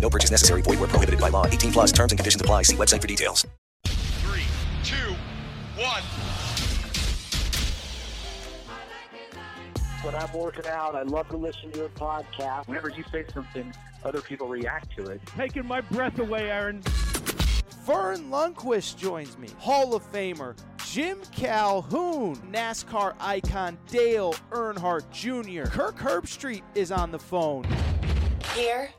[0.00, 0.62] No purchase necessary.
[0.62, 1.46] Void where prohibited by law.
[1.46, 2.62] 18 plus terms and conditions apply.
[2.62, 3.46] See website for details.
[3.84, 4.44] Three,
[4.84, 5.14] two,
[5.76, 6.02] one.
[10.02, 12.68] When I'm working out, I love to listen to your podcast.
[12.68, 15.20] Whenever you say something, other people react to it.
[15.36, 16.82] Taking my breath away, Aaron.
[17.84, 19.48] Verne Lundquist joins me.
[19.58, 25.68] Hall of Famer Jim Calhoun, NASCAR icon Dale Earnhardt Jr.
[25.68, 27.66] Kirk Herbstreit is on the phone.
[28.54, 28.90] Here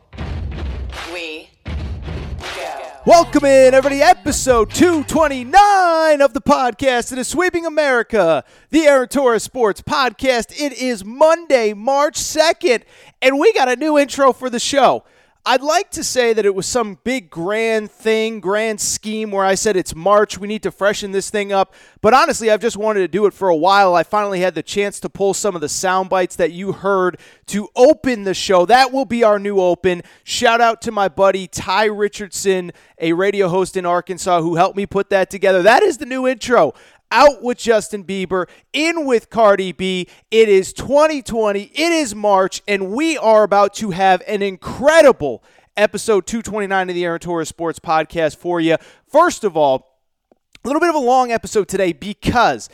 [1.13, 2.91] we go.
[3.05, 4.01] Welcome in, everybody.
[4.01, 7.11] Episode 229 of the podcast.
[7.11, 10.59] It is Sweeping America, the Aaron Torres Sports Podcast.
[10.59, 12.83] It is Monday, March 2nd,
[13.21, 15.03] and we got a new intro for the show.
[15.45, 19.55] I'd like to say that it was some big grand thing, grand scheme where I
[19.55, 21.73] said it's March, we need to freshen this thing up.
[22.01, 23.95] But honestly, I've just wanted to do it for a while.
[23.95, 27.19] I finally had the chance to pull some of the sound bites that you heard
[27.47, 28.65] to open the show.
[28.65, 30.03] That will be our new open.
[30.25, 34.85] Shout out to my buddy Ty Richardson, a radio host in Arkansas, who helped me
[34.85, 35.63] put that together.
[35.63, 36.73] That is the new intro
[37.11, 40.07] out with Justin Bieber, in with Cardi B.
[40.31, 45.43] It is 2020, it is March, and we are about to have an incredible
[45.77, 48.77] episode 229 of the Aaron Torres Sports Podcast for you.
[49.07, 49.97] First of all,
[50.63, 52.69] a little bit of a long episode today because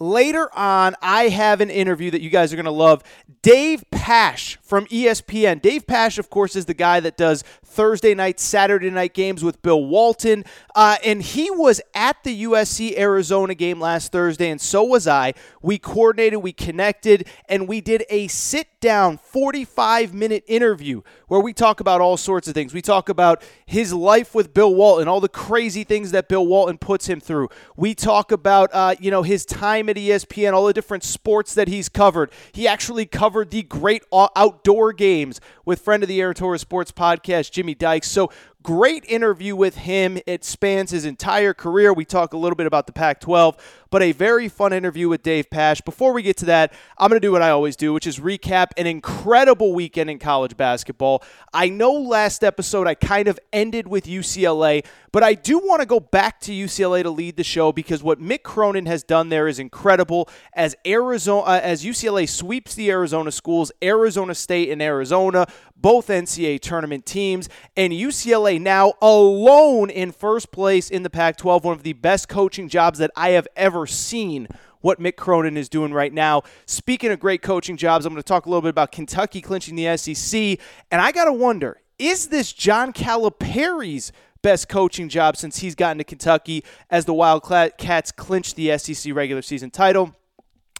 [0.00, 3.02] later on, I have an interview that you guys are going to love.
[3.42, 5.62] Dave Pasch from ESPN.
[5.62, 9.62] Dave Pasch, of course, is the guy that does Thursday night, Saturday night games with
[9.62, 10.44] Bill Walton.
[10.74, 15.34] Uh, and he was at the USC Arizona game last Thursday, and so was I.
[15.62, 21.52] We coordinated, we connected, and we did a sit down 45 minute interview where we
[21.52, 22.72] talk about all sorts of things.
[22.72, 26.78] We talk about his life with Bill Walton, all the crazy things that Bill Walton
[26.78, 27.48] puts him through.
[27.76, 31.68] We talk about, uh, you know, his time at ESPN, all the different sports that
[31.68, 32.30] he's covered.
[32.52, 37.50] He actually covered the great outdoor games with friend of the Aaron Torres Sports Podcast,
[37.50, 38.10] Jimmy Dykes.
[38.10, 38.30] So
[38.62, 40.18] great interview with him.
[40.26, 41.92] It spans his entire career.
[41.92, 43.56] We talk a little bit about the Pac 12,
[43.90, 45.82] but a very fun interview with Dave Pasch.
[45.84, 48.18] Before we get to that, I'm going to do what I always do, which is
[48.18, 51.22] recap an incredible weekend in college basketball.
[51.54, 55.86] I know last episode I kind of ended with UCLA, but I do want to
[55.86, 59.48] go back to UCLA to lead the show because what Mick Cronin has done there
[59.48, 60.28] is incredible.
[60.52, 65.46] As Arizona, as UCLA sweeps the Arizona schools, Arizona State and Arizona,
[65.80, 71.64] both NCAA tournament teams, and UCLA now alone in first place in the Pac 12,
[71.64, 74.48] one of the best coaching jobs that I have ever seen
[74.80, 76.42] what Mick Cronin is doing right now.
[76.66, 79.76] Speaking of great coaching jobs, I'm going to talk a little bit about Kentucky clinching
[79.76, 80.58] the SEC.
[80.90, 85.98] And I got to wonder is this John Calipari's best coaching job since he's gotten
[85.98, 90.14] to Kentucky as the Wildcats clinch the SEC regular season title?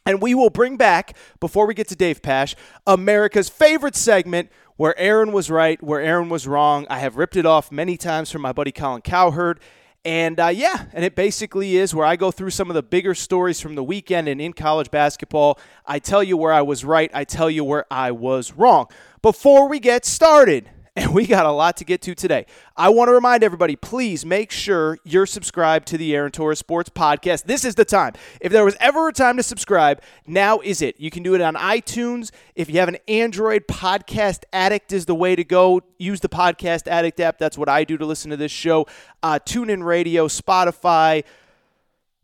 [0.06, 2.54] And we will bring back, before we get to Dave Pasch,
[2.86, 6.86] America's favorite segment where Aaron was right, where Aaron was wrong.
[6.88, 9.58] I have ripped it off many times from my buddy Colin Cowherd.
[10.04, 13.12] And uh, yeah, and it basically is where I go through some of the bigger
[13.12, 15.58] stories from the weekend and in college basketball.
[15.84, 18.86] I tell you where I was right, I tell you where I was wrong.
[19.20, 22.44] Before we get started, and we got a lot to get to today.
[22.76, 26.90] I want to remind everybody please make sure you're subscribed to the Aaron Torres Sports
[26.90, 27.44] Podcast.
[27.44, 28.14] This is the time.
[28.40, 30.98] If there was ever a time to subscribe, now is it.
[30.98, 32.32] You can do it on iTunes.
[32.56, 35.82] If you have an Android, Podcast Addict is the way to go.
[35.98, 37.38] Use the Podcast Addict app.
[37.38, 38.88] That's what I do to listen to this show.
[39.22, 41.22] Uh, TuneIn Radio, Spotify.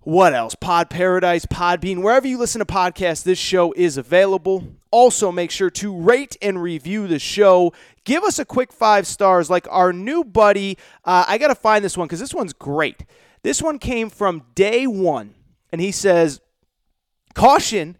[0.04, 0.54] What else?
[0.54, 4.62] Pod Paradise, Podbean, wherever you listen to podcasts, this show is available.
[4.90, 7.72] Also, make sure to rate and review the show.
[8.04, 10.76] Give us a quick five stars, like our new buddy.
[11.06, 13.06] Uh, I got to find this one because this one's great.
[13.42, 15.34] This one came from day one,
[15.72, 16.42] and he says,
[17.32, 17.96] Caution,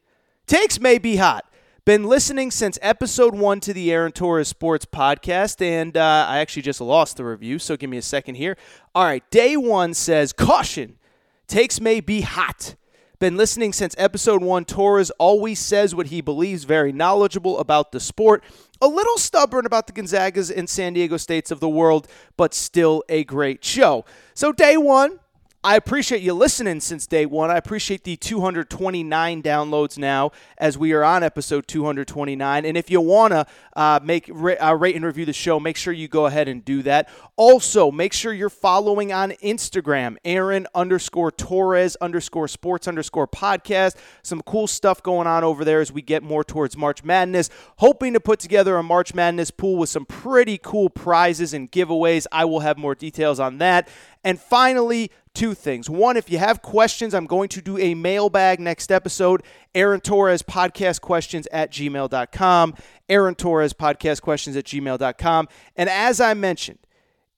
[0.46, 1.46] takes may be hot.
[1.86, 6.62] Been listening since episode one to the Aaron Torres Sports Podcast, and uh, I actually
[6.62, 8.58] just lost the review, so give me a second here.
[8.94, 10.98] All right, day one says, Caution,
[11.46, 12.74] takes may be hot.
[13.20, 14.64] Been listening since episode one.
[14.64, 18.42] Torres always says what he believes, very knowledgeable about the sport.
[18.82, 23.02] A little stubborn about the Gonzagas and San Diego States of the world, but still
[23.08, 24.04] a great show.
[24.34, 25.20] So, day one,
[25.66, 27.50] I appreciate you listening since day one.
[27.50, 32.66] I appreciate the 229 downloads now as we are on episode 229.
[32.66, 35.94] And if you want to uh, make uh, rate and review the show, make sure
[35.94, 37.08] you go ahead and do that.
[37.36, 43.96] Also, make sure you're following on Instagram, Aaron underscore Torres underscore sports underscore podcast.
[44.22, 47.48] Some cool stuff going on over there as we get more towards March Madness.
[47.78, 52.26] Hoping to put together a March Madness pool with some pretty cool prizes and giveaways.
[52.30, 53.88] I will have more details on that.
[54.22, 55.90] And finally, two things.
[55.90, 59.42] One, if you have questions, I'm going to do a mailbag next episode.
[59.74, 62.74] Aaron Torres podcast questions at gmail.com.
[63.08, 65.48] Aaron Torres podcast questions at gmail.com.
[65.76, 66.78] And as I mentioned,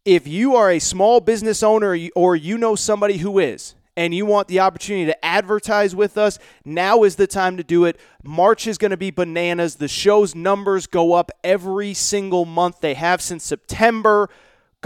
[0.04, 4.26] if you are a small business owner or you know somebody who is, and you
[4.26, 7.98] want the opportunity to advertise with us, now is the time to do it.
[8.22, 9.76] March is going to be bananas.
[9.76, 12.80] The show's numbers go up every single month.
[12.80, 14.28] They have since September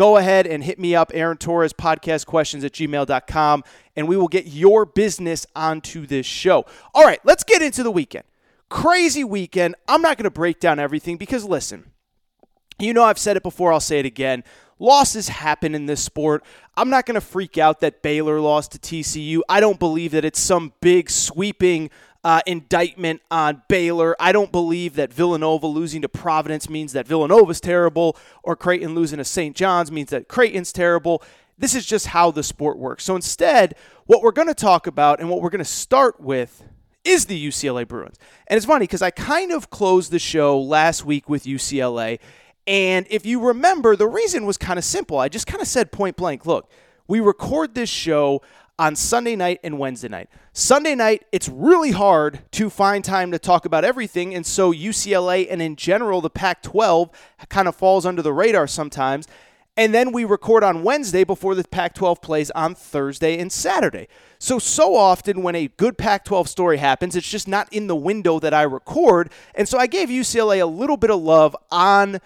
[0.00, 3.62] go ahead and hit me up, Aaron Torres, podcast questions at gmail.com,
[3.94, 6.64] and we will get your business onto this show.
[6.94, 8.24] All right, let's get into the weekend.
[8.70, 9.74] Crazy weekend.
[9.86, 11.90] I'm not going to break down everything because, listen,
[12.78, 14.42] you know I've said it before, I'll say it again.
[14.78, 16.44] Losses happen in this sport.
[16.78, 19.40] I'm not going to freak out that Baylor lost to TCU.
[19.50, 21.90] I don't believe that it's some big sweeping
[22.24, 24.14] uh, indictment on Baylor.
[24.20, 29.18] I don't believe that Villanova losing to Providence means that Villanova's terrible, or Creighton losing
[29.18, 29.56] to St.
[29.56, 31.22] John's means that Creighton's terrible.
[31.58, 33.04] This is just how the sport works.
[33.04, 33.74] So instead,
[34.06, 36.62] what we're going to talk about and what we're going to start with
[37.04, 38.16] is the UCLA Bruins.
[38.46, 42.18] And it's funny because I kind of closed the show last week with UCLA.
[42.66, 45.18] And if you remember, the reason was kind of simple.
[45.18, 46.70] I just kind of said point blank look,
[47.08, 48.42] we record this show
[48.80, 50.30] on Sunday night and Wednesday night.
[50.54, 55.46] Sunday night, it's really hard to find time to talk about everything, and so UCLA
[55.50, 57.10] and in general the Pac 12
[57.50, 59.28] kind of falls under the radar sometimes.
[59.76, 64.08] And then we record on Wednesday before the Pac 12 plays on Thursday and Saturday.
[64.38, 67.94] So, so often when a good Pac 12 story happens, it's just not in the
[67.94, 69.30] window that I record.
[69.54, 72.18] And so I gave UCLA a little bit of love on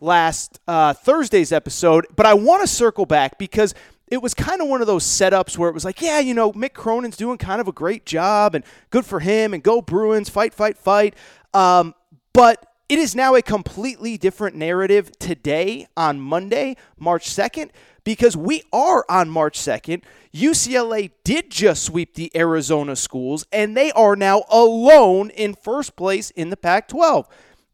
[0.00, 3.74] last uh, Thursday's episode, but I want to circle back because
[4.10, 6.52] it was kind of one of those setups where it was like, yeah, you know,
[6.52, 10.28] Mick Cronin's doing kind of a great job and good for him and go Bruins,
[10.28, 11.14] fight, fight, fight.
[11.54, 11.94] Um,
[12.32, 17.70] but it is now a completely different narrative today on Monday, March 2nd,
[18.02, 20.02] because we are on March 2nd.
[20.34, 26.30] UCLA did just sweep the Arizona schools, and they are now alone in first place
[26.32, 27.28] in the Pac 12.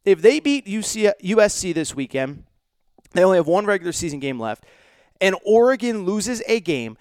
[0.04, 2.44] If they beat USC this weekend,
[3.12, 4.66] they only have one regular season game left
[5.20, 6.96] and Oregon loses a game,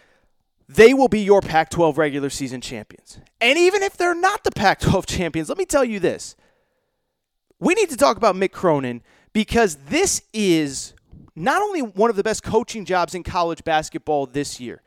[0.68, 3.20] they will be your Pac 12 regular season champions.
[3.40, 6.36] And even if they're not the Pac 12 champions, let me tell you this.
[7.60, 9.02] We need to talk about Mick Cronin
[9.34, 10.94] because this is
[11.36, 14.82] not only one of the best coaching jobs in college basketball this year,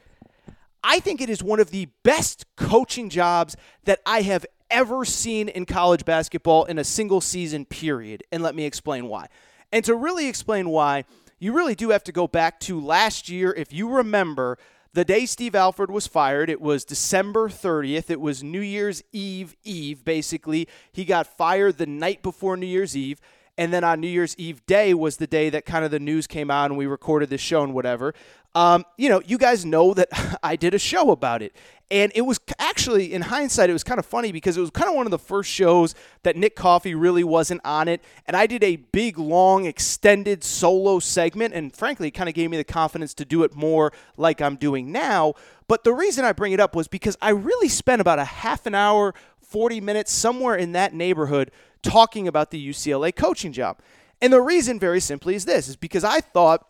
[0.82, 5.48] I think it is one of the best coaching jobs that I have ever seen
[5.48, 8.22] in college basketball in a single season period.
[8.30, 9.28] And let me explain why.
[9.72, 11.04] And to really explain why,
[11.38, 13.52] you really do have to go back to last year.
[13.52, 14.58] If you remember,
[14.94, 18.11] the day Steve Alford was fired, it was December 30th.
[18.11, 20.66] It was New Year's Eve Eve, basically.
[20.90, 23.21] He got fired the night before New Year's Eve.
[23.58, 26.28] And then on New Year's Eve day was the day that kind of the news
[26.28, 28.14] came out and we recorded this show and whatever.
[28.54, 30.08] Um, you know, you guys know that
[30.42, 31.54] I did a show about it.
[31.90, 34.88] And it was actually, in hindsight, it was kind of funny because it was kind
[34.88, 38.04] of one of the first shows that Nick Coffey really wasn't on it.
[38.26, 41.52] And I did a big, long, extended solo segment.
[41.52, 44.56] And frankly, it kind of gave me the confidence to do it more like I'm
[44.56, 45.34] doing now.
[45.66, 48.66] But the reason I bring it up was because I really spent about a half
[48.66, 51.50] an hour, 40 minutes, somewhere in that neighborhood,
[51.82, 53.78] talking about the UCLA coaching job.
[54.20, 56.66] And the reason, very simply, is this is because I thought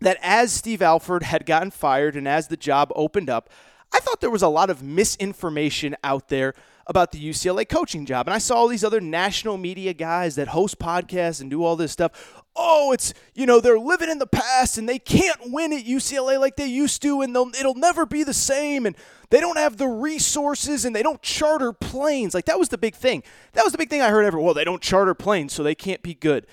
[0.00, 3.50] that as Steve Alford had gotten fired and as the job opened up,
[3.92, 6.54] I thought there was a lot of misinformation out there
[6.86, 8.26] about the UCLA coaching job.
[8.26, 11.76] And I saw all these other national media guys that host podcasts and do all
[11.76, 12.42] this stuff.
[12.60, 16.40] Oh, it's, you know, they're living in the past and they can't win at UCLA
[16.40, 18.84] like they used to and they'll, it'll never be the same.
[18.84, 18.96] And
[19.30, 22.34] they don't have the resources and they don't charter planes.
[22.34, 23.22] Like that was the big thing.
[23.52, 24.46] That was the big thing I heard everywhere.
[24.46, 26.46] Well, they don't charter planes, so they can't be good.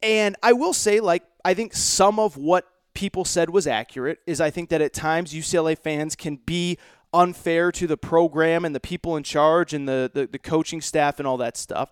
[0.00, 4.40] And I will say, like, I think some of what people said was accurate is
[4.40, 6.78] I think that at times UCLA fans can be
[7.12, 11.18] unfair to the program and the people in charge and the, the, the coaching staff
[11.18, 11.90] and all that stuff.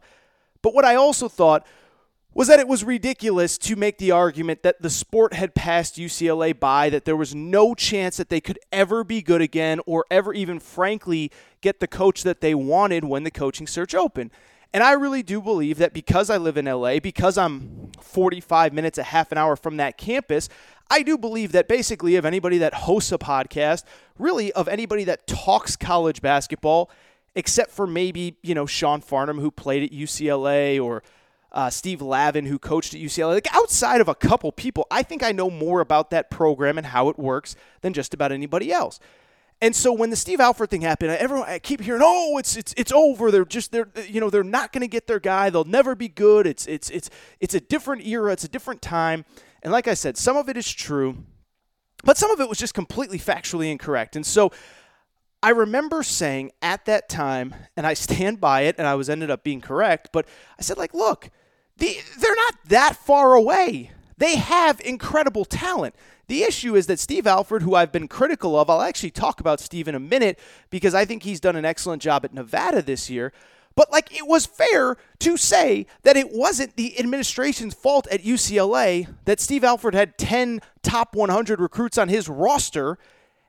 [0.63, 1.67] But what I also thought
[2.37, 6.59] was that it was ridiculous to make the argument that the sport had passed UCLA
[6.59, 10.35] by, that there was no chance that they could ever be good again or ever
[10.35, 14.31] even, frankly, get the coach that they wanted when the coaching search opened.
[14.75, 18.99] And I really do believe that because I live in LA, because I'm 45 minutes,
[18.99, 20.51] a half an hour from that campus,
[20.91, 23.85] I do believe that basically of anybody that hosts a podcast,
[24.19, 26.91] really of anybody that talks college basketball,
[27.35, 31.03] except for maybe, you know, Sean Farnham who played at UCLA or
[31.57, 33.33] uh, Steve Lavin, who coached at UCLA.
[33.35, 36.87] Like outside of a couple people, I think I know more about that program and
[36.87, 39.01] how it works than just about anybody else.
[39.63, 42.75] And so when the Steve Alford thing happened, everyone I keep hearing, "Oh, it's it's
[42.77, 43.31] it's over.
[43.31, 45.49] They're just they're you know they're not going to get their guy.
[45.49, 46.47] They'll never be good.
[46.47, 47.09] It's it's it's
[47.41, 48.33] it's a different era.
[48.33, 49.25] It's a different time."
[49.63, 51.25] And like I said, some of it is true,
[52.05, 54.15] but some of it was just completely factually incorrect.
[54.15, 54.53] And so
[55.43, 59.31] I remember saying at that time, and I stand by it, and I was ended
[59.31, 60.11] up being correct.
[60.13, 61.31] But I said, like, look,
[61.79, 63.91] the, they're not that far away.
[64.19, 65.95] They have incredible talent.
[66.29, 69.61] The issue is that Steve Alford, who I've been critical of, I'll actually talk about
[69.61, 70.39] Steve in a minute
[70.71, 73.33] because I think he's done an excellent job at Nevada this year.
[73.77, 79.07] But like it was fair to say that it wasn't the administration's fault at UCLA
[79.27, 82.99] that Steve Alford had 10 top 100 recruits on his roster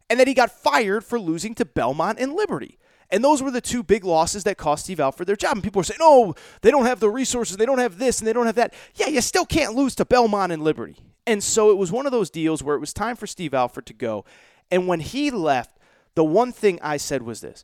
[0.10, 2.78] and that he got fired for losing to Belmont and Liberty.
[3.10, 5.54] And those were the two big losses that cost Steve Alford their job.
[5.54, 8.28] And people are saying, oh, they don't have the resources, they don't have this, and
[8.28, 8.74] they don't have that.
[8.96, 10.98] Yeah, you still can't lose to Belmont and Liberty.
[11.26, 13.86] And so it was one of those deals where it was time for Steve Alford
[13.88, 14.26] to go.
[14.72, 15.78] And when he left,
[16.16, 17.64] the one thing I said was this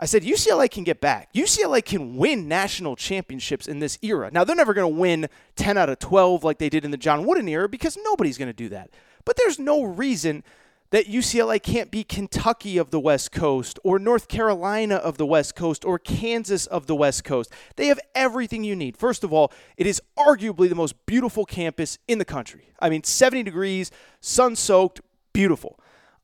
[0.00, 1.32] I said, UCLA can get back.
[1.32, 4.30] UCLA can win national championships in this era.
[4.32, 6.96] Now, they're never going to win 10 out of 12 like they did in the
[6.96, 8.90] John Wooden era because nobody's going to do that.
[9.24, 10.44] But there's no reason
[10.90, 15.54] that UCLA can't be Kentucky of the West Coast or North Carolina of the West
[15.54, 17.52] Coast or Kansas of the West Coast.
[17.76, 18.96] They have everything you need.
[18.96, 22.70] First of all, it is arguably the most beautiful campus in the country.
[22.80, 23.90] I mean, 70 degrees,
[24.20, 25.00] sun soaked,
[25.32, 25.78] beautiful.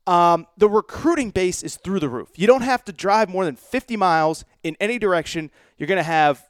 [0.07, 2.29] Um, the recruiting base is through the roof.
[2.35, 5.51] You don't have to drive more than 50 miles in any direction.
[5.77, 6.47] You're going to have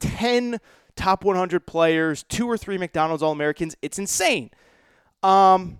[0.00, 0.58] 10
[0.96, 3.76] top 100 players, two or three McDonald's All Americans.
[3.82, 4.50] It's insane.
[5.22, 5.78] Um,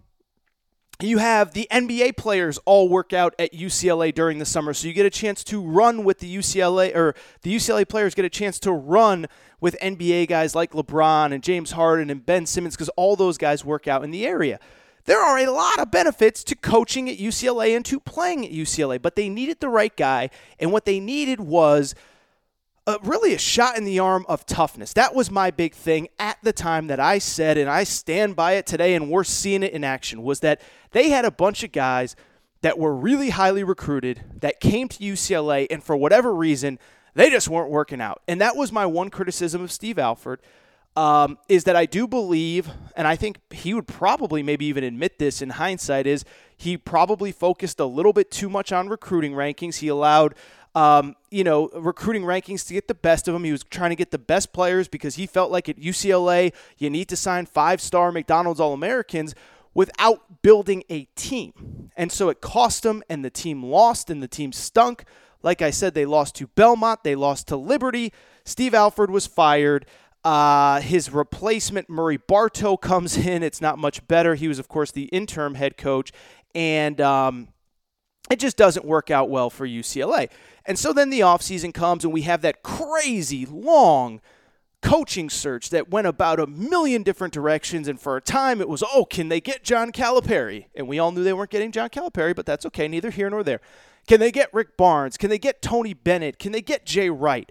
[1.03, 4.95] you have the NBA players all work out at UCLA during the summer, so you
[4.95, 8.59] get a chance to run with the UCLA or the UCLA players get a chance
[8.61, 9.27] to run
[9.61, 13.65] with NBA guys like LeBron and James Harden and Ben Simmons because all those guys
[13.65, 14.59] work out in the area.
[15.05, 19.01] There are a lot of benefits to coaching at UCLA and to playing at UCLA,
[19.01, 21.95] but they needed the right guy, and what they needed was
[22.87, 24.93] uh, really a shot in the arm of toughness.
[24.93, 28.53] That was my big thing at the time that I said, and I stand by
[28.53, 30.61] it today, and we're seeing it in action, was that
[30.93, 32.15] they had a bunch of guys
[32.63, 36.79] that were really highly recruited that came to UCLA, and for whatever reason,
[37.15, 38.23] they just weren't working out.
[38.29, 40.41] And that was my one criticism of Steve Alford.
[40.97, 45.19] Um, is that I do believe, and I think he would probably maybe even admit
[45.19, 46.25] this in hindsight, is
[46.57, 49.77] he probably focused a little bit too much on recruiting rankings.
[49.81, 50.35] He allowed
[50.77, 53.45] um, you know, recruiting rankings to get the best of him.
[53.45, 56.91] He was trying to get the best players because he felt like at UCLA, you
[56.91, 59.35] need to sign five star McDonald's All Americans
[59.73, 61.91] without building a team.
[61.97, 65.05] And so it cost him, and the team lost, and the team stunk.
[65.43, 68.13] Like I said, they lost to Belmont, they lost to Liberty.
[68.45, 69.87] Steve Alford was fired.
[70.25, 73.43] Uh, his replacement, Murray Bartow, comes in.
[73.43, 74.35] It's not much better.
[74.35, 76.13] He was, of course, the interim head coach.
[76.55, 77.49] And um,
[78.31, 80.29] it just doesn't work out well for UCLA.
[80.65, 84.21] And so then the offseason comes and we have that crazy long
[84.83, 87.89] coaching search that went about a million different directions.
[87.89, 90.67] And for a time it was, oh, can they get John Calipari?
[90.75, 93.43] And we all knew they weren't getting John Calipari, but that's okay, neither here nor
[93.43, 93.61] there.
[94.07, 95.17] Can they get Rick Barnes?
[95.17, 96.39] Can they get Tony Bennett?
[96.39, 97.51] Can they get Jay Wright?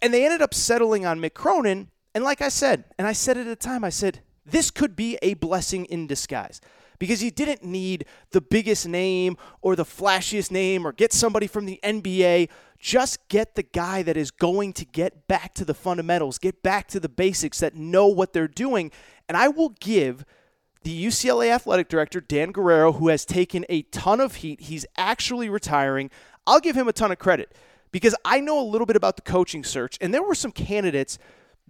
[0.00, 1.90] And they ended up settling on Mick Cronin.
[2.14, 4.96] And like I said, and I said it at the time, I said, this could
[4.96, 6.60] be a blessing in disguise
[6.98, 11.66] because he didn't need the biggest name or the flashiest name or get somebody from
[11.66, 12.48] the NBA.
[12.78, 16.86] Just get the guy that is going to get back to the fundamentals, get back
[16.88, 18.90] to the basics, that know what they're doing.
[19.28, 20.24] And I will give
[20.82, 25.48] the UCLA athletic director, Dan Guerrero, who has taken a ton of heat, he's actually
[25.48, 26.10] retiring.
[26.46, 27.54] I'll give him a ton of credit
[27.90, 31.18] because I know a little bit about the coaching search, and there were some candidates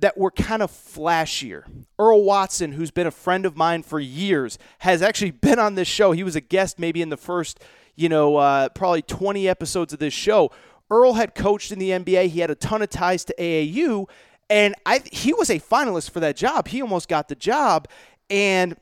[0.00, 1.64] that were kind of flashier.
[1.99, 5.88] Earl Watson, who's been a friend of mine for years, has actually been on this
[5.88, 6.12] show.
[6.12, 7.61] He was a guest maybe in the first,
[7.97, 10.50] you know, uh, probably 20 episodes of this show.
[10.90, 12.28] Earl had coached in the NBA.
[12.28, 14.09] He had a ton of ties to AAU,
[14.49, 16.69] and I he was a finalist for that job.
[16.69, 17.88] He almost got the job,
[18.31, 18.75] and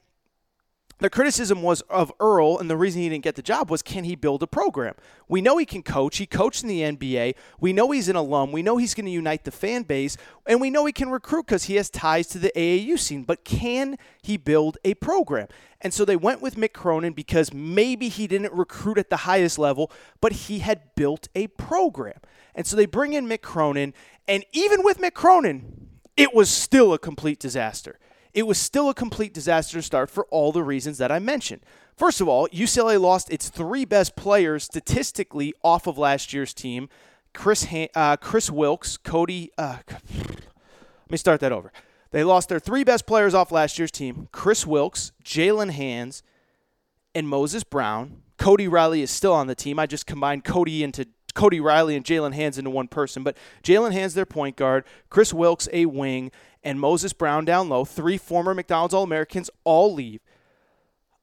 [0.99, 4.05] the criticism was of Earl, and the reason he didn't get the job was can
[4.05, 4.95] he build a program?
[5.29, 6.17] We know he can coach.
[6.17, 7.35] He coached in the NBA.
[7.61, 8.51] We know he's an alum.
[8.51, 11.47] We know he's going to unite the fan base, and we know he can recruit
[11.47, 13.25] because he has ties to the AAU scene.
[13.25, 15.49] But can he build a program?
[15.83, 19.59] And so they went with Mick Cronin because maybe he didn't recruit at the highest
[19.59, 22.21] level, but he had built a program.
[22.55, 23.93] And so they bring in Mick Cronin,
[24.27, 27.99] and even with Mick Cronin, it was still a complete disaster
[28.37, 31.63] it was still a complete disaster start for all the reasons that I mentioned.
[31.97, 36.91] First of all, UCLA lost its three best players statistically off of last year's team
[37.33, 39.51] Chris, uh, Kris Wilkes, Cody.
[39.57, 41.73] Uh, let me start that over.
[42.11, 46.23] They lost their three best players off last year's team Kris Wilkes, Jaylen Hands,
[47.15, 48.23] and Moses Brown.
[48.37, 49.79] Cody Riley is still on the team.
[49.79, 53.23] I just combined Cody into Cody Riley and Jaylen Hands into one person.
[53.23, 56.33] But Jaylen Hands, their point guard, Kris Wilkes, a wing,
[56.67, 57.85] and Moses Brown down low.
[57.85, 60.21] Three former McDonald's All Americans all leave.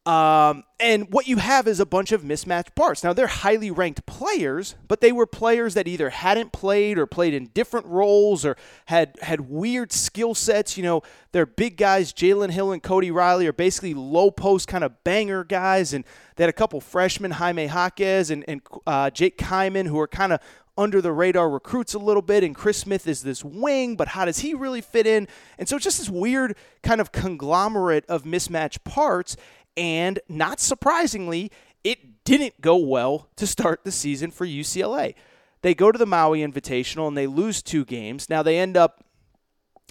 [0.06, 3.06] Um, and what you have is a bunch of mismatched parts.
[3.06, 7.34] Now, they're highly ranked players, but they were players that either hadn't played or played
[7.34, 8.58] in different roles or
[8.88, 10.78] had, had weird skill sets.
[10.78, 12.12] You know, they're big guys.
[12.12, 15.94] Jalen Hill and Cody Riley are basically low post kind of banger guys.
[15.94, 16.04] And
[16.36, 20.34] they had a couple freshmen, Jaime Jaquez and, and uh, Jake Kyman, who are kind
[20.34, 20.42] of
[20.78, 24.26] under the radar recruits a little bit, and Chris Smith is this wing, but how
[24.26, 25.28] does he really fit in?
[25.58, 29.38] And so it's just this weird kind of conglomerate of mismatched parts.
[29.78, 31.52] And not surprisingly,
[31.84, 35.16] it didn't go well to start the season for UCLA.
[35.62, 38.30] They go to the Maui Invitational and they lose two games.
[38.30, 39.04] Now they end up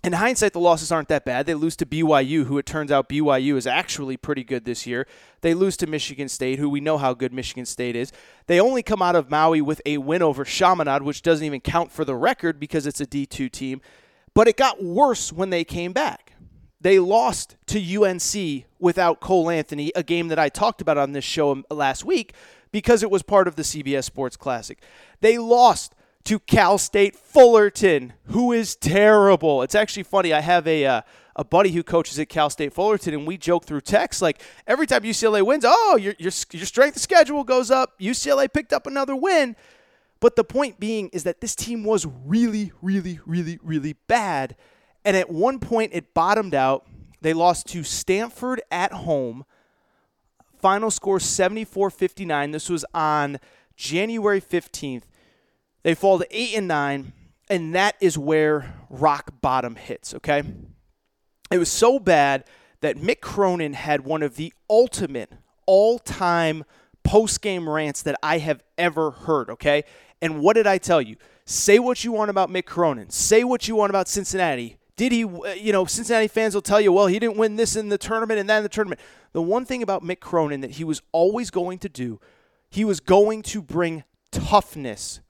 [0.04, 1.46] in hindsight, the losses aren't that bad.
[1.46, 5.06] They lose to BYU, who it turns out BYU is actually pretty good this year.
[5.42, 8.12] They lose to Michigan State, who we know how good Michigan State is.
[8.48, 11.92] They only come out of Maui with a win over Chaminade, which doesn't even count
[11.92, 13.80] for the record because it's a D2 team.
[14.34, 16.32] But it got worse when they came back.
[16.80, 21.24] They lost to UNC without Cole Anthony, a game that I talked about on this
[21.24, 22.34] show um, last week
[22.72, 24.82] because it was part of the CBS Sports Classic.
[25.20, 29.62] They lost to Cal State Fullerton, who is terrible.
[29.62, 30.32] It's actually funny.
[30.32, 31.02] I have a uh,
[31.34, 34.86] a buddy who coaches at Cal State Fullerton, and we joke through text like every
[34.86, 37.98] time UCLA wins, oh, your your your strength of schedule goes up.
[37.98, 39.56] UCLA picked up another win.
[40.20, 44.54] But the point being is that this team was really, really, really, really bad.
[45.04, 46.86] And at one point, it bottomed out.
[47.22, 49.44] They lost to Stanford at home.
[50.60, 52.52] Final score 74 59.
[52.52, 53.40] This was on
[53.74, 55.02] January 15th.
[55.82, 57.12] They fall to eight and nine,
[57.50, 60.14] and that is where rock bottom hits.
[60.14, 60.42] Okay,
[61.50, 62.44] it was so bad
[62.80, 65.32] that Mick Cronin had one of the ultimate
[65.66, 66.64] all-time
[67.04, 69.50] post-game rants that I have ever heard.
[69.50, 69.84] Okay,
[70.20, 71.16] and what did I tell you?
[71.44, 73.10] Say what you want about Mick Cronin.
[73.10, 74.78] Say what you want about Cincinnati.
[74.96, 77.74] Did he, uh, you know, Cincinnati fans will tell you, well, he didn't win this
[77.74, 79.00] in the tournament and that in the tournament.
[79.32, 82.20] The one thing about Mick Cronin that he was always going to do,
[82.70, 85.20] he was going to bring toughness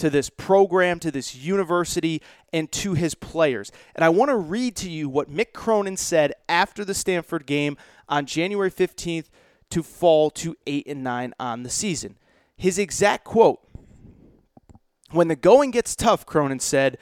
[0.00, 2.20] to this program, to this university,
[2.52, 3.70] and to his players.
[3.94, 7.76] And I want to read to you what Mick Cronin said after the Stanford game
[8.08, 9.26] on January 15th
[9.70, 12.16] to fall to 8 and 9 on the season.
[12.56, 13.60] His exact quote
[15.10, 16.98] When the going gets tough, Cronin said,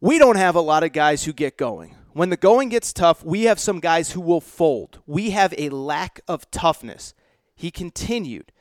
[0.00, 1.96] we don't have a lot of guys who get going.
[2.12, 5.00] When the going gets tough, we have some guys who will fold.
[5.06, 7.14] We have a lack of toughness.
[7.54, 8.52] He continued,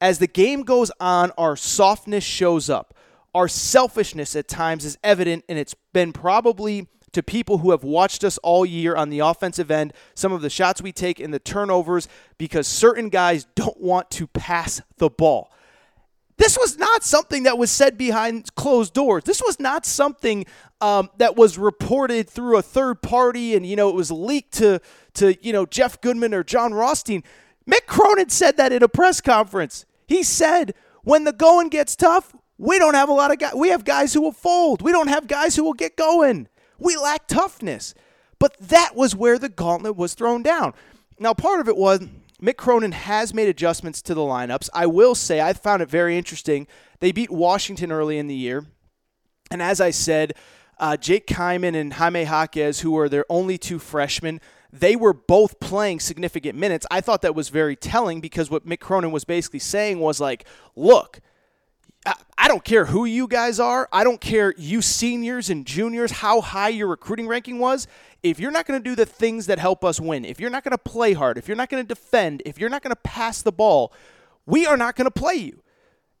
[0.00, 2.94] as the game goes on, our softness shows up.
[3.34, 8.24] Our selfishness at times is evident, and it's been probably to people who have watched
[8.24, 11.38] us all year on the offensive end, some of the shots we take and the
[11.38, 15.52] turnovers, because certain guys don't want to pass the ball.
[16.36, 19.24] This was not something that was said behind closed doors.
[19.24, 20.46] This was not something
[20.80, 24.80] um, that was reported through a third party and, you know, it was leaked to,
[25.14, 27.22] to, you know, Jeff Goodman or Jon Rothstein.
[27.70, 29.84] Mick Cronin said that in a press conference.
[30.06, 33.54] He said, when the going gets tough, we don't have a lot of guys.
[33.54, 34.82] We have guys who will fold.
[34.82, 36.46] We don't have guys who will get going.
[36.78, 37.94] We lack toughness.
[38.38, 40.74] But that was where the gauntlet was thrown down.
[41.18, 42.00] Now, part of it was
[42.40, 44.68] Mick Cronin has made adjustments to the lineups.
[44.74, 46.66] I will say I found it very interesting.
[47.00, 48.66] They beat Washington early in the year.
[49.50, 50.34] And as I said,
[50.78, 54.38] uh, Jake Kyman and Jaime Jaquez, who are their only two freshmen,
[54.70, 56.86] they were both playing significant minutes.
[56.90, 60.46] I thought that was very telling because what Mick Cronin was basically saying was like,
[60.76, 61.20] look,
[62.06, 63.88] I don't care who you guys are.
[63.92, 67.86] I don't care you seniors and juniors, how high your recruiting ranking was.
[68.22, 70.64] If you're not going to do the things that help us win, if you're not
[70.64, 73.00] going to play hard, if you're not going to defend, if you're not going to
[73.02, 73.92] pass the ball,
[74.46, 75.62] we are not going to play you.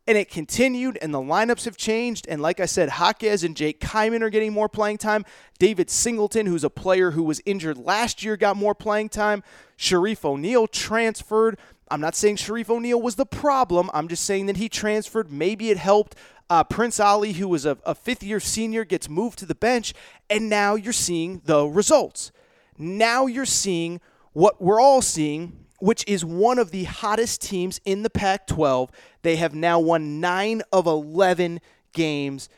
[0.06, 2.26] And it continued, and the lineups have changed.
[2.28, 5.24] And like I said, Jaquez and Jake Kyman are getting more playing time.
[5.58, 9.42] David Singleton, who's a player who was injured last year, got more playing time.
[9.78, 11.58] Shareef O'Neal transferred.
[11.90, 13.90] I'm not saying Shareef O'Neal was the problem.
[13.92, 15.30] I'm just saying that he transferred.
[15.30, 16.14] Maybe it helped.
[16.48, 19.94] Uh, Prince Ali, who was a, a fifth year senior, gets moved to the bench.
[20.28, 22.32] And now you're seeing the results.
[22.78, 24.00] Now you're seeing
[24.32, 28.90] what we're all seeing which is one of the hottest teams in the Pac 12.
[29.22, 31.60] They have now won nine of 11
[31.92, 32.48] games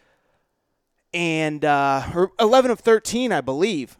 [1.14, 3.97] and uh, or 11 of 13, I believe.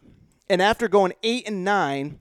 [0.49, 2.19] And after going 8 and 9,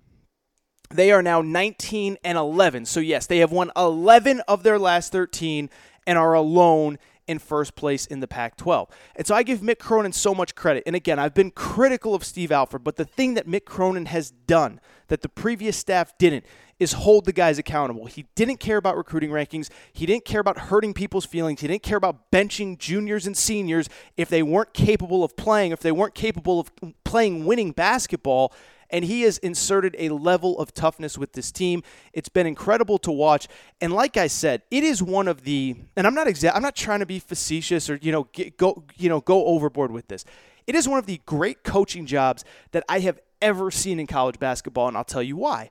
[0.92, 2.87] they are now 19 and 11.
[2.87, 5.70] So, yes, they have won 11 of their last 13
[6.07, 8.88] and are alone in first place in the Pac 12.
[9.16, 10.83] And so I give Mick Cronin so much credit.
[10.87, 14.31] And again, I've been critical of Steve Alford, but the thing that Mick Cronin has
[14.31, 16.44] done that the previous staff didn't
[16.78, 18.07] is hold the guys accountable.
[18.07, 19.70] He didn't care about recruiting rankings.
[19.92, 21.61] He didn't care about hurting people's feelings.
[21.61, 25.81] He didn't care about benching juniors and seniors if they weren't capable of playing, if
[25.81, 26.72] they weren't capable of
[27.05, 28.52] playing winning basketball.
[28.92, 31.83] And he has inserted a level of toughness with this team.
[32.12, 33.48] It's been incredible to watch.
[33.81, 36.76] And like I said, it is one of the and I'm not exa- I'm not
[36.76, 40.24] trying to be facetious or you know get, go you know go overboard with this.
[40.66, 44.38] It is one of the great coaching jobs that I have ever seen in college
[44.38, 45.70] basketball, and I'll tell you why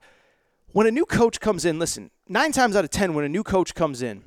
[0.74, 3.44] when a new coach comes in, listen, nine times out of 10, when a new
[3.44, 4.24] coach comes in,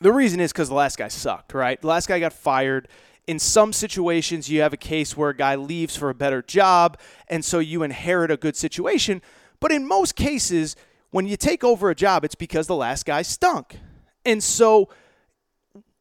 [0.00, 1.80] the reason is because the last guy sucked, right?
[1.80, 2.88] The last guy got fired.
[3.28, 6.98] In some situations, you have a case where a guy leaves for a better job,
[7.28, 9.20] and so you inherit a good situation.
[9.60, 10.76] But in most cases,
[11.10, 13.78] when you take over a job, it's because the last guy stunk.
[14.24, 14.88] And so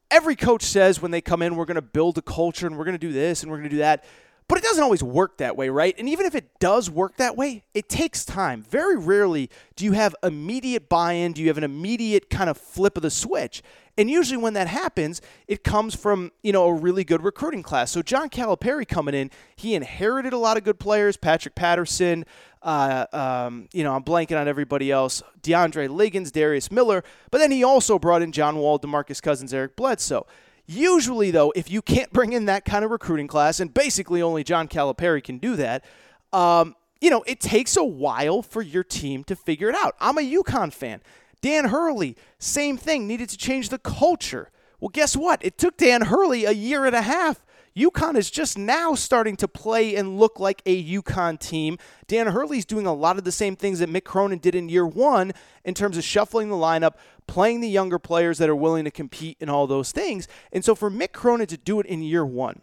[0.10, 2.86] every coach says when they come in, we're going to build a culture and we're
[2.86, 4.06] going to do this and we're going to do that.
[4.48, 5.94] But it doesn't always work that way, right?
[6.00, 8.64] And even if it does work that way, it takes time.
[8.64, 12.58] Very rarely do you have immediate buy in, do you have an immediate kind of
[12.58, 13.62] flip of the switch.
[13.98, 17.92] And usually when that happens, it comes from, you know, a really good recruiting class.
[17.92, 22.24] So John Calipari coming in, he inherited a lot of good players, Patrick Patterson,
[22.62, 27.50] uh, um, you know, I'm blanking on everybody else, DeAndre Liggins, Darius Miller, but then
[27.50, 30.28] he also brought in John Wall, DeMarcus Cousins, Eric Bledsoe.
[30.66, 34.44] Usually, though, if you can't bring in that kind of recruiting class, and basically only
[34.44, 35.86] John Calipari can do that,
[36.34, 39.96] um, you know, it takes a while for your team to figure it out.
[40.00, 41.02] I'm a UConn fan.
[41.42, 44.52] Dan Hurley, same thing, needed to change the culture.
[44.80, 45.44] Well, guess what?
[45.44, 47.44] It took Dan Hurley a year and a half
[47.78, 51.78] UConn is just now starting to play and look like a UConn team.
[52.08, 54.88] Dan Hurley's doing a lot of the same things that Mick Cronin did in year
[54.88, 55.32] one
[55.64, 56.96] in terms of shuffling the lineup,
[57.28, 60.28] playing the younger players that are willing to compete and all those things.
[60.52, 62.62] And so for Mick Cronin to do it in year one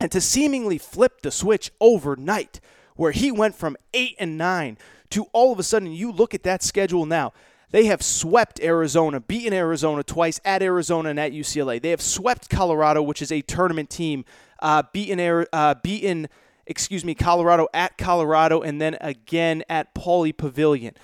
[0.00, 2.58] and to seemingly flip the switch overnight,
[2.96, 4.76] where he went from eight and nine
[5.10, 7.32] to all of a sudden you look at that schedule now.
[7.70, 11.80] They have swept Arizona, beaten Arizona twice at Arizona and at UCLA.
[11.82, 14.24] They have swept Colorado, which is a tournament team,
[14.60, 16.28] uh, beaten, uh, beaten,
[16.66, 20.94] excuse me, Colorado at Colorado, and then again at Pauley Pavilion.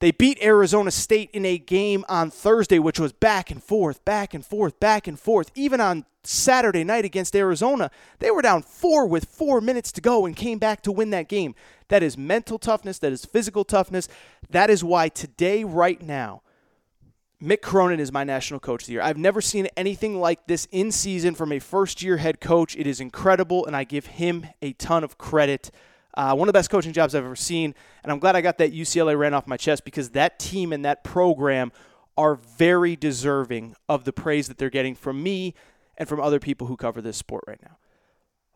[0.00, 4.32] They beat Arizona State in a game on Thursday, which was back and forth, back
[4.32, 5.50] and forth, back and forth.
[5.54, 10.24] Even on Saturday night against Arizona, they were down four with four minutes to go
[10.24, 11.54] and came back to win that game.
[11.88, 14.08] That is mental toughness, that is physical toughness.
[14.48, 16.42] That is why today, right now,
[17.42, 19.02] Mick Cronin is my national coach of the year.
[19.02, 22.76] I've never seen anything like this in season from a first year head coach.
[22.76, 25.70] It is incredible, and I give him a ton of credit.
[26.14, 27.74] Uh, one of the best coaching jobs I've ever seen.
[28.02, 30.84] And I'm glad I got that UCLA ran off my chest because that team and
[30.84, 31.72] that program
[32.16, 35.54] are very deserving of the praise that they're getting from me
[35.96, 37.76] and from other people who cover this sport right now.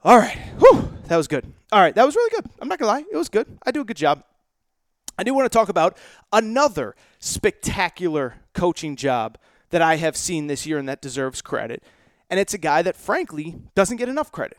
[0.02, 0.36] All right.
[0.58, 1.50] Whew, that was good.
[1.72, 1.94] All right.
[1.94, 2.50] That was really good.
[2.60, 3.10] I'm not going to lie.
[3.10, 3.58] It was good.
[3.64, 4.22] I do a good job.
[5.18, 5.96] I do want to talk about
[6.32, 9.38] another spectacular coaching job
[9.70, 11.82] that I have seen this year and that deserves credit.
[12.28, 14.58] And it's a guy that, frankly, doesn't get enough credit.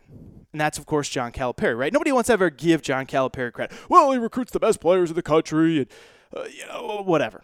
[0.56, 1.91] And that's, of course, John Calipari, right?
[1.91, 3.76] Nobody wants to ever give John Calipari credit.
[3.89, 5.88] Well, he recruits the best players in the country and,
[6.34, 7.44] uh, you know, whatever.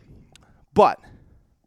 [0.73, 0.97] But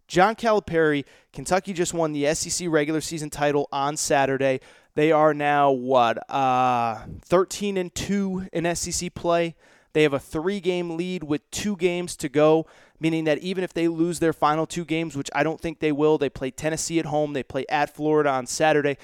[0.09, 1.05] John Calipari,
[1.35, 4.61] Kentucky just won the SEC regular season title on Saturday.
[4.95, 9.55] They are now, what, uh, 13 and 2 in SEC play.
[9.93, 12.65] They have a three game lead with two games to go,
[12.99, 15.93] meaning that even if they lose their final two games, which I don't think they
[15.93, 18.97] will, they play Tennessee at home, they play at Florida on Saturday.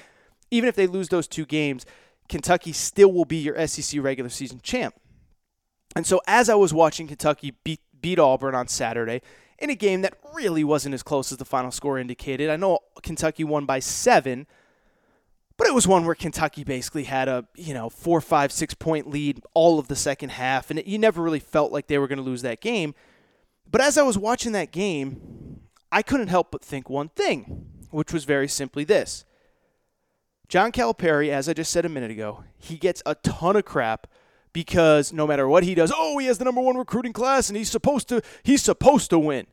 [0.49, 1.85] Even if they lose those two games,
[2.31, 4.95] Kentucky still will be your SEC regular season champ.
[5.97, 9.21] And so as I was watching Kentucky beat, beat Auburn on Saturday
[9.59, 12.79] in a game that really wasn't as close as the final score indicated, I know
[13.03, 14.47] Kentucky won by seven,
[15.57, 19.09] but it was one where Kentucky basically had a you know four, five, six point
[19.09, 22.07] lead all of the second half, and it, you never really felt like they were
[22.07, 22.95] going to lose that game.
[23.69, 25.59] But as I was watching that game,
[25.91, 29.25] I couldn't help but think one thing, which was very simply this.
[30.51, 34.05] John Calipari, as I just said a minute ago, he gets a ton of crap
[34.51, 37.55] because no matter what he does, oh, he has the number one recruiting class and
[37.55, 39.47] he's supposed to he's supposed to win.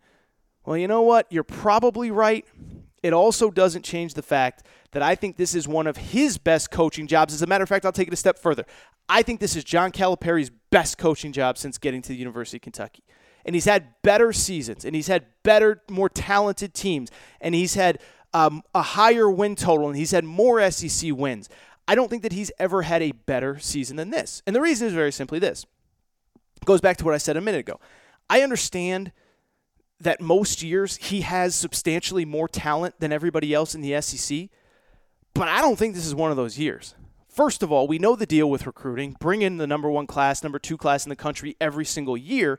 [0.66, 1.28] Well, you know what?
[1.30, 2.44] You're probably right.
[3.00, 6.72] It also doesn't change the fact that I think this is one of his best
[6.72, 7.32] coaching jobs.
[7.32, 8.64] As a matter of fact, I'll take it a step further.
[9.08, 12.62] I think this is John Calipari's best coaching job since getting to the University of
[12.62, 13.04] Kentucky.
[13.44, 17.08] And he's had better seasons, and he's had better, more talented teams,
[17.40, 18.00] and he's had
[18.34, 21.48] um, a higher win total, and he's had more SEC wins.
[21.86, 24.42] I don't think that he's ever had a better season than this.
[24.46, 25.64] And the reason is very simply this.
[26.56, 27.80] It goes back to what I said a minute ago.
[28.28, 29.12] I understand
[30.00, 34.48] that most years he has substantially more talent than everybody else in the SEC,
[35.34, 36.94] but I don't think this is one of those years.
[37.28, 39.16] First of all, we know the deal with recruiting.
[39.18, 42.58] Bring in the number one class, number two class in the country every single year.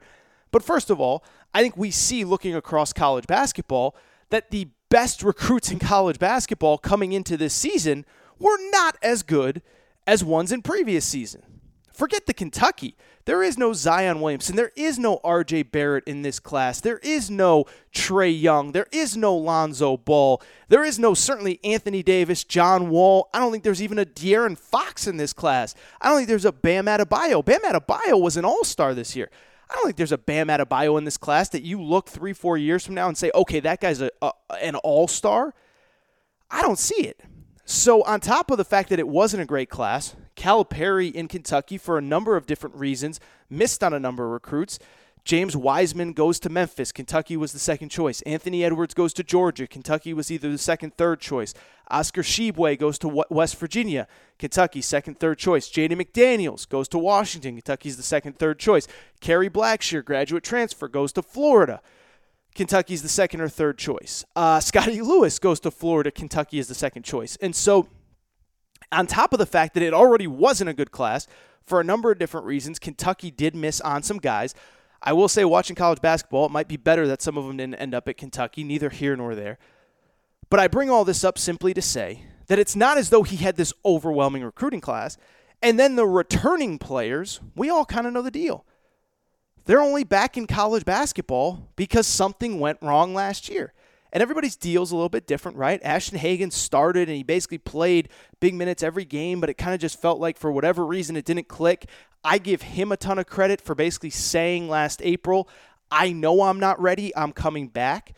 [0.52, 3.96] But first of all, I think we see looking across college basketball
[4.30, 8.06] that the best recruits in college basketball coming into this season–
[8.40, 9.62] were not as good
[10.08, 11.44] as ones in previous season.
[11.94, 12.96] Forget the Kentucky.
[13.26, 14.56] There is no Zion Williamson.
[14.56, 16.80] There is no RJ Barrett in this class.
[16.80, 18.72] There is no Trae Young.
[18.72, 20.42] There is no Lonzo Ball.
[20.70, 23.30] There is no certainly Anthony Davis, John Wall.
[23.34, 25.76] I don't think there's even a De'Aaron Fox in this class.
[26.00, 27.44] I don't think there's a Bam Adebayo.
[27.44, 29.30] Bam Adebayo was an all star this year.
[29.70, 32.58] I don't think there's a Bam Adebayo in this class that you look three, four
[32.58, 35.54] years from now and say, okay, that guy's a, a an all star.
[36.50, 37.22] I don't see it.
[37.66, 41.78] So, on top of the fact that it wasn't a great class, Calipari in Kentucky,
[41.78, 44.80] for a number of different reasons, missed on a number of recruits.
[45.26, 46.92] James Wiseman goes to Memphis.
[46.92, 48.22] Kentucky was the second choice.
[48.24, 49.68] Anthony Edwards goes to Georgia.
[49.68, 51.54] Kentucky was either the second, third choice.
[51.92, 54.08] Oscar Tshiebwe goes to West Virginia.
[54.38, 55.70] Kentucky, second, third choice.
[55.70, 57.56] Jaden McDaniels goes to Washington.
[57.56, 58.88] Kentucky's the second, third choice.
[59.20, 61.82] Kerry Blackshear, graduate transfer, goes to Florida.
[62.56, 64.26] Kentucky's the second or third choice.
[64.36, 66.12] Uh, Scottie Lewis goes to Florida.
[66.12, 67.38] Kentucky is the second choice.
[67.42, 67.88] And so,
[68.92, 71.28] on top of the fact that it already wasn't a good class
[71.66, 74.56] for a number of different reasons, Kentucky did miss on some guys.
[75.02, 77.76] I will say, watching college basketball, it might be better that some of them didn't
[77.76, 79.58] end up at Kentucky, neither here nor there.
[80.50, 83.38] But I bring all this up simply to say that it's not as though he
[83.38, 85.18] had this overwhelming recruiting class.
[85.62, 88.66] And then the returning players, we all kind of know the deal.
[89.66, 93.74] They're only back in college basketball because something went wrong last year.
[94.12, 95.80] And everybody's deal's a little bit different, right?
[95.84, 98.10] Ashton Hagans started and he basically played
[98.40, 101.26] big minutes every game, but it kind of just felt like for whatever reason it
[101.26, 101.86] didn't click.
[102.24, 105.48] I give him a ton of credit for basically saying last April,
[105.92, 108.14] I know I'm not ready, I'm coming back.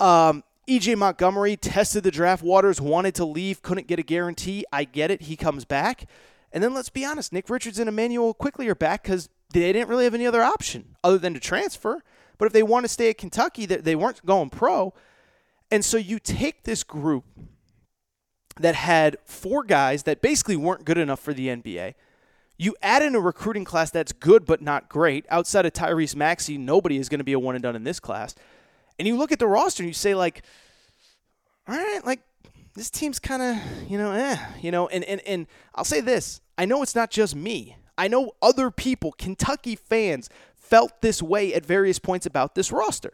[0.00, 4.64] Um, EJ Montgomery tested the draft waters, wanted to leave, couldn't get a guarantee.
[4.72, 6.08] I get it, he comes back.
[6.52, 9.88] And then let's be honest, Nick Richards and Immanuel Quickley are back because they didn't
[9.88, 12.02] really have any other option other than to transfer.
[12.38, 14.94] But if they want to stay at Kentucky, they weren't going pro.
[15.70, 17.24] And so you take this group
[18.60, 21.94] that had four guys that basically weren't good enough for the NBA.
[22.58, 25.24] You add in a recruiting class that's good but not great.
[25.30, 28.00] Outside of Tyrese Maxey, nobody is going to be a one and done in this
[28.00, 28.34] class.
[28.98, 30.42] And you look at the roster and you say, like,
[31.68, 32.20] all right, like
[32.74, 36.40] this team's kind of, you know, eh, you know, and, and, and I'll say this.
[36.56, 37.76] I know it's not just me.
[37.96, 43.12] I know other people, Kentucky fans, felt this way at various points about this roster.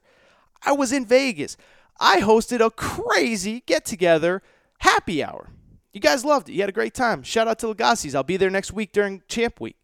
[0.63, 1.59] I was in Vegas.
[2.01, 4.43] I hosted a crazy get together
[4.79, 5.51] happy hour.
[5.95, 6.55] You guys loved it.
[6.55, 7.23] You had a great time.
[7.23, 8.17] Shout out to Legacies.
[8.17, 9.77] I'll be there next week during Champ Week.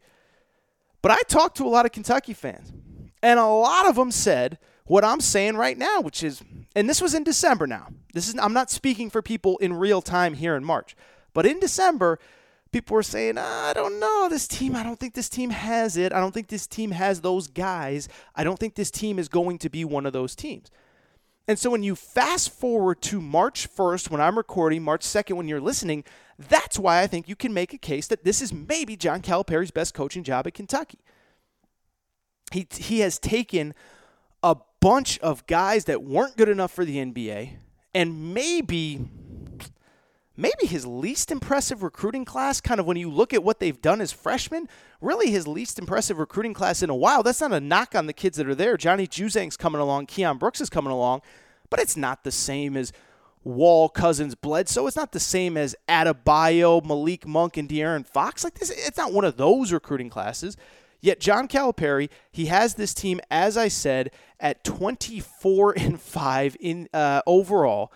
[1.02, 2.72] But I talked to a lot of Kentucky fans,
[3.22, 6.42] and a lot of them said what I'm saying right now, which is,
[6.74, 7.88] and this was in December now.
[8.12, 10.96] This is I'm not speaking for people in real time here in March,
[11.32, 12.18] but in December,
[12.72, 15.96] people were saying, ah, I don't know, this team, I don't think this team has
[15.96, 16.12] it.
[16.12, 18.08] I don't think this team has those guys.
[18.34, 20.72] I don't think this team is going to be one of those teams.
[21.50, 25.48] And so when you fast forward to March 1st, when I'm recording, March 2nd, when
[25.48, 26.04] you're listening,
[26.38, 29.72] that's why I think you can make a case that this is maybe John Calipari's
[29.72, 31.00] best coaching job at Kentucky.
[32.52, 33.74] He, he has taken
[34.44, 37.56] a bunch of guys that weren't good enough for the NBA
[37.96, 39.00] and maybe
[40.40, 44.00] maybe his least impressive recruiting class, kind of when you look at what they've done
[44.00, 44.68] as freshmen,
[45.00, 47.22] really his least impressive recruiting class in a while.
[47.22, 48.76] That's not a knock on the kids that are there.
[48.76, 51.20] Johnny Juzang's coming along, Keion Brooks is coming along,
[51.68, 52.92] but it's not the same as
[53.44, 54.86] Wall, Cousins, Bledsoe.
[54.86, 58.42] It's not the same as Adebayo, Malik Monk, and De'Aaron Fox.
[58.42, 60.56] Like this, it's not one of those recruiting classes.
[61.02, 66.88] Yet John Calipari, he has this team, as I said, at 24 and five in
[66.92, 67.92] uh, overall.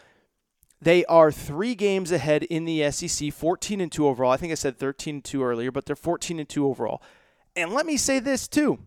[0.84, 4.30] They are three games ahead in the SEC, 14 and 2 overall.
[4.30, 7.02] I think I said 13 and 2 earlier, but they're 14 and 2 overall.
[7.56, 8.80] And let me say this too.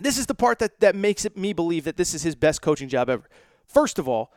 [0.00, 2.62] This is the part that, that makes it me believe that this is his best
[2.62, 3.28] coaching job ever.
[3.66, 4.32] First of all,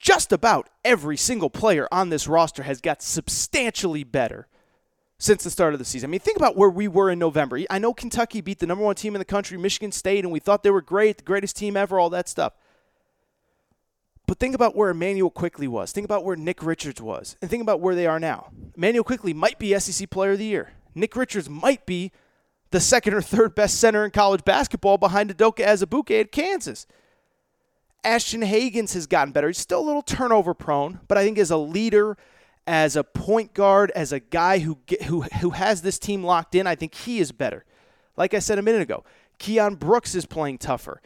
[0.00, 4.48] just about every single player on this roster has got substantially better
[5.20, 6.10] since the start of the season.
[6.10, 7.60] I mean, think about where we were in November.
[7.70, 10.40] I know Kentucky beat the number one team in the country, Michigan State, and we
[10.40, 12.54] thought they were great, the greatest team ever, all that stuff.
[14.32, 15.92] But think about where Immanuel Quickley was.
[15.92, 17.36] Think about where Nick Richards was.
[17.42, 18.50] And think about where they are now.
[18.74, 20.72] Immanuel Quickley might be SEC Player of the Year.
[20.94, 22.12] Nick Richards might be
[22.70, 26.86] the second or third best center in college basketball behind Udoka Azubuike at Kansas.
[28.04, 29.48] Ashton Hagans has gotten better.
[29.48, 32.16] He's still a little turnover prone, but I think as a leader,
[32.66, 36.66] as a point guard, as a guy who who who has this team locked in,
[36.66, 37.66] I think he is better.
[38.16, 39.04] Like I said a minute ago,
[39.38, 41.02] Keion Brooks is playing tougher.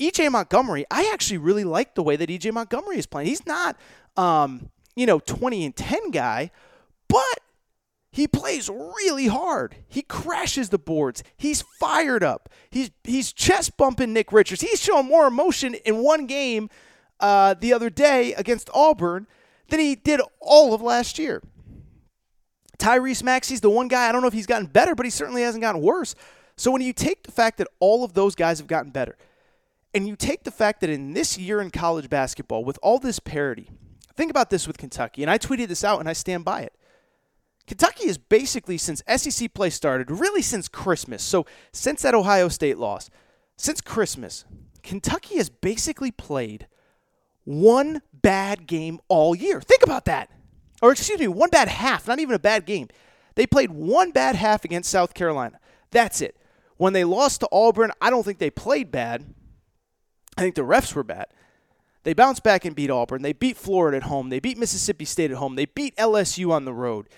[0.00, 3.28] EJ Montgomery, I actually really like the way that EJ Montgomery is playing.
[3.28, 3.76] He's not,
[4.16, 6.50] um, you know, 20 and 10 guy,
[7.08, 7.40] but
[8.10, 9.76] he plays really hard.
[9.86, 11.22] He crashes the boards.
[11.36, 12.48] He's fired up.
[12.70, 14.62] He's he's chest bumping Nick Richards.
[14.62, 16.70] He's showing more emotion in one game
[17.20, 19.28] uh, the other day against Auburn
[19.68, 21.42] than he did all of last year.
[22.78, 24.08] Tyrese Maxey's the one guy.
[24.08, 26.14] I don't know if he's gotten better, but he certainly hasn't gotten worse.
[26.56, 29.16] So when you take the fact that all of those guys have gotten better,
[29.94, 33.18] and you take the fact that in this year in college basketball, with all this
[33.18, 33.70] parity,
[34.14, 36.74] think about this with Kentucky, and I tweeted this out and I stand by it.
[37.66, 42.78] Kentucky is basically, since SEC play started, really since Christmas, so since that Ohio State
[42.78, 43.10] loss,
[43.56, 44.44] since Christmas,
[44.82, 46.66] Kentucky has basically played
[47.44, 49.60] one bad game all year.
[49.60, 50.30] Think about that.
[50.82, 52.88] Or, excuse me, one bad half, not even a bad game.
[53.34, 55.60] They played one bad half against South Carolina.
[55.90, 56.36] That's it.
[56.76, 59.34] When they lost to Auburn, I don't think they played bad.
[60.36, 61.26] I think the refs were bad.
[62.02, 63.22] They bounced back and beat Auburn.
[63.22, 64.30] They beat Florida at home.
[64.30, 65.54] They beat Mississippi State at home.
[65.54, 67.08] They beat LSU on the road.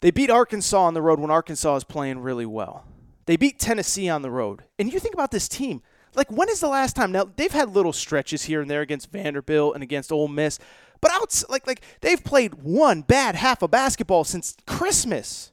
[0.00, 2.84] They beat Arkansas on the road when Arkansas is playing really well.
[3.26, 4.64] They beat Tennessee on the road.
[4.78, 5.82] And you think about this team.
[6.14, 7.12] Like, when is the last time?
[7.12, 10.58] Now, they've had little stretches here and there against Vanderbilt and against Ole Miss,
[11.00, 11.10] but
[11.48, 15.52] like like they've played one bad half of basketball since Christmas.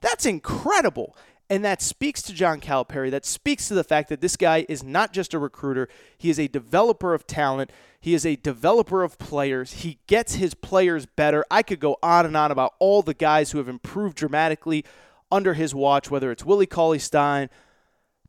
[0.00, 1.16] That's incredible.
[1.50, 3.10] And that speaks to John Calipari.
[3.10, 6.38] That speaks to the fact that this guy is not just a recruiter, he is
[6.38, 7.70] a developer of talent.
[8.00, 9.74] He is a developer of players.
[9.74, 11.44] He gets his players better.
[11.50, 14.84] I could go on and on about all the guys who have improved dramatically
[15.30, 17.48] under his watch, whether it's Willie Cauley Stein,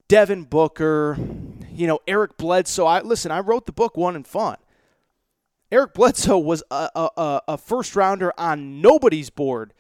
[0.08, 1.18] Devin Booker,
[1.72, 2.86] you know, Eric Bledsoe.
[2.86, 4.58] I listen, I wrote the book One and Fun.
[5.72, 9.74] Eric Bledsoe was a, a, a first rounder on nobody's board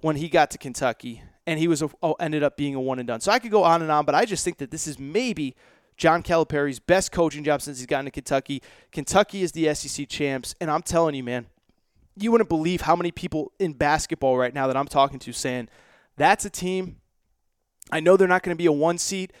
[0.00, 2.98] when he got to Kentucky and he was a, oh, ended up being a one
[2.98, 3.20] and done.
[3.20, 5.54] So I could go on and on, but I just think that this is maybe
[5.96, 8.62] John Calipari's best coaching job since he's gotten to Kentucky.
[8.92, 11.46] Kentucky is the SEC champs, and I'm telling you, man,
[12.16, 15.68] you wouldn't believe how many people in basketball right now that I'm talking to saying
[16.16, 16.96] that's a team.
[17.90, 19.32] I know they're not going to be a one seed,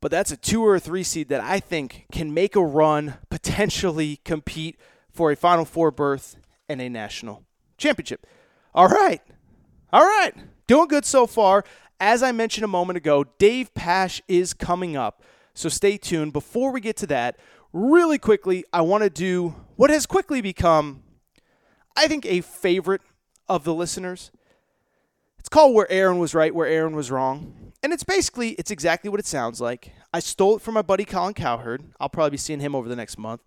[0.00, 3.14] but that's a two or a three seed that I think can make a run,
[3.30, 4.78] potentially compete
[5.12, 6.36] for a Final Four berth
[6.68, 7.44] and a national
[7.78, 8.26] championship.
[8.74, 9.20] All right.
[9.92, 10.34] All right.
[10.72, 11.64] Doing good so far.
[12.00, 15.22] As I mentioned a moment ago, Dave Pasch is coming up.
[15.52, 16.32] So stay tuned.
[16.32, 17.38] Before we get to that,
[17.74, 21.02] really quickly, I want to do what has quickly become,
[21.94, 23.02] I think, a favorite
[23.50, 24.30] of the listeners.
[25.38, 27.74] It's called Where Aaron Was Right, Where Aaron Was Wrong.
[27.82, 29.92] And it's basically, it's exactly what it sounds like.
[30.14, 31.84] I stole it from my buddy Colin Cowherd.
[32.00, 33.42] I'll probably be seeing him over the next month.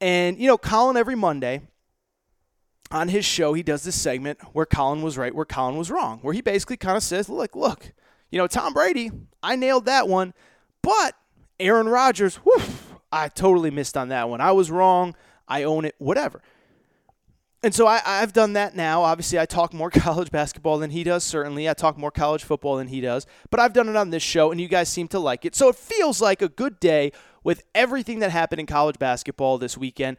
[0.00, 1.62] And, you know, Colin every Monday
[2.90, 6.18] on his show, he does this segment where Colin was right, where Colin was wrong,
[6.22, 7.92] where he basically kind of says, look, look,
[8.30, 9.10] you know, Tom Brady,
[9.42, 10.34] I nailed that one,
[10.82, 11.14] but
[11.58, 12.62] Aaron Rodgers, whew,
[13.10, 14.40] I totally missed on that one.
[14.40, 15.14] I was wrong.
[15.48, 16.42] I own it, whatever.
[17.62, 19.02] And so I, I've done that now.
[19.02, 21.68] Obviously, I talk more college basketball than he does, certainly.
[21.68, 23.26] I talk more college football than he does.
[23.50, 25.54] But I've done it on this show, and you guys seem to like it.
[25.54, 29.78] So it feels like a good day with everything that happened in college basketball this
[29.78, 30.16] weekend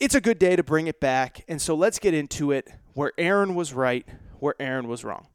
[0.00, 1.44] it's a good day to bring it back.
[1.48, 4.06] And so let's get into it where Aaron was right,
[4.38, 5.28] where Aaron was wrong.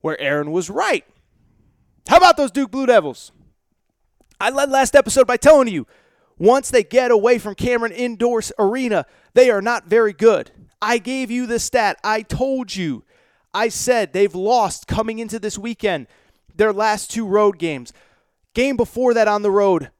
[0.00, 1.04] Where Aaron was right.
[2.08, 3.32] How about those Duke Blue Devils?
[4.40, 5.86] I led last episode by telling you
[6.38, 10.50] once they get away from Cameron Indoor Arena, they are not very good.
[10.80, 11.98] I gave you the stat.
[12.02, 13.04] I told you.
[13.52, 16.06] I said they've lost coming into this weekend
[16.54, 17.92] their last two road games.
[18.54, 19.90] Game before that on the road,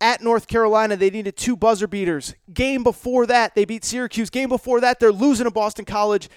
[0.00, 2.34] at North Carolina, they needed two buzzer beaters.
[2.52, 4.30] Game before that, they beat Syracuse.
[4.30, 6.28] Game before that, they're losing to Boston College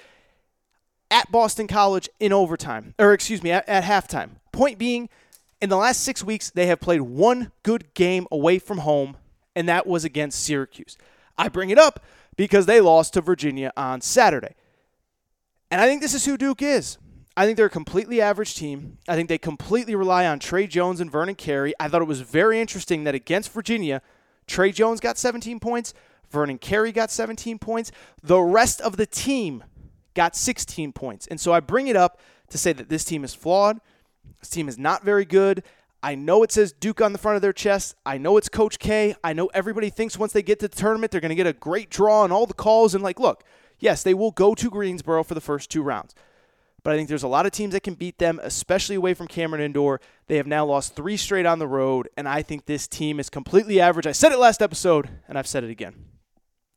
[1.09, 4.31] at Boston College in overtime, or excuse me, at, at halftime.
[4.51, 5.09] Point being,
[5.61, 9.15] in the last six weeks, they have played one good game away from home,
[9.55, 10.97] and that was against Syracuse.
[11.37, 12.03] I bring it up
[12.35, 14.55] because they lost to Virginia on Saturday.
[15.69, 16.97] And I think this is who Duke is.
[17.35, 18.99] I think they're a completely average team.
[19.07, 21.73] I think they completely rely on Tre Jones and Vernon Carey.
[21.79, 24.01] I thought it was very interesting that against Virginia,
[24.45, 25.93] Tre Jones got 17 points.
[26.29, 27.91] Vernon Carey got 17 points.
[28.21, 29.63] The rest of the team
[30.13, 31.25] got 16 points.
[31.27, 32.19] And so I bring it up
[32.49, 33.79] to say that this team is flawed.
[34.39, 35.63] This team is not very good.
[36.03, 37.95] I know it says Duke on the front of their chest.
[38.05, 39.15] I know it's Coach K.
[39.23, 41.53] I know everybody thinks once they get to the tournament, they're going to get a
[41.53, 42.93] great draw and all the calls.
[42.93, 43.43] And, like, look,
[43.79, 46.13] yes, they will go to Greensboro for the first two rounds.
[46.83, 49.27] But I think there's a lot of teams that can beat them, especially away from
[49.27, 50.01] Cameron Indoor.
[50.27, 53.29] They have now lost three straight on the road, and I think this team is
[53.29, 54.05] completely average.
[54.05, 55.95] I said it last episode, and I've said it again,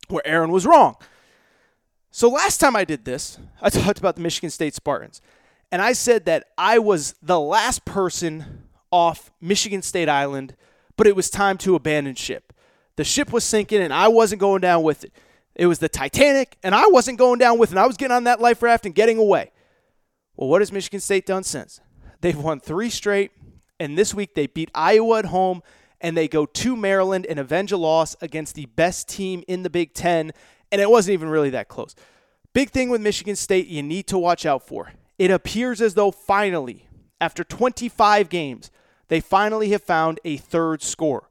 [0.07, 0.95] where Aaron was wrong.
[2.09, 5.21] So last time I did this, I talked about the Michigan State Spartans,
[5.73, 10.55] and I said that I was the last person off Michigan State Island,
[10.95, 12.53] but it was time to abandon ship.
[12.95, 15.11] The ship was sinking, and I wasn't going down with it.
[15.53, 17.73] It was the Titanic, and I wasn't going down with it.
[17.73, 19.51] And I was getting on that life raft and getting away.
[20.37, 21.81] Well, what has Michigan State done since?
[22.21, 23.31] They've won three straight,
[23.79, 25.63] and this week they beat Iowa at home,
[25.99, 29.69] and they go to Maryland and avenge a loss against the best team in the
[29.69, 30.31] Big Ten,
[30.71, 31.95] and it wasn't even really that close.
[32.53, 34.91] Big thing with Michigan State you need to watch out for.
[35.17, 36.87] It appears as though finally,
[37.19, 38.69] after 25 games,
[39.07, 41.29] they finally have found a third score.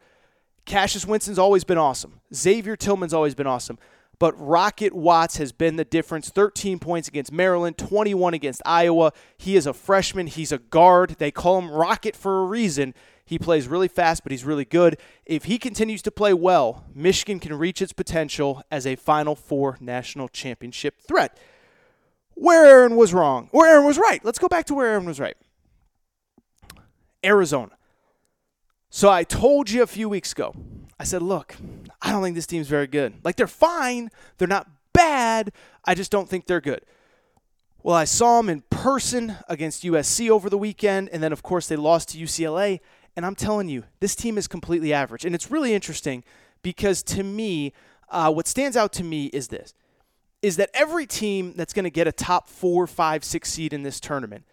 [0.64, 2.20] Cassius Winston's always been awesome.
[2.34, 3.78] Xavier Tillman's always been awesome.
[4.18, 9.12] But Rocket Watts has been the difference 13 points against Maryland, 21 against Iowa.
[9.36, 10.26] He is a freshman.
[10.26, 11.16] He's a guard.
[11.18, 12.94] They call him Rocket for a reason.
[13.26, 14.96] He plays really fast, but he's really good.
[15.26, 19.76] If he continues to play well, Michigan can reach its potential as a Final Four
[19.80, 21.38] national championship threat.
[22.34, 24.24] Where Aaron was wrong, or Aaron was right.
[24.24, 25.36] Let's go back to where Aaron was right.
[27.24, 27.72] Arizona.
[28.90, 30.54] So I told you a few weeks ago,
[30.98, 31.56] I said, look,
[32.06, 33.14] I don't think this team's very good.
[33.24, 35.50] Like they're fine, they're not bad.
[35.84, 36.82] I just don't think they're good.
[37.82, 41.66] Well, I saw them in person against USC over the weekend, and then of course
[41.66, 42.78] they lost to UCLA.
[43.16, 45.24] And I'm telling you, this team is completely average.
[45.24, 46.22] And it's really interesting
[46.62, 47.72] because to me,
[48.08, 49.74] uh, what stands out to me is this
[50.42, 53.82] is that every team that's going to get a top four, five, six seed in
[53.82, 54.44] this tournament,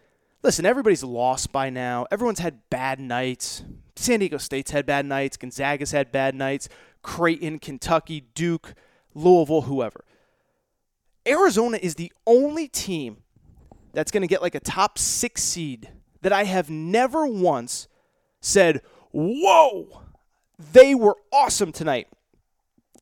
[0.42, 2.08] listen, everybody's lost by now.
[2.10, 3.64] Everyone's had bad nights.
[3.96, 5.38] San Diego State's had bad nights.
[5.38, 6.68] Gonzaga's had bad nights.
[7.04, 8.74] Creighton, Kentucky, Duke,
[9.14, 10.04] Louisville, whoever.
[11.28, 13.18] Arizona is the only team
[13.94, 15.90] that's going to get like a top six seed
[16.22, 17.88] that I have never once
[18.42, 18.82] said,
[19.12, 20.02] Whoa,
[20.72, 22.08] they were awesome tonight.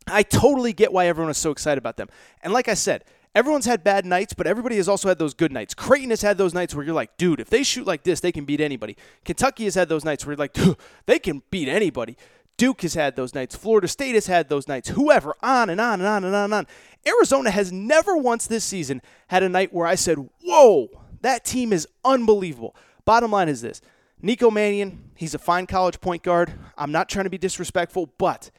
[0.08, 2.10] I totally get why everyone is so excited about them.
[2.43, 5.52] And like I said, everyone's had bad nights, but everybody has also had those good
[5.52, 5.74] nights.
[5.74, 8.32] Creighton has had those nights where you're like, dude, if they shoot like this, they
[8.32, 8.97] can beat anybody.
[9.24, 10.76] Kentucky has had those nights where you're like, dude,
[11.06, 12.18] they can beat anybody.
[12.62, 13.55] Duke has had those nights.
[13.55, 14.89] Florida State has had those nights.
[14.89, 16.68] Whoever, on and on and on and on and on.
[17.07, 20.89] Arizona has never once this season had a night where I said, whoa,
[21.22, 22.76] that team is unbelievable.
[23.03, 23.82] Bottom line is this
[24.22, 26.53] Nico Mannion, he's a fine college point guard.
[26.78, 28.51] I'm not trying to be disrespectful, but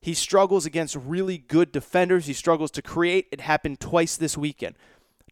[0.00, 2.26] he struggles against really good defenders.
[2.26, 3.26] He struggles to create.
[3.32, 4.76] It happened twice this weekend.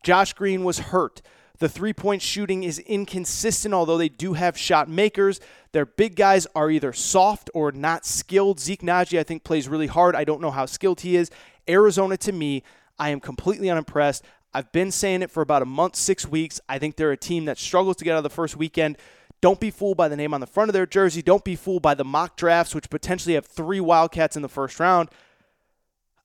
[0.02, 1.22] Josh Green was hurt.
[1.58, 5.40] The three point shooting is inconsistent, although they do have shot makers.
[5.72, 8.60] Their big guys are either soft or not skilled.
[8.60, 10.14] Zeke Nnaji, I think, plays really hard.
[10.14, 11.30] I don't know how skilled he is.
[11.68, 12.62] Arizona, to me,
[12.98, 14.24] I am completely unimpressed.
[14.54, 16.60] I've been saying it for about a month, six weeks.
[16.68, 18.96] I think they're a team that struggles to get out of the first weekend.
[19.40, 21.22] Don't be fooled by the name on the front of their jersey.
[21.22, 24.80] Don't be fooled by the mock drafts, which potentially have three Wildcats in the first
[24.80, 25.10] round.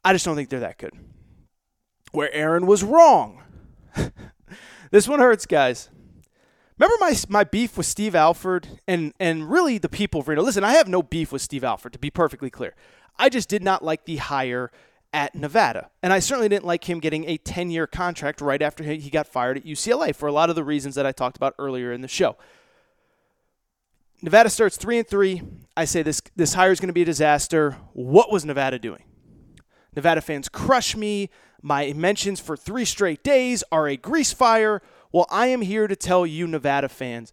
[0.06, 0.94] I just don't think they're that good.
[2.12, 3.44] Where Aaron was wrong.
[4.94, 5.90] this one hurts, guys.
[6.78, 10.44] Remember my my beef with Steve Alford and and really the people of Reno.
[10.44, 12.76] Listen, I have no beef with Steve Alford to be perfectly clear.
[13.18, 14.72] I just did not like the hire
[15.12, 19.10] at Nevada, and I certainly didn't like him getting a 10-year contract right after he
[19.10, 21.92] got fired at UCLA for a lot of the reasons that I talked about earlier
[21.92, 22.38] in the show.
[24.22, 25.42] Nevada starts 3 and 3.
[25.76, 27.78] I say this this hire is going to be a disaster.
[27.94, 29.06] What was Nevada doing?
[29.96, 31.32] Nevada fans crush me.
[31.66, 34.82] My mentions for 3 straight days are a grease fire.
[35.14, 37.32] Well, I am here to tell you, Nevada fans,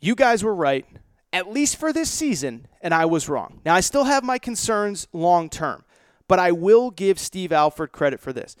[0.00, 0.86] you guys were right,
[1.32, 3.60] at least for this season, and I was wrong.
[3.64, 5.84] Now, I still have my concerns long term,
[6.28, 8.54] but I will give Steve Alford credit for this.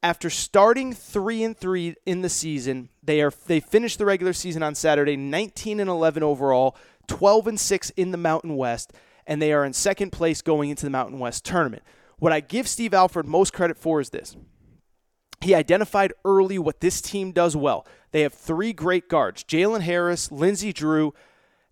[0.00, 4.62] After starting three and three in the season, they are they finished the regular season
[4.62, 6.76] on Saturday, 19 and 11 overall,
[7.08, 8.92] 12 and six in the Mountain West,
[9.26, 11.82] and they are in second place going into the Mountain West tournament.
[12.20, 14.36] What I give Steve Alford most credit for is this:
[15.40, 17.86] he identified early what this team does well.
[18.12, 21.14] They have three great guards Jalen Harris, Lindsey Drew,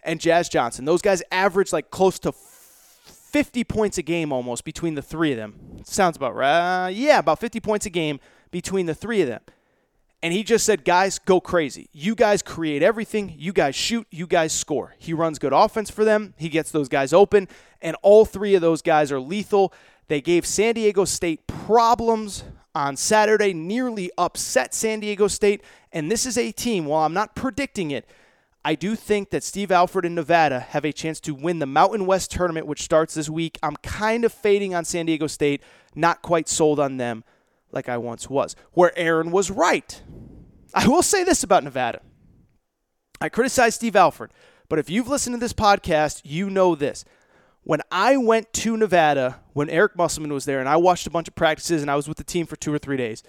[0.02, 0.84] and Jazz Johnson.
[0.84, 5.36] Those guys average like close to 50 points a game almost between the three of
[5.36, 5.82] them.
[5.84, 6.86] Sounds about right.
[6.86, 8.20] Uh, yeah, about 50 points a game
[8.50, 9.42] between the three of them.
[10.22, 11.88] And he just said, guys, go crazy.
[11.92, 13.34] You guys create everything.
[13.38, 14.06] You guys shoot.
[14.10, 14.96] You guys score.
[14.98, 16.34] He runs good offense for them.
[16.36, 17.46] He gets those guys open.
[17.80, 19.72] And all three of those guys are lethal.
[20.08, 22.44] They gave San Diego State problems
[22.74, 25.62] on Saturday, nearly upset San Diego State.
[25.92, 28.08] And this is a team, while I'm not predicting it,
[28.64, 32.06] I do think that Steve Alford and Nevada have a chance to win the Mountain
[32.06, 33.58] West tournament, which starts this week.
[33.62, 35.62] I'm kind of fading on San Diego State,
[35.94, 37.24] not quite sold on them
[37.70, 40.02] like I once was, where Aaron was right.
[40.74, 42.00] I will say this about Nevada.
[43.20, 44.32] I criticize Steve Alford,
[44.68, 47.04] but if you've listened to this podcast, you know this.
[47.68, 51.28] When I went to Nevada, when Eric Musselman was there, and I watched a bunch
[51.28, 53.22] of practices and I was with the team for two or three days,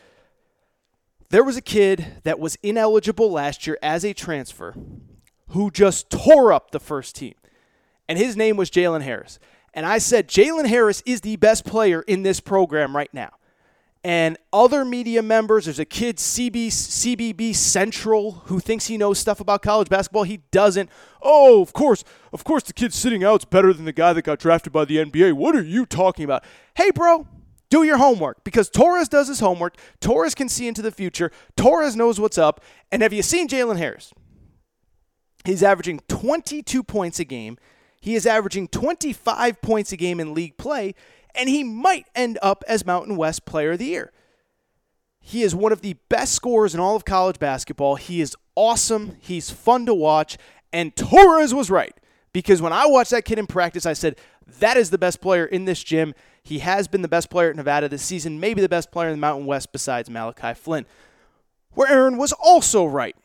[1.30, 4.76] there was a kid that was ineligible last year as a transfer
[5.50, 7.34] who just tore up the first team.
[8.08, 9.40] And his name was Jalen Harris.
[9.74, 13.32] And I said, Jalen Harris is the best player in this program right now
[14.04, 15.66] and other media members.
[15.66, 20.24] There's a kid, CB, CBB Central, who thinks he knows stuff about college basketball.
[20.24, 20.90] He doesn't.
[21.22, 24.40] Oh, of course, of course, the kid sitting out's better than the guy that got
[24.40, 25.34] drafted by the NBA.
[25.34, 26.44] What are you talking about?
[26.76, 27.28] Hey, bro,
[27.70, 29.76] do your homework because Torres does his homework.
[30.00, 31.32] Torres can see into the future.
[31.58, 32.64] Torres knows what's up.
[32.92, 34.14] And have you seen Jalen Harris?
[35.46, 37.58] He's averaging 22 points a game.
[38.02, 40.96] He is averaging 25 points a game in league play
[41.36, 44.12] and he might end up as Mountain West Player of the Year.
[45.20, 47.96] He is one of the best scorers in all of college basketball.
[47.96, 49.18] He is awesome.
[49.20, 50.38] He's fun to watch.
[50.74, 51.96] And Torres was right
[52.34, 54.18] because when I watched that kid in practice, I said,
[54.60, 56.14] that is the best player in this gym.
[56.42, 59.14] He has been the best player at Nevada this season, maybe the best player in
[59.16, 60.86] the Mountain West besides Malachi Flynn.
[61.74, 63.16] Where Aaron was also right.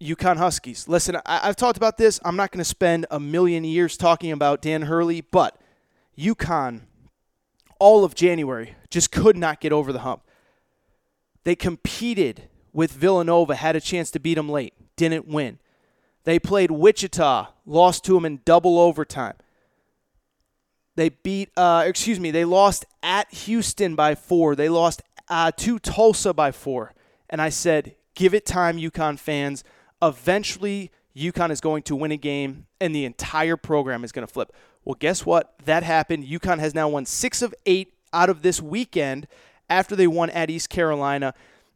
[0.00, 0.88] UConn Huskies.
[0.88, 2.18] Listen, I- have talked about this.
[2.24, 5.58] I'm not going to spend a million years talking about Dan Hurley, but
[6.18, 6.82] UConn
[7.78, 10.22] all of January, just could not get over the hump.
[11.44, 15.58] They competed with Villanova, had a chance to beat them late, didn't win.
[16.24, 19.34] They played Wichita, lost to them in double overtime.
[20.96, 24.56] They beat, uh, excuse me, they lost at Houston by four.
[24.56, 26.94] They lost uh, to Tulsa by four.
[27.28, 29.62] And I said, give it time, UConn fans.
[30.02, 34.32] Eventually, UConn is going to win a game, and the entire program is going to
[34.32, 34.52] flip.
[34.86, 35.52] Well, guess what?
[35.64, 36.24] That happened.
[36.24, 39.26] UConn has now won six of eight out of this weekend
[39.68, 41.34] after they won at East Carolina.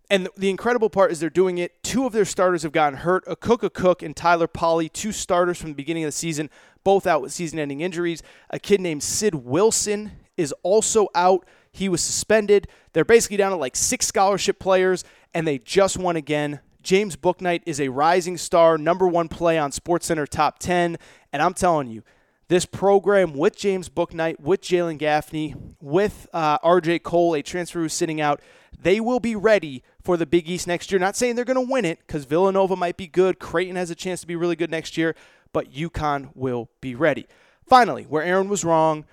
[0.08, 1.82] And the incredible part is they're doing it.
[1.82, 3.26] Two of their starters have gotten hurt.
[3.26, 6.50] Akok Cook and Tyler Polley, two starters from the beginning of the season,
[6.84, 8.22] both out with season ending injuries.
[8.50, 11.44] A kid named Sid Wilson is also out.
[11.72, 12.68] He was suspended.
[12.92, 15.02] They're basically down to like six scholarship players,
[15.34, 16.60] and they just won again.
[16.84, 20.96] James Bouknight is a rising star, number one play on SportsCenter top 10.
[21.32, 22.04] And I'm telling you,
[22.50, 27.92] this program with James Bouknight, with Jalen Gaffney, with uh, RJ Cole, a transfer who's
[27.92, 28.40] sitting out,
[28.76, 30.98] they will be ready for the Big East next year.
[30.98, 33.38] Not saying they're going to win it because Villanova might be good.
[33.38, 35.14] Creighton has a chance to be really good next year,
[35.52, 37.28] but UConn will be ready.
[37.68, 39.04] Finally, where Aaron was wrong,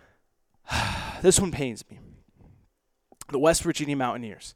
[1.21, 1.99] this one pains me.
[3.29, 4.55] The West Virginia Mountaineers.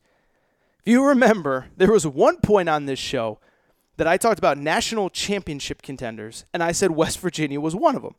[0.84, 3.38] If you remember, there was one point on this show
[3.98, 8.02] that I talked about national championship contenders, and I said West Virginia was one of
[8.02, 8.16] them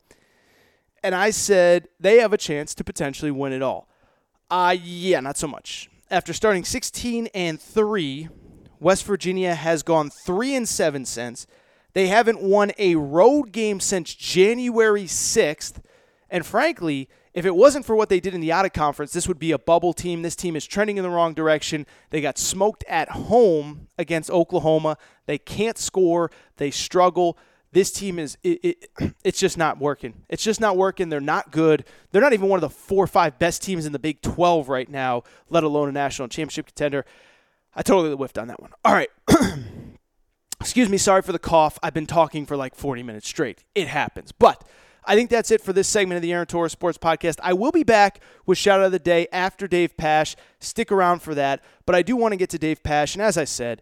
[1.03, 3.89] and I said they have a chance to potentially win it all.
[4.49, 5.89] Uh, yeah, not so much.
[6.09, 8.29] After starting 16 and 3,
[8.79, 11.47] West Virginia has gone 3 and 7 since.
[11.93, 15.81] They haven't won a road game since January 6th.
[16.29, 19.27] And frankly, if it wasn't for what they did in the out of conference, this
[19.27, 20.21] would be a bubble team.
[20.21, 21.85] This team is trending in the wrong direction.
[22.11, 24.97] They got smoked at home against Oklahoma.
[25.25, 27.37] They can't score, they struggle
[27.73, 30.13] this team is it, it, it's just not working.
[30.29, 31.09] It's just not working.
[31.09, 31.85] They're not good.
[32.11, 34.69] They're not even one of the four or five best teams in the Big 12
[34.69, 37.05] right now, let alone a national championship contender.
[37.75, 38.71] I totally whiffed on that one.
[38.85, 39.09] All right.
[40.61, 41.77] Excuse me, sorry for the cough.
[41.83, 43.63] I've been talking for like 40 minutes straight.
[43.75, 44.31] It happens.
[44.31, 44.63] But
[45.05, 47.39] I think that's it for this segment of the Aaron Torres Sports Podcast.
[47.43, 50.35] I will be back with Shout Out of the Day after Dave Pasch.
[50.59, 51.61] Stick around for that.
[51.85, 53.15] But I do want to get to Dave Pasch.
[53.15, 53.81] And as I said,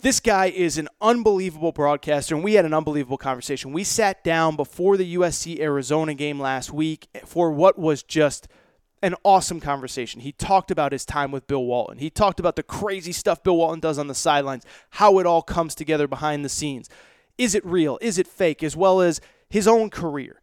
[0.00, 3.72] this guy is an unbelievable broadcaster, and we had an unbelievable conversation.
[3.72, 8.48] We sat down before the USC Arizona game last week for what was just
[9.02, 10.20] an awesome conversation.
[10.20, 11.98] He talked about his time with Bill Walton.
[11.98, 15.42] He talked about the crazy stuff Bill Walton does on the sidelines, how it all
[15.42, 16.88] comes together behind the scenes.
[17.38, 17.98] Is it real?
[18.00, 18.62] Is it fake?
[18.62, 20.39] As well as his own career.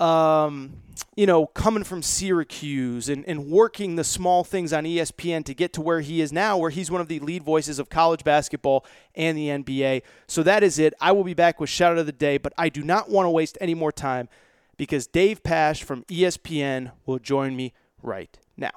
[0.00, 0.72] Um,
[1.16, 5.72] you know, coming from Syracuse and, and working the small things on ESPN to get
[5.74, 8.84] to where he is now, where he's one of the lead voices of college basketball
[9.14, 10.02] and the NBA.
[10.26, 10.94] So that is it.
[11.00, 13.26] I will be back with shout out of the day, but I do not want
[13.26, 14.28] to waste any more time
[14.76, 18.70] because Dave Pasch from ESPN will join me right now.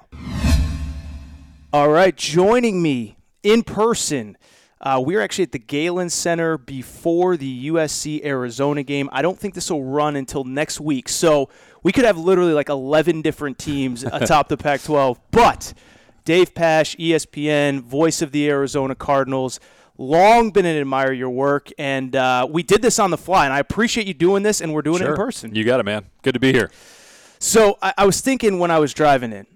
[1.72, 4.36] All right, joining me in person
[4.84, 9.08] Uh, we're actually at the Galen Center before the USC Arizona game.
[9.12, 11.08] I don't think this will run until next week.
[11.08, 11.48] So
[11.82, 15.18] we could have literally like 11 different teams atop the Pac 12.
[15.30, 15.72] But
[16.26, 19.58] Dave Pasch, E ESPN, voice of the Arizona Cardinals,
[19.96, 21.70] long been an admirer of your work.
[21.78, 23.46] And uh, we did this on the fly.
[23.46, 25.54] And I appreciate you doing this, and we're doing it in person.
[25.54, 26.04] You got it, man.
[26.20, 26.70] Good to be here.
[27.38, 29.46] So I, I was thinking when I was driving in.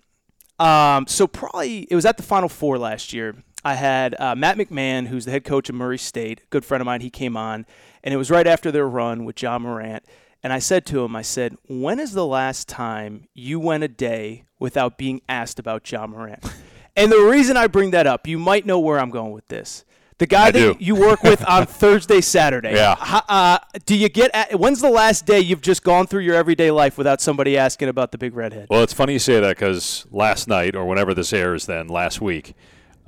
[0.59, 3.37] Um, so probably it was at the Final Four last year.
[3.69, 6.81] I had uh, Matt McMahon, who's the head coach of Murray State, a good friend
[6.81, 7.03] of mine.
[7.03, 7.67] He came on,
[8.03, 10.07] and it was right after their run with Ja Morant.
[10.43, 13.89] And I said to him, I said, when is the last time you went a
[13.89, 16.43] day without being asked about Ja Morant?
[16.97, 19.85] and the reason I bring that up, you might know where I'm going with this.
[20.17, 20.77] The guy I that do.
[20.83, 22.75] you work with on Thursday, Saturday.
[22.75, 22.97] Yeah.
[23.29, 24.31] Uh, do you get?
[24.33, 27.91] At, when's the last day you've just gone through your everyday life without somebody asking
[27.91, 28.69] about the big redhead?
[28.71, 32.21] Well, it's funny you say that because last night, or whenever this airs, then last
[32.23, 32.55] week,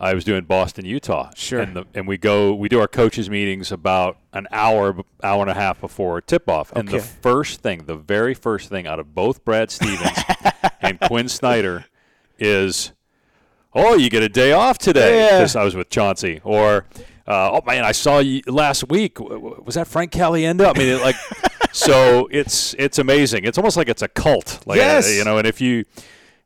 [0.01, 1.31] I was doing Boston, Utah.
[1.37, 1.61] Sure.
[1.61, 5.51] And, the, and we go, we do our coaches meetings about an hour, hour and
[5.51, 6.73] a half before tip off.
[6.73, 10.19] And the first thing, the very first thing out of both Brad Stevens
[10.81, 11.85] and Quin Snyder
[12.39, 12.93] is,
[13.75, 15.39] "Oh, you get a day off today." Yeah.
[15.41, 16.87] Because I was with Chauncey, or.
[17.27, 19.21] Uh, oh man, I saw you last week.
[19.21, 20.67] Was that Frank Caliendo?
[20.69, 21.15] I mean, it, like,
[21.73, 23.45] so it's it's amazing.
[23.45, 24.67] It's almost like it's a cult.
[24.67, 25.15] Like, Yes.
[25.15, 25.85] you know, and if you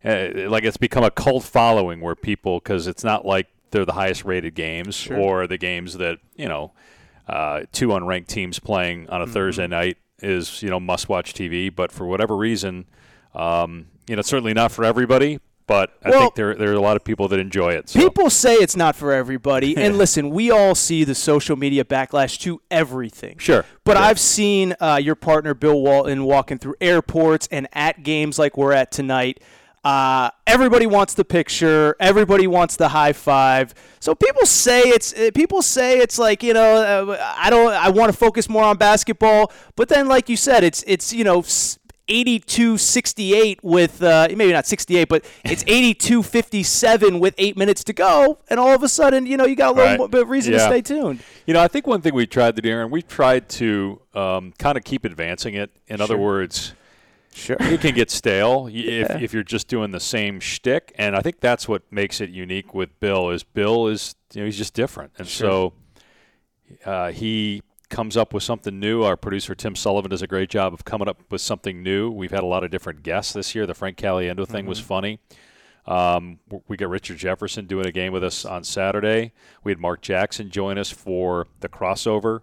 [0.04, 3.92] uh, like, it's become a cult following where people because it's not like they're the
[3.94, 6.72] highest rated games or the games that you know
[7.28, 9.32] uh, two unranked teams playing on a Mm-hmm.
[9.32, 11.74] Thursday night is you know must watch TV.
[11.74, 12.84] But for whatever reason,
[13.34, 15.40] um, you know, certainly not for everybody.
[15.66, 17.88] But I Well- think there there are a lot of people that enjoy it.
[17.88, 17.98] So.
[17.98, 22.38] People say it's not for everybody, and listen, we all see the social media backlash
[22.40, 23.38] to everything.
[23.38, 23.64] Sure.
[23.82, 24.04] But Sure.
[24.06, 28.74] I've seen uh, your partner Bill Walton walking through airports and at games like we're
[28.74, 29.40] at tonight.
[29.84, 31.94] Uh, everybody wants the picture.
[32.00, 33.74] Everybody wants the high five.
[34.00, 37.90] So people say it's uh, people say it's like you know uh, I don't I
[37.90, 39.52] want to focus more on basketball.
[39.76, 41.40] But then like you said, it's it's you know.
[41.40, 45.64] s- 82-68 with uh, maybe not 68 but it's
[46.24, 49.74] 82-57 with eight minutes to go and all of a sudden you know you got
[49.74, 50.10] a little Right.
[50.10, 52.62] bit of reason to stay tuned You know, I think one thing we tried to
[52.62, 55.70] do, Aaron, we've tried to um, kind of keep advancing it.
[55.88, 56.74] In other words,
[57.34, 60.92] sure it can get stale y- if, if you're just doing the same shtick.
[60.96, 64.46] And I think that's what makes it unique with Bill is Bill is you know
[64.46, 65.74] he's just different, and so
[66.84, 69.02] uh, he comes up with something new.
[69.02, 72.10] Our producer Tim Sullivan does a great job of coming up with something new.
[72.10, 73.66] We've had a lot of different guests this year.
[73.66, 75.20] The Frank Caliendo thing was funny.
[75.86, 79.32] Um, we got Richard Jefferson doing a game with us on Saturday.
[79.62, 82.40] We had Mark Jackson join us for the crossover.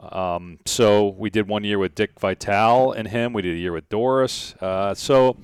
[0.00, 3.32] Um, so we did one year with Dick Vitale and him.
[3.32, 4.54] We did a year with Doris.
[4.60, 5.36] Uh, so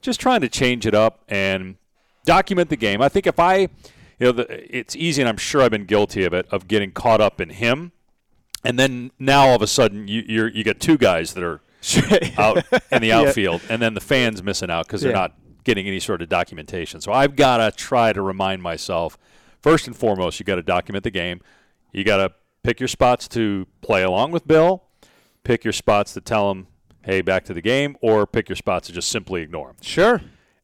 [0.00, 1.76] just trying to change it up and
[2.24, 3.02] document the game.
[3.02, 3.68] I think if I, you
[4.20, 7.20] know, the, it's easy, and I'm sure I've been guilty of it, of getting caught
[7.20, 7.92] up in him,
[8.64, 11.60] and then now all of a sudden you you're, you got two guys that are
[12.38, 13.20] out in the Yeah.
[13.20, 15.18] outfield, and then the fans missing out because they're Yeah.
[15.18, 15.34] not
[15.64, 17.00] getting any sort of documentation.
[17.00, 19.18] So I've got to try to remind myself
[19.60, 21.40] first and foremost, you got to document the game.
[21.92, 22.32] You got to
[22.62, 24.84] pick your spots to play along with Bill,
[25.44, 26.66] pick your spots to tell him,
[27.02, 29.76] hey, back to the game, or pick your spots to just simply ignore him.
[29.80, 30.20] sure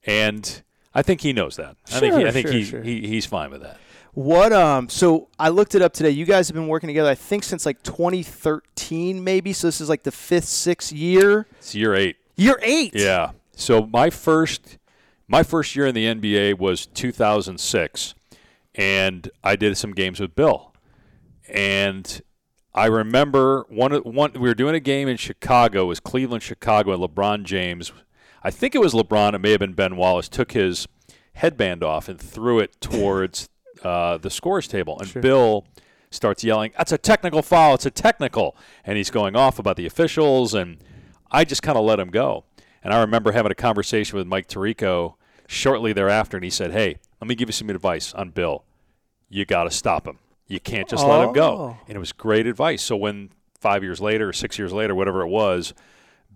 [0.06, 0.62] And
[0.94, 1.76] I think he knows that.
[1.90, 2.82] I think, he, Sure, I think sure, he, sure.
[2.82, 3.78] he he's fine with that.
[4.12, 6.10] What um so I looked it up today.
[6.10, 9.52] You guys have been working together I think since like 2013 maybe.
[9.52, 11.46] So this is like the 5th 6th year.
[11.58, 12.16] It's year eight.
[12.36, 12.92] Year 8.
[12.94, 13.30] Yeah.
[13.56, 14.78] So my first
[15.26, 18.14] my first year in the NBA was 2006,
[18.74, 20.73] and I did some games with Bill.
[21.48, 22.22] And
[22.74, 25.82] I remember one one we were doing a game in Chicago.
[25.82, 27.92] It was Cleveland, Chicago, and LeBron James.
[28.42, 29.34] I think it was LeBron.
[29.34, 30.28] It may have been Ben Wallace.
[30.28, 30.88] Took his
[31.34, 33.48] headband off and threw it towards
[33.84, 35.66] uh, the scores table, and Bill
[36.10, 37.74] starts yelling, "That's a technical foul!
[37.74, 40.78] It's a technical!" And he's going off about the officials, and
[41.30, 42.44] I just kind of let him go.
[42.82, 45.14] And I remember having a conversation with Mike Tirico
[45.46, 48.64] shortly thereafter, and he said, "Hey, let me give you some advice on Bill.
[49.28, 50.18] You got to stop him.
[50.46, 51.32] You can't just let him Oh.
[51.32, 52.82] go." And it was great advice.
[52.82, 55.72] So when five years later, or six years later, whatever it was,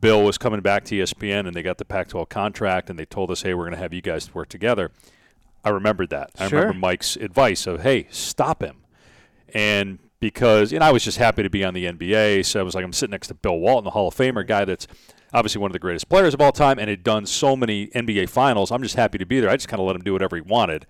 [0.01, 3.31] Bill was coming back to ESPN, and they got the Pac-12 contract, and they told
[3.31, 4.91] us, "Hey, we're going to have you guys work together."
[5.65, 6.31] I remembered that.
[6.39, 8.77] I remember Mike's advice of, "Hey, stop him."
[9.55, 12.63] and because you know I was just happy to be on the NBA, so I
[12.63, 14.87] was like I'm sitting next to Bill Walton, the Hall of Famer guy that's
[15.33, 18.29] obviously one of the greatest players of all time and had done so many NBA
[18.29, 18.71] finals.
[18.71, 19.49] I'm just happy to be there.
[19.51, 20.87] I just kind of let him do whatever he wanted.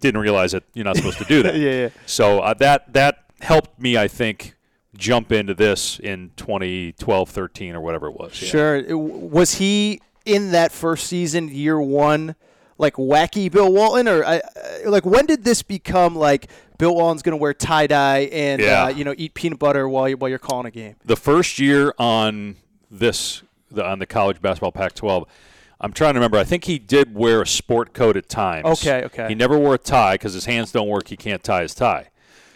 [0.00, 1.56] Didn't realize that you're not supposed to do that.
[1.56, 1.88] Yeah, yeah.
[2.06, 4.54] So uh, that that helped me, I think,
[4.96, 8.40] jump into this in 2012, 13, or whatever it was.
[8.42, 8.48] Yeah.
[8.48, 8.96] Sure.
[8.98, 12.34] Was he in that first season, year one,
[12.78, 14.42] like wacky Bill Walton, or I-
[14.84, 18.84] like when did this become like Bill Walton's going to wear tie dye and Yeah.
[18.84, 20.96] uh, you know eat peanut butter while you while you're calling a game.
[21.04, 22.56] the first year on
[22.90, 25.26] this the, on the college basketball Pac-12,
[25.80, 26.38] I'm trying to remember.
[26.38, 28.66] I think he did wear a sport coat at times.
[28.66, 29.28] Okay, okay.
[29.28, 31.08] He never wore a tie because his hands don't work.
[31.08, 32.08] He can't tie his tie.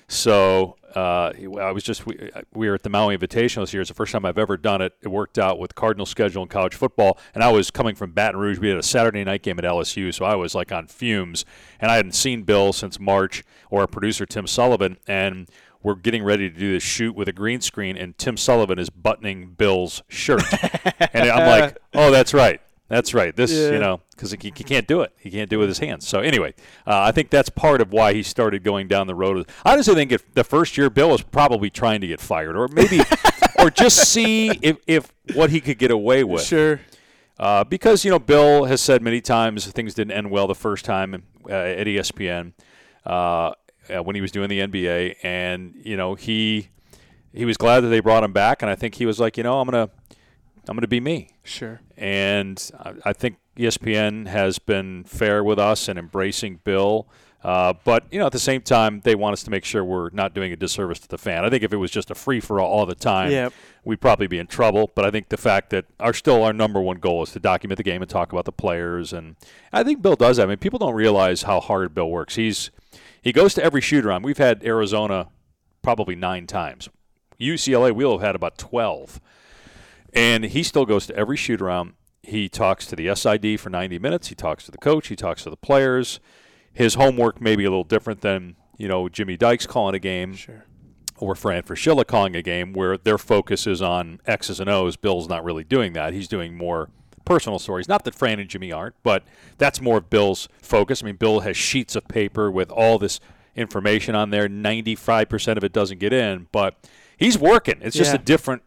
[0.09, 3.83] So uh, I was just we, we were at the Maui Invitational this year.
[3.83, 4.95] It's the first time I've ever done it.
[5.03, 8.41] It worked out with Cardinal schedule in college football, and I was coming from Baton
[8.41, 8.59] Rouge.
[8.59, 11.45] We had a Saturday night game at LSU, so I was like on fumes,
[11.79, 15.49] and I hadn't seen Bill since March or our producer Tim Sullivan, and
[15.83, 18.91] we're getting ready to do this shoot with a green screen, and Tim Sullivan is
[18.91, 20.43] buttoning Bill's shirt,
[21.13, 22.61] and I'm like, oh, that's right.
[22.91, 23.35] That's right.
[23.35, 23.71] This, Yeah.
[23.71, 25.13] you know, because he, he can't do it.
[25.17, 26.07] He can't do it with his hands.
[26.09, 26.55] So anyway,
[26.87, 29.49] uh, I think that's part of why he started going down the road.
[29.65, 32.67] I honestly think if the first year Bill was probably trying to get fired, or
[32.67, 33.01] maybe,
[33.61, 36.43] or just see if, if what he could get away with.
[36.43, 36.81] Sure.
[37.39, 40.85] Uh, because you know, Bill has said many times things didn't end well the first
[40.85, 42.53] time uh, at ESPN
[43.07, 43.11] uh,
[43.89, 46.69] uh, when he was doing the NBA, and you know he
[47.33, 49.45] he was glad that they brought him back, and I think he was like, you
[49.45, 49.91] know, I'm gonna
[50.71, 51.31] I'm gonna be me.
[51.43, 51.81] Sure.
[51.97, 57.09] And I, I think ESPN has been fair with us and embracing Bill.
[57.43, 60.11] Uh, but you know, at the same time, they want us to make sure we're
[60.11, 61.43] not doing a disservice to the fan.
[61.45, 63.53] I think if it was just a free for all all the time, Yep.
[63.85, 64.91] we'd probably be in trouble.
[64.95, 67.79] But I think the fact that our still our number one goal is to document
[67.79, 69.37] the game and talk about the players, and
[69.73, 70.45] I think Bill does that.
[70.45, 72.37] I mean, people don't realize how hard Bill works.
[72.37, 72.71] He's
[73.23, 74.23] he goes to every shoot around.
[74.23, 75.29] We've had Arizona
[75.83, 76.89] probably nine times.
[77.41, 79.19] UCLA, we'll have had about twelve.
[80.13, 81.95] And he still goes to every shoot around.
[82.23, 84.29] He talks to the SID for 90 minutes.
[84.29, 85.09] He talks to the coach.
[85.09, 86.21] He talks to the players.
[86.73, 90.35] His homework may be a little different than, you know, Jimmy Dykes calling a game
[90.35, 90.65] Sure.
[91.19, 94.97] or Fran Fraschilla calling a game where their focus is on X's and O's.
[94.97, 96.13] Bill's not really doing that.
[96.13, 96.91] He's doing more
[97.25, 97.89] personal stories.
[97.89, 99.25] Not that Fran and Jimmy aren't, but
[99.59, 101.03] that's more of Bill's focus.
[101.03, 103.21] I mean, Bill has sheets of paper with all this
[103.57, 104.49] information on there.
[104.49, 106.77] 95% of it doesn't get in, but
[107.17, 107.79] he's working.
[107.83, 108.21] It's just Yeah.
[108.21, 108.63] a different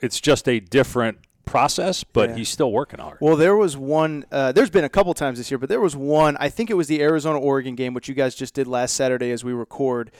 [0.00, 2.36] it's just a different process, but Yeah.
[2.36, 3.18] he's still working hard.
[3.20, 4.24] Well, there was one.
[4.30, 6.36] Uh, there's been a couple times this year, but there was one.
[6.38, 9.32] I think it was the Arizona Oregon game, which you guys just did last Saturday
[9.32, 10.12] as we record,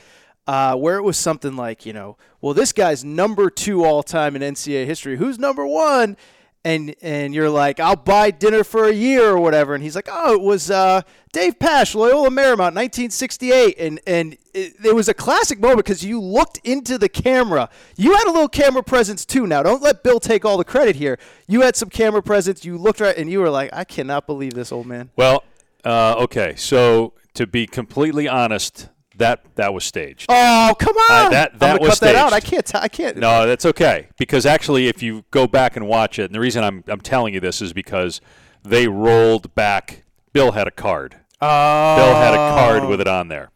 [0.49, 4.35] uh, where it was something like, you know, well, this guy's number two all time
[4.35, 5.19] in NCAA history.
[5.19, 6.17] Who's number one?
[6.63, 9.75] And and you're like, I'll buy dinner for a year or whatever.
[9.75, 11.01] And he's like, oh, it was uh,
[11.33, 13.77] Dave Pasch, Loyola Marymount, 1968.
[13.79, 17.71] And and it, it was a classic moment because you looked into the camera.
[17.97, 19.47] You had a little camera presence too.
[19.47, 21.19] Now, don't let Bill take all the credit here.
[21.49, 22.65] You had some camera presence.
[22.65, 25.11] You looked right, and you were like, I cannot believe this old man.
[25.17, 25.45] Well,
[25.85, 26.57] uh, okay.
[26.57, 28.89] So to be completely honest,
[29.21, 30.27] that that was staged.
[30.29, 31.27] Oh, come on!
[31.27, 32.33] Uh, that- that was cut that out.
[32.33, 32.67] I can't.
[32.67, 33.17] T- I can't.
[33.17, 36.63] No, that's okay because actually, if you go back and watch it, and the reason
[36.65, 38.21] I'm I'm telling you this is because
[38.63, 40.05] they rolled back.
[40.33, 41.17] Bill had a card.
[41.41, 41.97] Oh.
[41.97, 43.51] Bill had a card with it on there.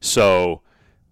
[0.00, 0.62] So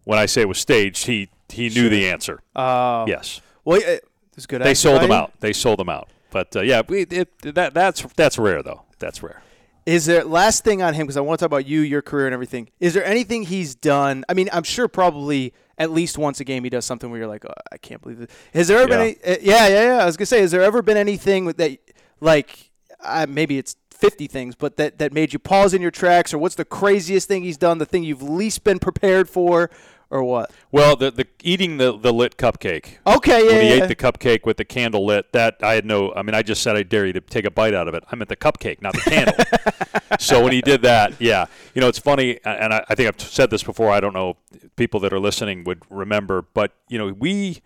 [0.05, 2.41] when I say it was staged, he he knew the answer.
[2.57, 3.05] Oh.
[3.07, 3.41] yes.
[3.65, 4.63] Well, it was good.
[4.63, 5.33] They sold them out.
[5.41, 6.09] They sold them out.
[6.31, 8.83] But uh, yeah, we, it, that that's that's rare though.
[8.99, 9.43] That's rare.
[9.87, 12.27] Is there last thing on him because I want to talk about you, your career,
[12.27, 12.71] and everything.
[12.81, 14.25] Is there anything he's done?
[14.29, 17.29] I mean, I'm sure probably at least once a game he does something where you're
[17.29, 18.31] like, oh, I can't believe this.
[18.55, 18.99] Has there ever Yeah.
[18.99, 19.17] been?
[19.25, 19.99] Any, uh, yeah, yeah, yeah.
[20.03, 21.79] I was gonna say, has there ever been anything that,
[22.21, 22.71] like,
[23.03, 26.39] uh, maybe it's 50 things, but that that made you pause in your tracks, or
[26.39, 27.79] what's the craziest thing he's done?
[27.79, 29.71] The thing you've least been prepared for,
[30.15, 30.53] or what?
[30.71, 32.99] Well, the the eating the, the lit cupcake.
[33.05, 33.87] Okay, yeah, When he yeah, ate yeah.
[33.87, 36.15] the cupcake with the candle lit, that I had no.
[36.15, 38.05] I mean, I just said I dare you to take a bite out of it.
[38.11, 39.35] I meant the cupcake, not the candle.
[40.21, 43.21] so when he did that, yeah, you know, it's funny, and I, I think I've
[43.21, 43.91] said this before.
[43.91, 44.37] I don't know
[44.77, 47.61] people that are listening would remember, but you know, we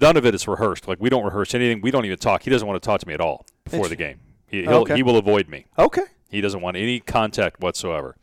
[0.00, 0.88] none of it is rehearsed.
[0.88, 1.82] Like we don't rehearse anything.
[1.82, 2.42] We don't even talk.
[2.42, 4.20] He doesn't want to talk to me at all before the game.
[4.46, 4.96] He, he'll, Okay.
[4.96, 5.66] he will avoid me.
[5.78, 6.04] Okay.
[6.30, 8.16] He doesn't want any contact whatsoever.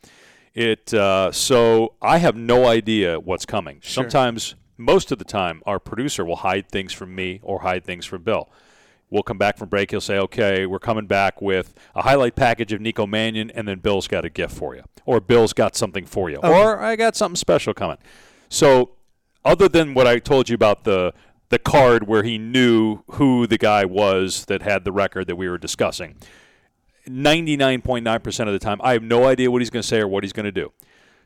[0.53, 3.79] It uh, so I have no idea what's coming.
[3.81, 4.03] Sure.
[4.03, 8.05] Sometimes, most of the time, our producer will hide things from me or hide things
[8.05, 8.49] from Bill.
[9.09, 9.91] We'll come back from break.
[9.91, 13.79] He'll say, "Okay, we're coming back with a highlight package of Nico Mannion, and then
[13.79, 17.15] Bill's got a gift for you, or Bill's got something for you, or I got
[17.15, 17.97] something special coming."
[18.49, 18.91] So,
[19.43, 21.13] other than what I told you about the
[21.49, 25.47] the card where he knew who the guy was that had the record that we
[25.47, 26.15] were discussing,
[27.07, 30.23] 99.9% of the time, I have no idea what he's going to say or what
[30.23, 30.71] he's going to do.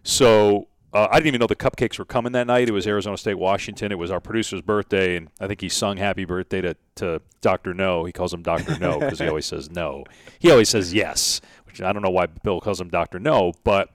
[0.03, 2.69] So uh, I didn't even know the cupcakes were coming that night.
[2.69, 3.91] It was Arizona State, Washington.
[3.91, 7.73] It was our producer's birthday, and I think he sung happy birthday to, to Dr.
[7.73, 8.05] No.
[8.05, 8.80] He calls him Dr.
[8.80, 10.05] No because he always says no.
[10.39, 13.19] He always says yes, which I don't know why Bill calls him Dr.
[13.19, 13.91] No, but.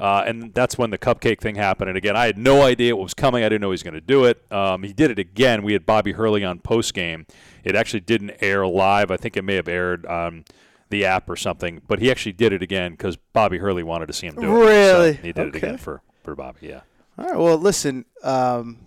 [0.00, 1.88] Uh, and that's when the cupcake thing happened.
[1.88, 3.44] And again, I had no idea what was coming.
[3.44, 4.42] I didn't know he was going to do it.
[4.50, 5.62] Um, he did it again.
[5.62, 7.24] We had Bobby Hurley on post game.
[7.62, 9.12] It actually didn't air live.
[9.12, 10.44] I think it may have aired on
[10.92, 11.82] the app or something.
[11.88, 14.60] But he actually did it again because Bobby Hurley wanted to see him do it.
[14.60, 15.14] Really?
[15.16, 16.68] So he did it again for for Bobby.
[16.68, 16.82] Yeah.
[17.18, 17.36] All right.
[17.36, 18.04] Well, listen.
[18.22, 18.78] Um,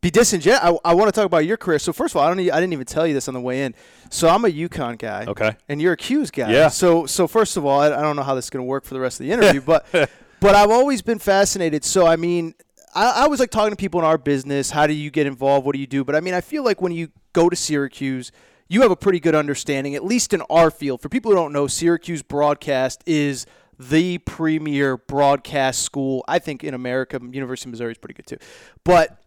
[0.00, 0.60] be disingenuous.
[0.62, 1.78] I, I want to talk about your career.
[1.78, 2.40] So first of all, I don't.
[2.40, 3.74] I didn't even tell you this on the way in.
[4.10, 5.24] So I'm a UConn guy.
[5.26, 5.56] Okay.
[5.68, 6.52] And you're a 'Cuse guy.
[6.52, 6.68] Yeah.
[6.68, 8.84] So so first of all, I, I don't know how this is going to work
[8.84, 11.84] for the rest of the interview, but but I've always been fascinated.
[11.84, 12.54] So I mean,
[12.94, 14.70] I, I was like talking to people in our business.
[14.70, 15.64] How do you get involved?
[15.64, 16.04] What do you do?
[16.04, 18.32] But I mean, I feel like when you go to Syracuse,
[18.72, 21.02] you have a pretty good understanding, at least in our field.
[21.02, 23.44] For people who don't know, Syracuse broadcast is
[23.78, 26.24] the premier broadcast school.
[26.26, 28.38] I think in America, University of Missouri is pretty good too.
[28.82, 29.22] But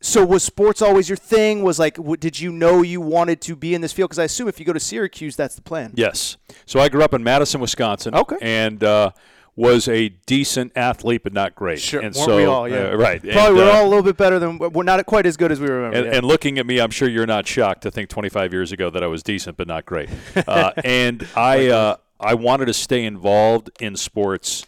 [0.00, 1.64] so was sports always your thing?
[1.64, 4.10] Was like, w- did you know you wanted to be in this field?
[4.10, 5.92] Because I assume if you go to Syracuse, that's the plan.
[5.96, 6.36] Yes.
[6.64, 8.14] So I grew up in Madison, Wisconsin.
[8.14, 8.36] Okay.
[8.40, 9.10] And uh,
[9.56, 11.80] was a decent athlete, but not great.
[11.80, 12.00] Sure.
[12.00, 12.68] And Weren't so, we all?
[12.68, 12.88] Yeah.
[12.90, 13.20] uh, right.
[13.22, 15.52] Probably And, we're uh, all a little bit better than we're not quite as good
[15.52, 15.96] as we remember.
[15.96, 16.16] And, yeah.
[16.18, 19.02] and looking at me, I'm sure you're not shocked to think 25 years ago that
[19.04, 20.08] I was decent but not great.
[20.34, 24.66] Uh, and I uh, I wanted to stay involved in sports,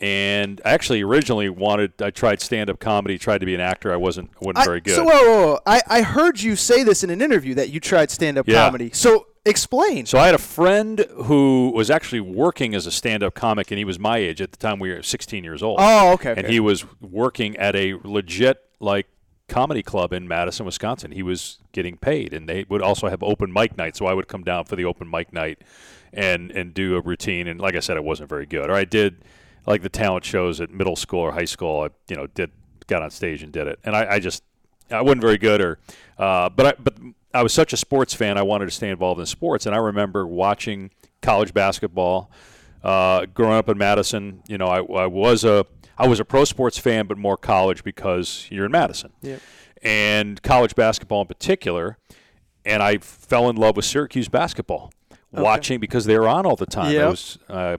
[0.00, 3.92] and I actually originally wanted I tried stand up comedy, tried to be an actor.
[3.92, 4.96] I wasn't wasn't I- very good.
[4.96, 5.58] So whoa, whoa, whoa.
[5.66, 8.64] I I heard you say this in an interview that you tried stand up Yeah.
[8.64, 8.90] comedy.
[8.92, 10.06] So explain.
[10.06, 13.84] So I had a friend who was actually working as a stand-up comic, and he
[13.84, 14.78] was my age at the time.
[14.78, 15.78] We were 16 years old.
[15.80, 19.06] Oh, okay, And he was working at a legit like
[19.48, 21.12] comedy club in Madison, Wisconsin.
[21.12, 23.96] He was getting paid, and they would also have open mic night.
[23.96, 25.62] So I would come down for the open mic night
[26.12, 27.46] and and do a routine.
[27.46, 28.70] And like I said, I wasn't very good.
[28.70, 29.24] Or I did
[29.66, 31.82] like the talent shows at middle school or high school.
[31.82, 32.50] I you know did
[32.86, 34.42] got on stage and did it, and I, I just
[34.90, 35.60] I wasn't very good.
[35.60, 35.78] Or
[36.18, 36.94] uh, but I but
[37.36, 38.38] I was such a sports fan.
[38.38, 42.30] I wanted to stay involved in sports, and I remember watching college basketball.
[42.82, 45.66] Uh, growing up in Madison, you know, I, I was a
[45.98, 49.38] I was a pro sports fan, but more college because you're in Madison, Yeah.
[49.82, 51.98] and college basketball in particular.
[52.64, 54.92] And I fell in love with Syracuse basketball,
[55.32, 56.98] watching because they were on all the time.
[56.98, 57.76] I was uh,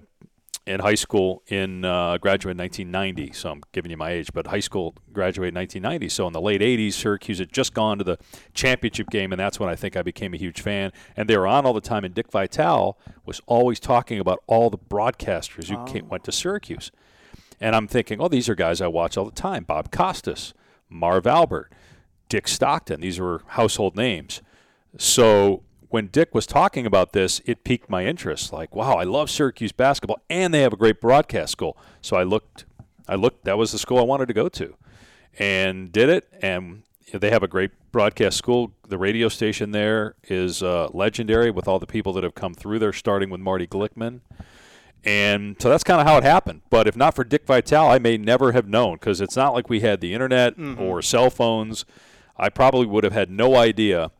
[0.68, 4.48] in high school in uh, graduated in 1990, so I'm giving you my age, but
[4.48, 6.10] high school graduated in 1990.
[6.10, 8.18] So in the late 80s, Syracuse had just gone to the
[8.54, 10.92] championship game, and that's when I think I became a huge fan.
[11.16, 14.70] And they were on all the time, and Dick Vitale was always talking about all
[14.70, 16.92] the broadcasters who came, went to Syracuse.
[17.62, 20.54] And I'm thinking, oh, these are guys I watch all the time: Bob Costas,
[20.90, 21.72] Marv Albert,
[22.28, 23.00] Dick Stockton.
[23.00, 24.42] These were household names.
[24.98, 28.52] So when Dick was talking about this, it piqued my interest.
[28.52, 31.78] Like, wow, I love Syracuse basketball, and they have a great broadcast school.
[32.02, 32.66] So I looked,
[33.08, 33.46] I looked.
[33.46, 34.76] That was the school I wanted to go to,
[35.40, 36.28] and did it.
[36.42, 36.84] And
[37.14, 38.74] they have a great broadcast school.
[38.88, 42.80] The radio station there is uh, legendary with all the people that have come through
[42.80, 44.22] there, starting with Marty Glickman.
[45.06, 46.64] And so that's kind of how it happened.
[46.70, 49.70] But if not for Dick Vitale, I may never have known because it's not like
[49.70, 51.86] we had the internet or cell phones.
[52.36, 54.12] I probably would have had no idea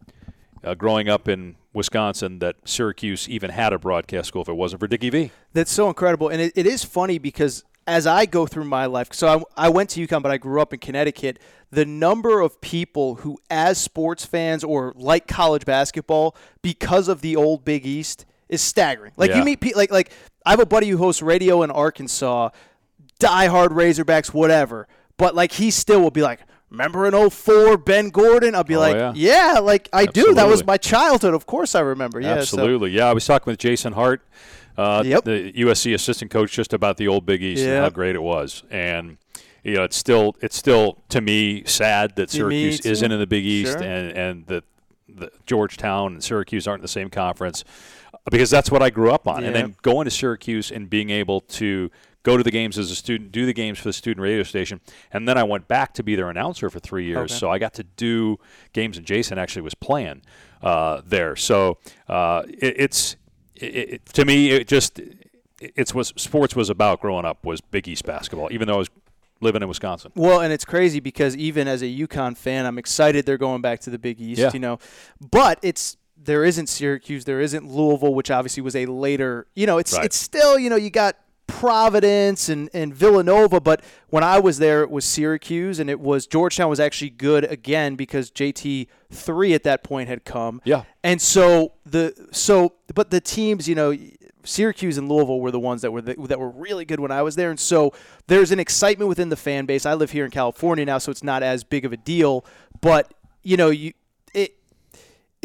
[0.68, 4.80] uh, growing up in Wisconsin that Syracuse even had a broadcast school if it wasn't
[4.82, 5.32] for Dickie V.
[5.54, 9.14] That's so incredible, and it, it is funny because as I go through my life,
[9.14, 11.40] so I, I went to UConn, but I grew up in Connecticut.
[11.72, 17.36] The number of people who, as sports fans or like college basketball, because of the
[17.38, 19.14] old Big East, is staggering.
[19.18, 19.38] Like Yeah.
[19.40, 20.12] you meet people like like
[20.46, 22.50] I have a buddy who hosts radio in Arkansas,
[23.20, 24.88] diehard Razorbacks, whatever.
[25.18, 26.40] But like he still will be like,
[26.70, 29.14] "Remember in 04, Ben Gordon?" I'll be Oh, like, yeah.
[29.16, 30.34] "Yeah, like I do.
[30.34, 31.34] That was my childhood.
[31.34, 32.92] Of course I remember." Yeah, so- Absolutely.
[32.92, 34.22] Yeah, I was talking with Jason Hart,
[34.78, 35.24] uh, Yep.
[35.26, 38.64] the USC assistant coach, just about the old Big East and how great it was.
[38.70, 39.18] And
[39.64, 43.46] you know, it's still it's still to me sad that Syracuse isn't in the Big
[43.46, 43.82] East Sure.
[43.82, 44.64] and and that
[45.10, 47.64] the Georgetown and Syracuse aren't in the same conference
[48.30, 49.44] because that's what I grew up on.
[49.44, 51.90] And then going to Syracuse and being able to
[52.28, 54.82] go to the games as a student, do the games for the student radio station,
[55.14, 57.32] and then I went back to be their announcer for three years.
[57.32, 57.40] Okay.
[57.40, 58.38] So I got to do
[58.74, 60.24] games, and Jason actually was playing
[60.62, 61.38] uh, there.
[61.38, 61.78] So
[62.10, 63.16] uh, it, it's
[63.56, 65.00] it, it, to me, it just
[65.62, 68.50] it's what sports was about growing up was Big East basketball.
[68.52, 68.90] Even though I was
[69.40, 70.12] living in Wisconsin.
[70.14, 73.80] Well, and it's crazy because even as a UConn fan, I'm excited they're going back
[73.82, 74.42] to the Big East.
[74.42, 74.52] Yeah.
[74.54, 74.80] You know,
[75.32, 79.48] but it's there isn't Syracuse, there isn't Louisville, which obviously was a later.
[79.56, 80.04] You know, it's Right.
[80.04, 81.16] it's still you know you got
[81.60, 86.28] Providence and, and Villanova, but when I was there, it was Syracuse, and it was
[86.28, 90.62] Georgetown was actually good again because JT three at that point had come.
[90.66, 90.84] Yeah.
[91.04, 93.98] And so the so but the teams, you know,
[94.44, 97.24] Syracuse and Louisville were the ones that were the, that were really good when I
[97.24, 97.92] was there, and so
[98.28, 99.88] there's an excitement within the fan base.
[99.88, 102.46] I live here in California now, so it's not as big of a deal,
[102.82, 103.94] but you know, you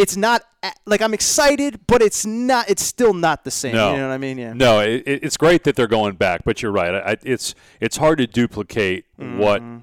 [0.03, 0.43] it's not
[0.87, 2.69] like I'm excited, but it's not.
[2.69, 3.75] It's still not the same.
[3.75, 3.93] No.
[3.93, 4.39] You know what I mean?
[4.39, 4.53] Yeah.
[4.53, 6.95] No, it, it- it's great that they're going back, but you're right.
[6.95, 9.79] I, it's it's hard to duplicate what Mm-hmm.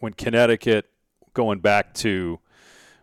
[0.00, 0.88] when Connecticut
[1.34, 2.38] going back to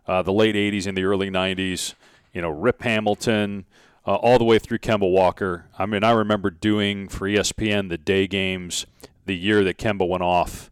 [0.06, 1.94] uh, the late '80s and the early '90s.
[2.32, 3.66] You know, Rip Hamilton,
[4.06, 5.66] uh, all the way through Kemba Walker.
[5.78, 8.86] I mean, I remember doing for ESPN the day games
[9.26, 10.70] the year that Kemba went off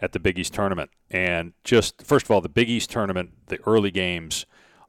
[0.00, 3.58] at the Big East tournament, and just first of all, the Big East tournament, the
[3.66, 4.44] early games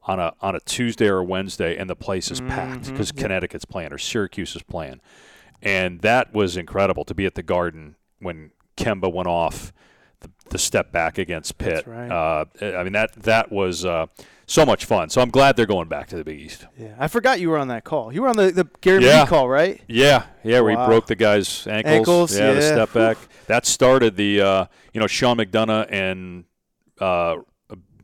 [0.07, 2.91] on a on a Tuesday or Wednesday, and the place is packed Mhm.
[2.91, 3.11] because.
[3.11, 5.01] Connecticut's playing or Syracuse is playing,
[5.61, 9.71] and that was incredible to be at the Garden when Kemba went off
[10.21, 11.85] the, the step back against Pitt.
[11.87, 12.09] right.
[12.11, 14.05] Uh, I mean that that was uh,
[14.45, 15.09] so much fun.
[15.09, 16.67] So I'm glad they're going back to the Big East.
[16.77, 18.13] Yeah, I forgot you were on that call.
[18.13, 19.21] You were on the, the Gary Yeah.
[19.21, 19.81] Lee call, right?
[19.87, 20.85] Yeah, yeah, where Wow.
[20.85, 21.95] he broke the guy's ankles.
[21.95, 23.17] Ankles, yeah, the step back.
[23.47, 26.45] That started the, uh, you know, Sean McDonough and
[27.01, 27.37] uh,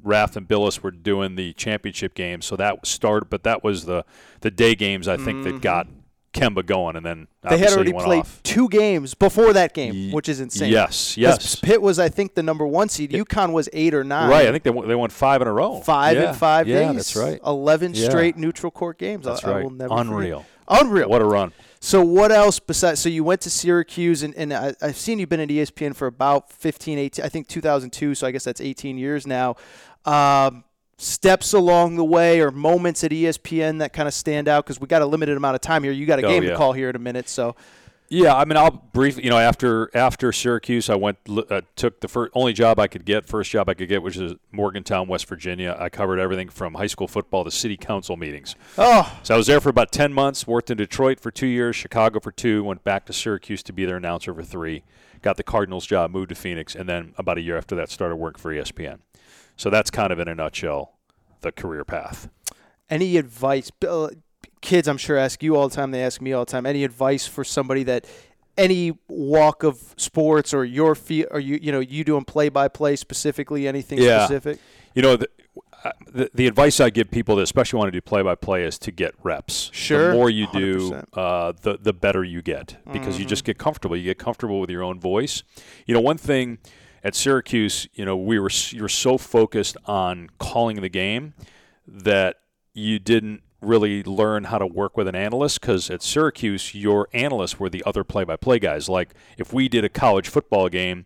[0.04, 3.30] Raft and Bilas were doing the championship game, so that started.
[3.30, 4.06] But that was the
[4.42, 5.88] the day games I think that got
[6.34, 7.56] Kemba going, and then Mm-hmm.
[7.56, 8.44] They had already played off.
[8.44, 10.72] two games before that game, which is insane.
[10.72, 11.56] Yes, yes.
[11.56, 13.10] Pitt was, I think, the number one seed.
[13.12, 14.30] UConn was eight or nine.
[14.30, 15.80] Right, I think they won, they won five in a row.
[15.80, 16.30] Five yeah.
[16.30, 16.98] in five yeah, days.
[16.98, 17.40] that's right.
[17.44, 18.10] Eleven Yeah.
[18.10, 19.26] straight neutral court games.
[19.26, 19.64] That's I, I right.
[19.64, 20.06] will never forget.
[20.06, 20.46] Unreal.
[20.68, 21.10] Unreal.
[21.10, 21.52] What a run.
[21.80, 23.00] So what else besides?
[23.00, 26.06] So you went to Syracuse, and, and I, I've seen you've been at ESPN for
[26.06, 28.14] about 15, 18, I think 2002.
[28.14, 29.56] So I guess that's 18 years now.
[30.06, 30.64] Um,
[30.98, 34.88] steps along the way, or moments at ESPN that kind of stand out because we
[34.88, 35.92] got a limited amount of time here.
[35.92, 36.52] You got a Oh, game yeah.
[36.52, 37.28] to call here in a minute.
[37.28, 37.56] So
[38.10, 39.24] Yeah, I mean, I'll briefly.
[39.24, 43.06] You know, after after Syracuse, I went uh, took the first only job I could
[43.06, 45.76] get, first job I could get, which is Morgantown, West Virginia.
[45.80, 48.56] I covered everything from high school football to city council meetings.
[48.78, 50.46] Oh, So I was there for about ten months.
[50.46, 52.64] Worked in Detroit for two years, Chicago for two.
[52.64, 54.84] Went back to Syracuse to be their announcer for three.
[55.24, 58.16] Got the Cardinals job, moved to Phoenix, and then about a year after that, started
[58.18, 59.00] work for ESPN.
[59.58, 60.94] So that's kind of in a nutshell
[61.42, 62.30] the career path.
[62.90, 63.72] any advice?
[63.88, 64.10] Uh,
[64.62, 65.92] kids, I'm sure ask you all the time.
[65.92, 66.66] They ask me all the time.
[66.66, 68.06] Any advice for somebody that
[68.58, 72.68] any walk of sports or your fee or you you know you doing play by
[72.68, 74.26] play specifically anything Yeah.
[74.26, 74.60] specific?
[74.94, 75.30] You know, the,
[75.86, 78.64] uh, the, the advice I give people that especially want to do play by play
[78.66, 79.70] is to get reps.
[79.74, 81.06] Sure, The more you do, 100%.
[81.14, 83.30] uh, the the better you get because you Mhm.
[83.30, 83.96] just get comfortable.
[83.96, 85.44] You get comfortable with your own voice.
[85.88, 86.60] You know, one thing
[87.04, 91.34] at Syracuse, you know, we were you were so focused on calling the game
[91.88, 92.38] that
[92.74, 97.60] you didn't really learn how to work with an analyst because at Syracuse, your analysts
[97.60, 98.90] were the other play-by-play guys.
[98.90, 101.06] Like if we did a college football game,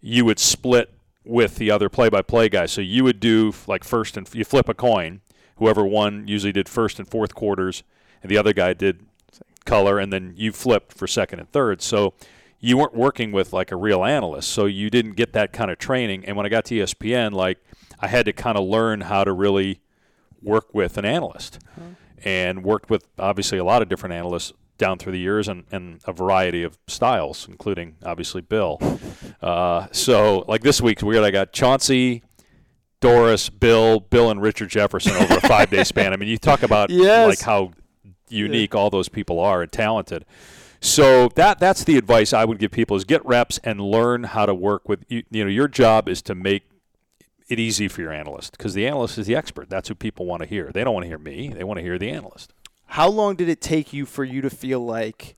[0.00, 0.94] you would split
[1.24, 2.72] with the other play-by-play guys.
[2.72, 5.20] So you would do like first and you flip a coin.
[5.56, 7.82] Whoever won usually did first and fourth quarters,
[8.22, 9.06] and the other guy did
[9.64, 11.80] color, and then you flipped for second and third.
[11.80, 12.14] So
[12.64, 15.76] you weren't working with like a real analyst, so you didn't get that kind of
[15.78, 16.24] training.
[16.24, 17.58] And when I got to ESPN, like
[18.00, 19.80] I had to kind of learn how to really
[20.42, 21.58] work with an analyst,
[22.24, 26.00] and worked with obviously a lot of different analysts down through the years and, and
[26.06, 28.78] a variety of styles, including obviously Bill.
[29.42, 31.22] Uh, so like this week's weird.
[31.22, 32.22] I got Chauncey.
[33.00, 36.14] Doris, Bill, Bill, and Richard Jefferson over a five-day span.
[36.14, 37.28] I mean, you talk about Yes.
[37.28, 37.72] like how
[38.30, 40.24] unique all those people are and talented.
[40.84, 44.44] So that that's the advice I would give people is get reps and learn how
[44.44, 46.64] to work with you, you know your job is to make
[47.48, 49.70] it easy for your analyst because the analyst is the expert.
[49.70, 50.70] That's who people want to hear.
[50.72, 51.48] They don't want to hear me.
[51.48, 52.52] They want to hear the analyst.
[52.84, 55.36] How long did it take you for you to feel like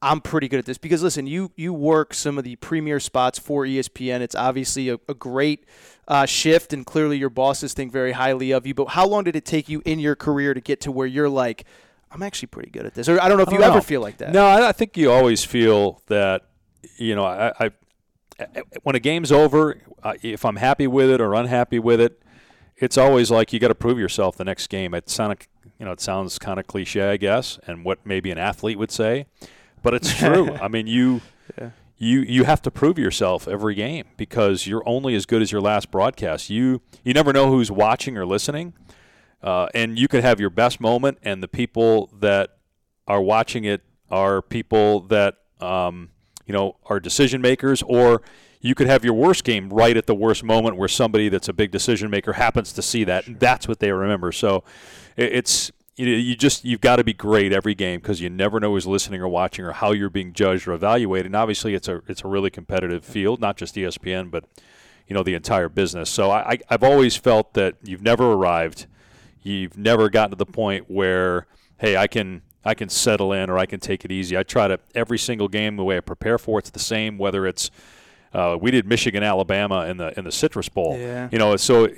[0.00, 0.78] I'm pretty good at this?
[0.78, 4.20] Because listen, you you work some of the premier spots for ESPN.
[4.22, 5.66] It's obviously a, a great
[6.08, 8.72] uh, shift, and clearly your bosses think very highly of you.
[8.72, 11.28] But how long did it take you in your career to get to where you're
[11.28, 11.66] like,
[12.12, 13.08] I'm actually pretty good at this?
[13.08, 13.80] Or I don't know if you don't ever know.
[13.80, 14.32] feel like that.
[14.32, 16.42] No, I, I think you always feel that
[16.96, 17.70] you know I, I
[18.82, 22.22] when a game's over, uh, if I'm happy with it or unhappy with it,
[22.76, 24.94] it's always like you got to prove yourself the next game.
[24.94, 25.46] It sound
[25.78, 28.90] you know it sounds kind of cliche, I guess, and what maybe an athlete would
[28.90, 29.26] say,
[29.82, 30.54] but it's true.
[30.60, 31.20] I mean, you.
[31.98, 35.60] You, you have to prove yourself every game because you're only as good as your
[35.60, 36.50] last broadcast.
[36.50, 38.72] You you never know who's watching or listening,
[39.42, 42.58] uh, and you could have your best moment, and the people that
[43.06, 46.10] are watching it are people that um,
[46.46, 48.22] you know are decision makers, or
[48.60, 51.52] you could have your worst game right at the worst moment where somebody that's a
[51.52, 54.30] big decision maker happens to see that, and that's what they remember.
[54.30, 54.62] So
[55.16, 58.60] it's you, know, you just you've got to be great every game because you never
[58.60, 61.26] know who's listening or watching or how you're being judged or evaluated.
[61.26, 64.44] And obviously, it's a it's a really competitive field, not just ESPN, but
[65.08, 66.08] you know the entire business.
[66.08, 68.86] So I I've always felt that you've never arrived
[69.42, 71.46] you've never gotten to the point where
[71.78, 74.36] hey i can i can settle in or i can take it easy.
[74.36, 77.46] I try to every single game the way i prepare for it's the same whether
[77.46, 77.70] it's
[78.32, 80.96] uh, we did michigan alabama in the in the citrus bowl.
[80.98, 81.28] Yeah.
[81.30, 81.88] you know so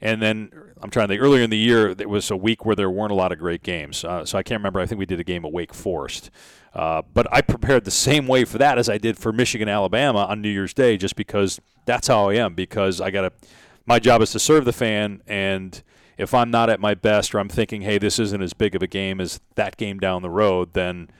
[0.00, 0.50] and then
[0.82, 3.12] i'm trying to think earlier in the year it was a week where there weren't
[3.12, 4.04] a lot of great games.
[4.04, 4.80] Uh, so i can't remember.
[4.80, 6.30] I think we did a game at wake forest.
[6.74, 10.26] Uh, but i prepared the same way for that as i did for michigan alabama
[10.26, 13.48] on new year's day just because that's how i am because i got to
[13.86, 15.82] my job is to serve the fan and
[16.16, 18.82] if I'm not at my best or I'm thinking, hey, this isn't as big of
[18.82, 21.10] a game as that game down the road, then,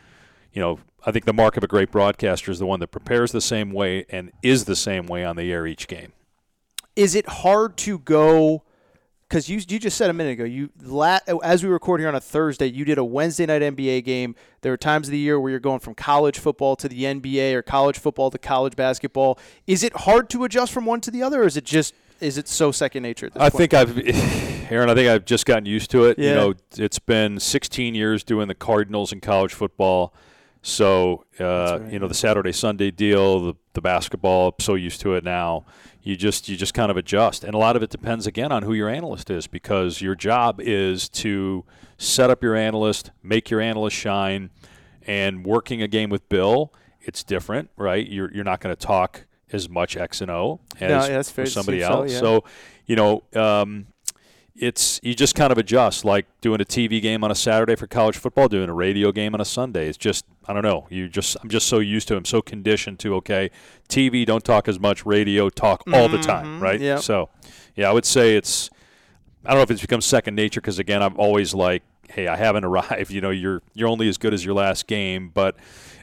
[0.53, 3.32] you know, I think the mark of a great broadcaster is the one that prepares
[3.32, 6.12] the same way and is the same way on the air each game.
[6.97, 8.64] Is it hard to go?
[9.28, 10.70] Because you you just said a minute ago, you
[11.42, 14.36] as we record here on a Thursday, you did a Wednesday night NBA game.
[14.62, 17.53] There are times of the year where you're going from college football to the NBA
[17.53, 19.38] or college football to college basketball.
[19.66, 22.38] Is it hard to adjust from one to the other, or is it just is
[22.38, 23.30] it so second nature?
[23.34, 23.70] I point?
[23.70, 23.99] think I've,
[24.70, 24.90] Aaron.
[24.90, 26.18] I think I've just gotten used to it.
[26.18, 26.28] Yeah.
[26.30, 30.12] You know, it's been 16 years doing the Cardinals in college football,
[30.62, 34.48] so uh, right, you know the Saturday Sunday deal, the the basketball.
[34.48, 35.64] I'm so used to it now.
[36.02, 38.62] You just you just kind of adjust, and a lot of it depends again on
[38.62, 41.64] who your analyst is, because your job is to
[41.98, 44.50] set up your analyst, make your analyst shine,
[45.06, 48.06] and working a game with Bill, it's different, right?
[48.06, 51.80] You're you're not going to talk as much X and O as No, yeah, somebody
[51.80, 52.12] say so, else.
[52.12, 52.18] yeah.
[52.18, 52.44] So,
[52.86, 53.86] you know, um,
[54.59, 57.86] it's you just kind of adjust, like doing a TV game on a Saturday for
[57.86, 59.88] college football, doing a radio game on a Sunday.
[59.88, 60.86] It's just I don't know.
[60.90, 62.14] You just I'm just so used to.
[62.14, 62.18] it.
[62.18, 63.50] I'm so conditioned to okay,
[63.88, 66.80] TV don't talk as much, radio talk all the time, Mhm, right?
[66.80, 67.00] yep.
[67.00, 67.28] So,
[67.74, 68.70] yeah, I would say it's.
[69.44, 72.36] I don't know if it's become second nature because again, I'm always like, hey, I
[72.36, 73.11] haven't arrived.
[73.11, 75.57] You know, you're you're only as good as your last game, but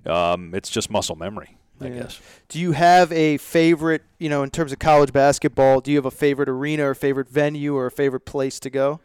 [0.05, 1.93] um, it's just muscle memory, I Yeah.
[2.03, 2.19] guess.
[2.49, 5.81] Do you have a favorite, you know, in terms of college basketball?
[5.81, 8.99] Do you have a favorite arena or favorite venue or a favorite place to go?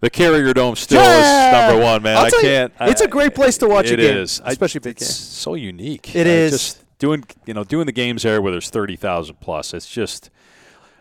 [0.00, 1.48] The Carrier Dome still Yeah!
[1.48, 2.16] is number one, man.
[2.16, 2.72] I tell you, can't.
[2.80, 5.54] it's a a great place to watch a game, is, especially a big it's so
[5.54, 6.14] unique.
[6.16, 6.50] It I is.
[6.52, 9.72] just doing you know doing the games there where there's thirty thousand plus.
[9.74, 10.30] It's just.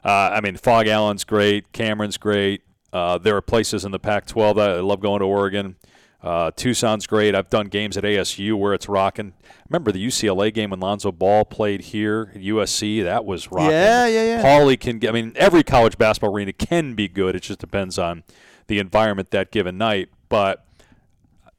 [0.04, 1.72] Uh, I mean, Phog Allen's great.
[1.74, 2.62] Cameron's great.
[2.94, 5.76] Uh, there are places in the Pac-12 that I love going to Oregon.
[6.22, 7.34] Uh, Tucson's great.
[7.34, 9.34] I've done games at ASU where it's rocking.
[9.70, 13.04] Remember the UCLA game when Lonzo Ball played here at USC?
[13.04, 13.72] That was rocking.
[13.72, 14.44] Yeah, yeah, yeah.
[14.44, 15.10] Pauley can get.
[15.10, 17.36] I mean, every college basketball arena can be good.
[17.36, 18.24] It just depends on
[18.68, 20.10] the environment that given night.
[20.28, 20.66] But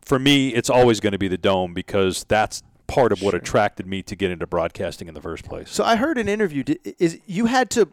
[0.03, 3.87] for me, it's always going to be the dome because that's part of what attracted
[3.87, 5.71] me to get into broadcasting in the first place.
[5.71, 6.65] So I heard an interview.
[6.99, 7.89] Is you had to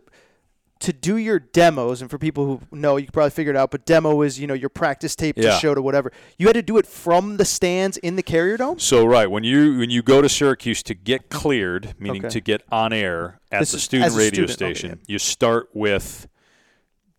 [0.80, 3.72] to do your demos, and for people who know, you can probably figure it out.
[3.72, 5.58] But demo is you know your practice tape to Yeah.
[5.60, 6.12] show to whatever.
[6.38, 8.80] You had to do it from the stands in the Carrier Dome.
[8.80, 12.34] So right when you when you go to Syracuse to get cleared, meaning Okay.
[12.34, 15.00] to get on air at This the is- student as a radio student, okay, station,
[15.08, 16.28] you start with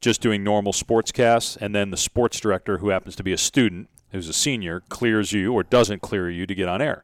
[0.01, 3.89] just doing normal sportscasts, and then the sports director, who happens to be a student,
[4.13, 7.03] who's a senior, clears you or doesn't clear you to get on air.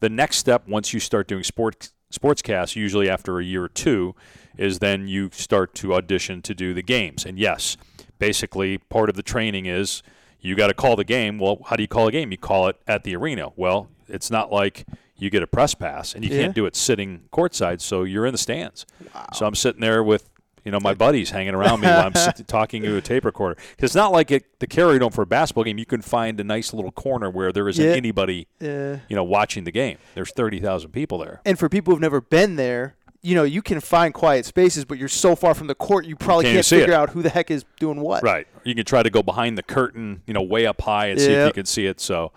[0.00, 4.14] The next step, once you start doing sports sportscasts, usually after a year or two,
[4.56, 7.24] is then you start to audition to do the games.
[7.24, 7.76] And yes,
[8.18, 10.02] basically part of the training is
[10.40, 11.38] you got to call the game.
[11.38, 12.30] Well, how do you call a game?
[12.30, 13.48] You call it at the arena.
[13.56, 14.84] Well, it's not like
[15.16, 16.42] you get a press pass and you Yeah.
[16.42, 18.84] can't do it sitting courtside, so you're in the stands.
[19.32, 20.28] So I'm sitting there with
[20.64, 23.54] you know my buddies hanging around me while I'm sit- talking to a tape recorder.
[23.54, 25.76] 'Cause it's not like it, the Carrier Dome for a basketball game.
[25.78, 27.92] You can find a nice little corner where there isn't Yeah.
[27.92, 28.98] anybody Yeah.
[29.08, 29.98] you know watching the game.
[30.14, 31.40] There's thirty thousand people there.
[31.44, 32.94] And for people who've never been there,
[33.24, 36.14] you know you can find quiet spaces, but you're so far from the court, you
[36.14, 36.96] probably Can't can't, figure it.
[36.96, 38.22] out who the heck is doing what.
[38.22, 38.46] Right.
[38.64, 41.32] You can try to go behind the curtain, you know, way up high and see
[41.32, 42.00] if you can see it.
[42.00, 42.32] So,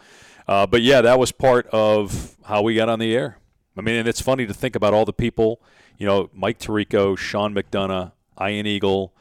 [0.48, 3.38] uh, but yeah, that was part of how we got on the air.
[3.78, 5.62] I mean, and it's funny to think about all the people,
[5.98, 9.14] you know, Mike Tirico, Sean McDonough, Ian Eagle.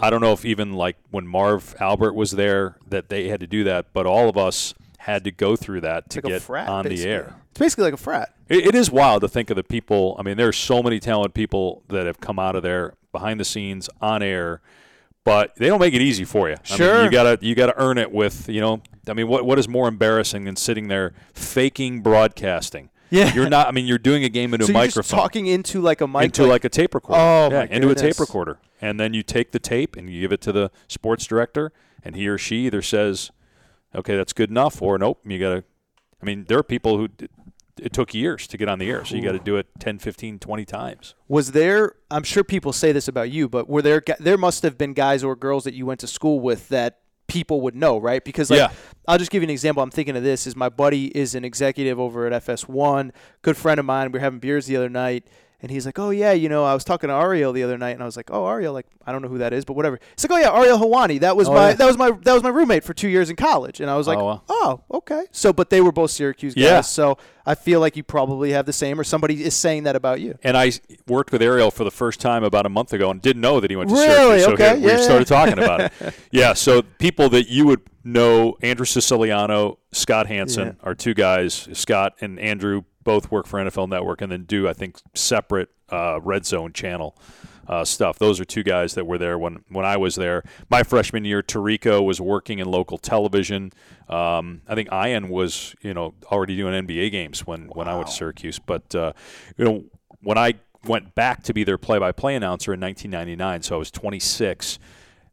[0.00, 3.46] I don't know if even like when Marv Albert was there that they had to
[3.46, 6.68] do that, but all of us had to go through that to like get frat,
[6.68, 7.34] on the air.
[7.50, 8.33] It's basically like a frat.
[8.48, 10.16] It, it is wild to think of the people.
[10.18, 13.44] I mean, there's so many talented people that have come out of there behind the
[13.44, 14.60] scenes on air,
[15.24, 16.54] but they don't make it easy for you.
[16.54, 17.04] I mean, Sure.
[17.04, 18.82] you gotta you gotta earn it with you know.
[19.08, 22.90] I mean, what what is more embarrassing than sitting there faking broadcasting?
[23.10, 23.32] Yeah.
[23.32, 23.68] you're not.
[23.68, 26.00] I mean, you're doing a game into so a you're microphone just talking into like
[26.00, 27.20] a mic, into like a tape recorder.
[27.20, 30.32] Oh, yeah, into a tape recorder, and then you take the tape and you give
[30.32, 31.72] it to the sports director,
[32.02, 33.30] and he or she either says,
[33.94, 35.64] "Okay, that's good enough," or "Nope, you got to."
[36.20, 37.08] I mean, there are people who
[37.80, 39.98] it took years to get on the air, so you got to do it 10,
[39.98, 41.14] 15, 20 times.
[41.28, 41.94] Was there?
[42.10, 44.02] I'm sure people say this about you, but were there?
[44.20, 47.60] There must have been guys or girls that you went to school with that people
[47.62, 48.22] would know, right?
[48.24, 48.70] Because like, Yeah.
[49.08, 49.82] I'll just give you an example.
[49.82, 53.10] I'm thinking of this: is my buddy is an executive over at FS1,
[53.42, 54.12] good friend of mine.
[54.12, 55.26] We were having beers the other night.
[55.62, 57.92] And he's like, oh yeah, you know, I was talking to Ariel the other night,
[57.92, 59.98] and I was like, oh Ariel, like I don't know who that is, but whatever.
[60.14, 61.74] He's like, oh yeah, Ariel Helwani, that was Oh, my yeah.
[61.76, 64.06] that was my that was my roommate for two years in college, and I was
[64.06, 64.42] oh, like, Oh, wow.
[64.50, 65.24] oh okay.
[65.32, 66.80] So, but they were both Syracuse guys, Yeah.
[66.82, 67.16] so
[67.46, 70.38] I feel like you probably have the same, or somebody is saying that about you.
[70.42, 70.72] And I
[71.06, 73.70] worked with Ariel for the first time about a month ago and didn't know that
[73.70, 74.40] he went to Really?
[74.40, 74.44] Syracuse.
[74.44, 75.00] So Okay, here- we yeah.
[75.02, 75.92] started talking about it.
[76.30, 81.68] Yeah, so people that you would know, Andrew Siciliano, Scott Hanson, are two guys.
[81.72, 86.20] Scott and Andrew both work for NFL Network and then do, I think, separate uh,
[86.22, 87.16] Red Zone channel
[87.68, 88.18] uh, stuff.
[88.18, 90.42] Those are two guys that were there when when I was there.
[90.70, 93.72] My freshman year, Tirico was working in local television.
[94.08, 98.08] Um, I think Ian was you know already doing NBA games when when I went
[98.08, 98.58] to Syracuse.
[98.58, 99.12] But uh,
[99.56, 99.84] you know
[100.22, 100.54] when I
[100.86, 104.78] went back to be their play-by-play announcer in 1999, so I was 26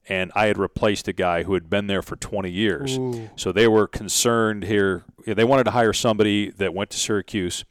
[0.09, 2.97] and I had replaced a guy who had been there for 20 years.
[2.97, 3.29] Ooh.
[3.35, 5.03] So they were concerned here.
[5.25, 7.63] They wanted to hire somebody that went to Syracuse,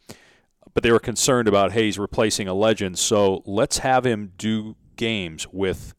[0.75, 2.99] but they were concerned about, hey, he's replacing a legend.
[2.99, 5.95] So let's have him do games with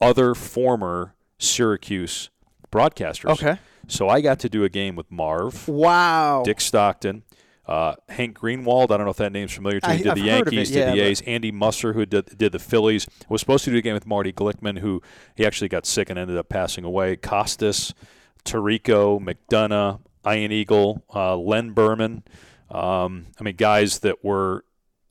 [0.00, 2.30] other former Syracuse
[2.70, 3.30] broadcasters.
[3.32, 3.58] Okay.
[3.88, 6.42] So I got to do a game with Marv, Wow.
[6.44, 7.24] Dick Stockton,
[7.66, 8.90] uh, Hank Greenwald.
[8.92, 9.92] I don't know if that name's familiar to you.
[9.92, 11.20] I- He did I've the Yankees, it, did the A's.
[11.22, 14.32] Andy Musser, who did, did the Phillies, was supposed to do a game with Marty
[14.32, 15.02] Glickman, who
[15.34, 17.16] he actually got sick and ended up passing away.
[17.16, 17.92] Costas,
[18.44, 22.22] Tirico, McDonough, Ian Eagle, uh, Len Berman.
[22.70, 24.64] Um, I mean, guys that were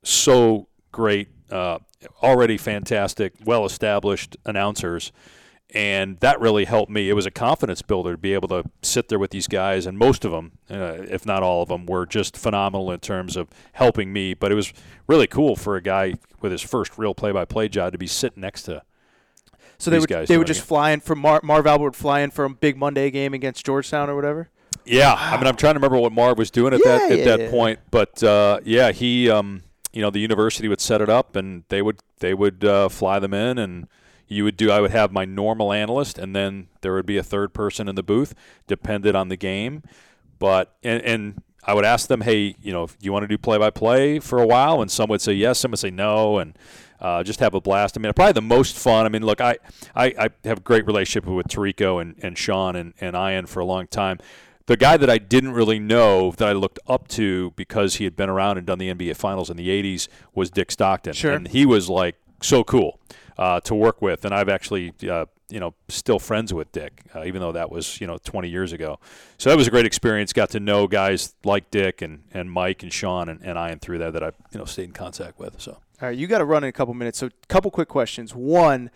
[0.03, 1.80] so great, uh,
[2.23, 5.11] already fantastic, well established announcers.
[5.72, 7.11] And that really helped me.
[7.11, 9.99] It was a confidence builder to be able to sit there with these guys, and
[9.99, 13.49] most of them, uh, if not all of them, were just phenomenal in terms of
[13.73, 14.34] helping me.
[14.34, 14.73] But it was
[15.06, 18.64] really cool for a guy with his first real play-by-play job to be sitting next
[18.64, 18.81] to
[19.77, 20.53] So they these would guys they would it.
[20.53, 23.64] just fly in from Mar- Marv Albert would fly in from big Monday game against
[23.64, 24.49] Georgetown or whatever.
[24.85, 27.19] Yeah, I mean, I'm trying to remember what Marv was doing at Yeah, that at
[27.19, 27.49] yeah, that yeah.
[27.51, 29.61] point, but uh, yeah, he, um,
[29.93, 33.19] you know, the university would set it up, and they would they would uh, fly
[33.19, 33.88] them in, and
[34.27, 34.72] you would do.
[34.72, 37.95] I would have my normal analyst, and then there would be a third person in
[37.95, 38.34] the booth,
[38.68, 39.84] depended on the game,
[40.39, 43.38] but and, and I would ask them, hey, you know, do you want to do
[43.38, 44.81] play by play for a while?
[44.81, 46.57] And some would say yes, some would say no, and
[46.99, 47.97] uh, just have a blast.
[47.97, 49.06] I mean, probably the most fun.
[49.06, 49.57] I mean, look, I,
[49.95, 53.60] I, I have a great relationship with Tirico and, and Sean and, and Ian for
[53.60, 54.19] a long time.
[54.69, 58.15] The guy that I didn't really know that I looked up to because he had
[58.15, 61.13] been around and done the NBA Finals in the 80s was Dick Stockton.
[61.13, 61.33] Sure.
[61.33, 62.99] And he was like so cool
[63.39, 64.25] uh, to work with.
[64.25, 67.99] And I've actually, uh, you know, still friends with Dick, uh, even though that was,
[67.99, 68.99] you know, 20 years ago.
[69.39, 70.33] So that was a great experience.
[70.33, 73.97] Got to know guys like Dick and, and Mike and Sean and, and Ian through
[73.97, 75.59] that that I, you know, stayed in contact with.
[75.59, 75.71] So.
[75.99, 77.17] All right, you got to run in a couple minutes.
[77.17, 78.35] So, a couple quick questions.
[78.35, 78.91] One,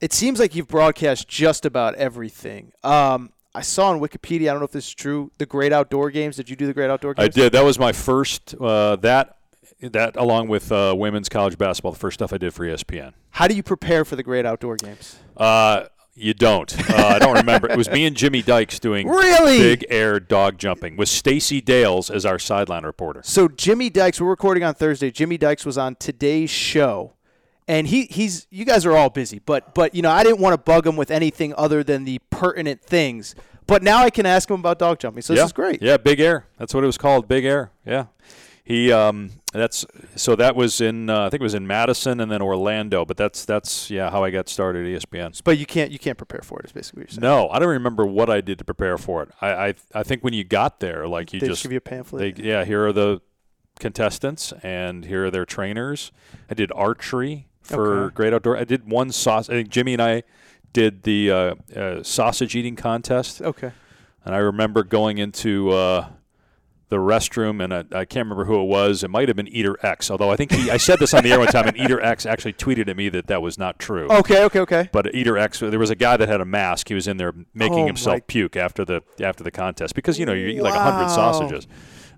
[0.00, 2.72] it seems like you've broadcast just about everything.
[2.82, 4.42] Um, I saw on Wikipedia.
[4.42, 5.30] I don't know if this is true.
[5.38, 6.36] The Great Outdoor Games.
[6.36, 7.24] Did you do the Great Outdoor Games?
[7.24, 7.52] I did.
[7.52, 8.54] That was my first.
[8.60, 9.36] Uh, that
[9.80, 13.12] that along with uh, women's college basketball, the first stuff I did for ESPN.
[13.30, 15.18] How do you prepare for the Great Outdoor Games?
[15.36, 15.84] Uh,
[16.14, 16.74] you don't.
[16.90, 17.68] Uh, I don't remember.
[17.70, 19.58] It was me and Jimmy Dykes doing Really?
[19.58, 23.20] big air dog jumping with Stacy Dales as our sideline reporter.
[23.24, 25.10] So Jimmy Dykes, we're recording on Thursday.
[25.10, 27.12] Jimmy Dykes was on today's show,
[27.68, 30.54] and he he's you guys are all busy, but but you know I didn't want
[30.54, 33.34] to bug him with anything other than the pertinent things.
[33.66, 35.40] But now I can ask him about dog jumping, so yeah.
[35.40, 35.82] this is great.
[35.82, 36.46] Yeah, big air.
[36.56, 37.26] That's what it was called.
[37.26, 37.72] Big air.
[37.84, 38.06] Yeah.
[38.62, 39.86] He um that's
[40.16, 43.16] so that was in uh, I think it was in Madison and then Orlando, but
[43.16, 45.40] that's that's yeah how I got started at ESPN.
[45.44, 46.66] But you can't you can't prepare for it.
[46.66, 47.22] Is basically what you're saying.
[47.22, 49.28] No, I don't remember what I did to prepare for it.
[49.40, 51.78] I I, I think when you got there, like you They just just give you
[51.78, 52.36] a pamphlet?
[52.36, 53.20] They, yeah, here are the
[53.78, 56.10] contestants and here are their trainers.
[56.50, 58.14] I did archery for Okay.
[58.14, 58.56] Great Outdoor.
[58.56, 59.48] I did one sauce.
[59.50, 60.22] I think Jimmy and I
[60.72, 63.40] did the uh, uh, sausage eating contest.
[63.42, 63.72] Okay.
[64.24, 66.08] And I remember going into uh,
[66.88, 69.02] the restroom, and I, I can't remember who it was.
[69.04, 71.32] It might have been Eater X, although I think he, I said this on the
[71.32, 74.08] air one time, and Eater X actually tweeted at me that that was not true.
[74.10, 74.88] Okay, okay, okay.
[74.92, 76.88] But Eater X, there was a guy that had a mask.
[76.88, 80.26] He was in there making Oh, himself puke after the after the contest because you
[80.26, 81.66] know you eat like a hundred sausages.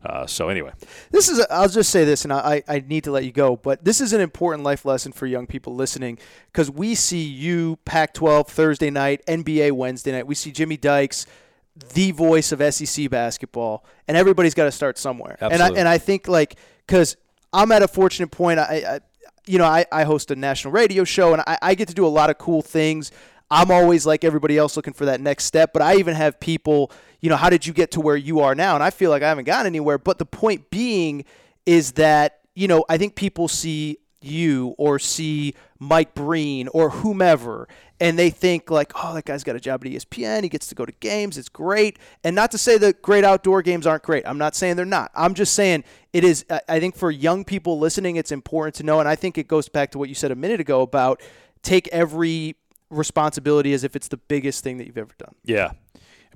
[0.05, 0.73] Uh, so anyway,
[1.11, 3.57] This is, a, I'll just say this, and I, I need to let you go,
[3.57, 6.19] but this is an important life lesson for young people listening
[6.53, 10.27] because we see you Pac 12 Thursday night, NBA Wednesday night.
[10.27, 11.27] We see Jimmy Dykes,
[11.95, 15.37] the voice of SEC basketball, and everybody's got to start somewhere.
[15.41, 15.67] Absolutely.
[15.67, 16.57] And I, and I think, like,
[16.87, 17.17] because
[17.53, 19.01] I'm at a fortunate point, I, I
[19.47, 22.07] you know, I, I host a national radio show, and I, I get to do
[22.07, 23.11] a lot of cool things.
[23.51, 26.91] I'm always like everybody else looking for that next step, but I even have people,
[27.21, 28.75] you know, how did you get to where you are now?
[28.75, 29.99] And I feel like I haven't gotten anywhere.
[29.99, 31.25] But the point being
[31.65, 37.69] is that, you know, I think people see you or see Mike Breen or whomever,
[38.01, 40.43] and they think like, oh, that guy's got a job at ESPN.
[40.43, 41.39] He gets to go to games.
[41.39, 41.99] It's great.
[42.25, 44.27] And not to say that great outdoor games aren't great.
[44.27, 45.11] I'm not saying they're not.
[45.15, 46.45] I'm just saying it is.
[46.51, 49.01] I- think for young people listening, it's important to know.
[49.01, 51.23] And I think it goes back to what you said a minute ago about
[51.63, 52.57] take every
[52.91, 55.35] responsibility as if it's the biggest thing that you've ever done.
[55.45, 55.73] yeah,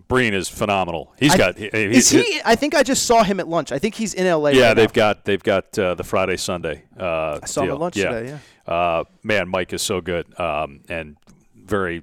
[0.09, 1.13] Breen is phenomenal.
[1.19, 1.59] He's I- got.
[1.59, 2.41] He, Is he?
[2.45, 3.73] I think I just saw him at lunch.
[3.73, 4.51] I think he's in LA.
[4.51, 4.93] yeah, right they've now.
[5.13, 6.85] got they've got uh, the Friday Sunday.
[6.99, 8.09] Uh, I saw him at lunch yeah.
[8.11, 8.73] today, Yeah.
[8.75, 11.17] Uh, man, Mike is so good um, and
[11.55, 12.03] very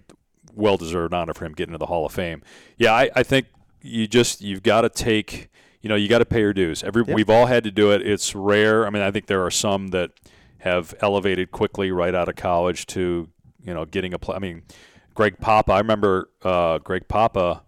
[0.53, 2.41] well deserved honor for him getting into the Hall of Fame.
[2.77, 3.47] Yeah, I, I think
[3.81, 5.49] you just you've got to take
[5.81, 6.83] you know you got to pay your dues.
[6.83, 7.15] Every Yep.
[7.15, 8.05] we've all had to do it.
[8.05, 8.85] It's rare.
[8.85, 10.11] I mean, I think there are some that
[10.59, 13.29] have elevated quickly right out of college to
[13.69, 14.35] you know getting a play.
[14.35, 14.63] I mean,
[15.13, 15.71] Greg Papa.
[15.71, 17.63] I remember uh, Greg Papa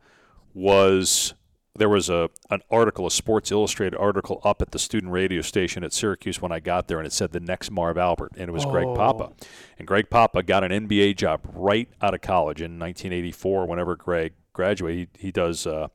[0.54, 1.36] was
[1.76, 5.84] there was a an article, a Sports Illustrated article up at the student radio station
[5.84, 8.52] at Syracuse when I got there, and it said the next Marv Albert, and it
[8.52, 8.72] was oh.
[8.72, 9.32] Greg Papa.
[9.78, 13.68] And Greg Papa got an NBA job right out of college in 1984.
[13.68, 15.68] Whenever Greg graduated, he, he does.
[15.68, 15.88] Uh,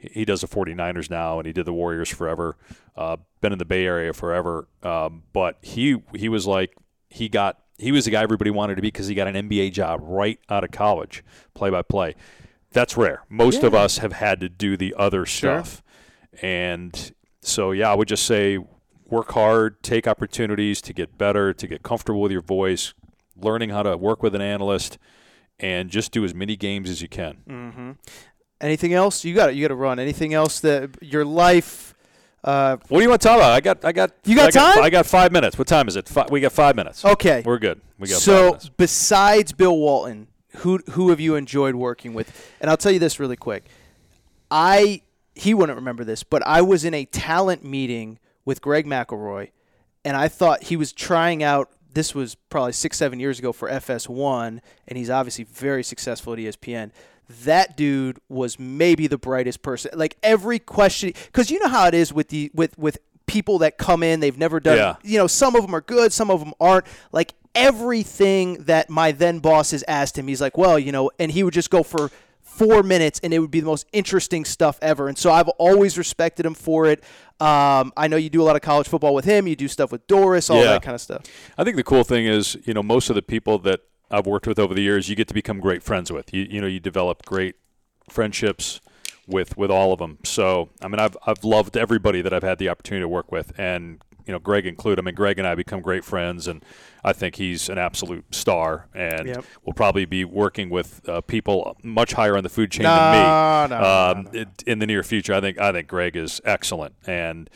[0.00, 2.56] he does the 49ers now, and he did the Warriors forever.
[2.96, 6.76] Uh, been in the Bay Area forever, um, but he he was like
[7.08, 9.72] he got he was the guy everybody wanted to be because he got an NBA
[9.72, 11.24] job right out of college,
[11.54, 12.14] play by play
[12.72, 13.22] that's rare.
[13.28, 13.68] Most yeah.
[13.68, 15.82] of us have had to do the other stuff.
[16.34, 16.48] Sure.
[16.48, 18.58] And so, yeah, I would just say
[19.06, 22.92] work hard, take opportunities to get better, to get comfortable with your voice,
[23.36, 24.98] learning how to work with an analyst,
[25.58, 27.38] and just do as many games as you can.
[27.48, 27.90] Mm-hmm.
[28.60, 29.24] Anything else?
[29.24, 29.54] You got it.
[29.54, 29.98] You got to run.
[29.98, 31.94] Anything else that your life?
[32.44, 33.52] Uh, what do you want to talk about?
[33.52, 34.12] I got, I got.
[34.24, 34.74] You got I time?
[34.76, 35.58] Got, I got five minutes.
[35.58, 36.08] What time is it?
[36.08, 37.04] Five, we got five minutes.
[37.04, 37.80] Okay, we're good.
[37.98, 38.20] We got.
[38.20, 40.28] So besides Bill Walton,
[40.58, 42.52] who who have you enjoyed working with?
[42.60, 43.66] And I'll tell you this really quick.
[44.50, 45.02] I
[45.34, 49.50] he wouldn't remember this, but I was in a talent meeting with Greg McElroy,
[50.04, 51.70] and I thought he was trying out.
[51.92, 56.38] This was probably six seven years ago for FS1, and he's obviously very successful at
[56.38, 56.92] ESPN.
[57.44, 59.90] That dude was maybe the brightest person.
[59.94, 63.76] Like every question, because you know how it is with the with with people that
[63.76, 64.96] come in they've never done yeah.
[65.02, 69.10] you know some of them are good some of them aren't like everything that my
[69.12, 70.28] then bosses asked him.
[70.28, 72.10] He's like, well, you know, and he would just go for
[72.40, 75.08] four minutes and it would be the most interesting stuff ever.
[75.08, 77.02] And so I've always respected him for it.
[77.40, 79.46] Um, I know you do a lot of college football with him.
[79.46, 80.70] You do stuff with Doris, all yeah.
[80.70, 81.22] that kind of stuff.
[81.56, 83.80] I think the cool thing is, you know, most of the people that
[84.10, 86.32] I've worked with over the years, you get to become great friends with.
[86.32, 87.56] You, you know, you develop great
[88.08, 88.80] friendships
[89.26, 90.18] with with all of them.
[90.24, 93.52] So, I mean, I've I've loved everybody that I've had the opportunity to work with,
[93.58, 95.00] and you know, Greg included.
[95.00, 96.62] I mean, Greg and I become great friends, and
[97.02, 99.44] I think he's an absolute star, and yep.
[99.64, 103.12] will probably be working with uh, people much higher on the food chain no, than
[103.12, 105.32] me no, um, no, in the near future.
[105.32, 107.48] I think I think Greg is excellent, and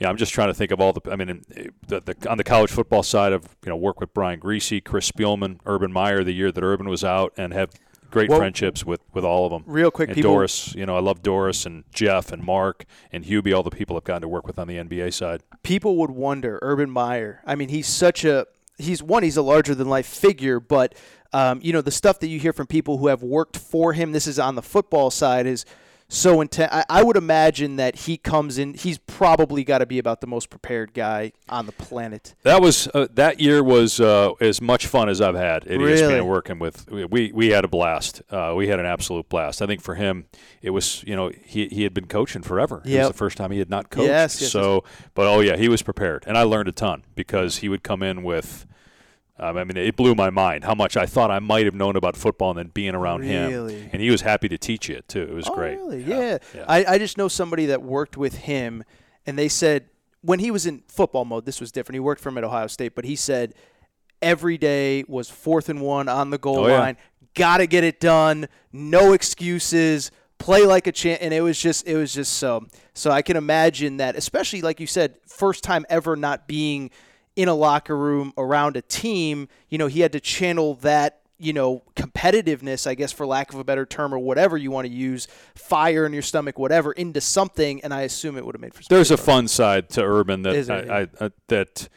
[0.00, 1.02] yeah, I'm just trying to think of all the.
[1.10, 1.44] I mean,
[1.86, 5.10] the, the, on the college football side of you know work with Brian Griese, Chris
[5.10, 7.70] Spielman, Urban Meyer the year that Urban was out, and have
[8.10, 9.62] great well, friendships with, with all of them.
[9.66, 13.24] Real quick, and people, Doris, you know, I love Doris and Jeff and Mark and
[13.24, 15.42] Hubie, all the people I've gotten to work with on the NBA side.
[15.62, 17.42] People would wonder, Urban Meyer.
[17.46, 18.46] I mean, he's such a
[18.78, 20.94] he's one, he's a larger than life figure, but
[21.32, 24.12] um, you know, the stuff that you hear from people who have worked for him.
[24.12, 25.64] This is on the football side is
[26.10, 26.72] so intense.
[26.72, 28.74] I, I, would imagine that he comes in.
[28.74, 32.34] He's probably got to be about the most prepared guy on the planet.
[32.42, 36.00] That was uh, that year was uh, as much fun as I've had at really?
[36.00, 36.90] ESPN working with.
[36.90, 38.22] We we had a blast.
[38.28, 39.62] Uh, we had an absolute blast.
[39.62, 40.26] I think for him,
[40.62, 42.82] it was you know he he had been coaching forever.
[42.84, 42.94] Yep.
[42.94, 44.08] It was the first time he had not coached.
[44.08, 45.10] Yes, yes so, yes.
[45.14, 48.02] but oh yeah, he was prepared, and I learned a ton because he would come
[48.02, 48.66] in with
[49.40, 51.96] um, I mean, it blew my mind how much I thought I might have known
[51.96, 53.80] about football and then being around really?
[53.80, 53.90] him.
[53.92, 55.22] And he was happy to teach it too.
[55.22, 55.78] It was oh, great.
[55.78, 56.02] Really?
[56.02, 56.38] Yeah.
[56.54, 56.64] yeah.
[56.68, 58.84] I, I just know somebody that worked with him,
[59.24, 59.88] and they said
[60.20, 61.94] when he was in football mode, this was different.
[61.94, 63.54] He worked for him at Ohio State, but he said
[64.20, 66.98] every day was fourth and one on the goal oh, line.
[67.34, 68.46] Got to get it done.
[68.72, 70.10] No excuses.
[70.38, 72.66] Play like a champ, and it was just, it was just so.
[72.92, 76.90] So I can imagine that, especially like you said, first time ever not being–
[77.36, 81.52] in a locker room around a team, you know, he had to channel that, you
[81.52, 84.92] know, competitiveness, I guess, for lack of a better term or whatever you want to
[84.92, 87.80] use, fire in your stomach, whatever, into something.
[87.82, 88.82] And I assume it would have made for.
[88.88, 91.88] There's a fun side to Urban that I, I, uh, that.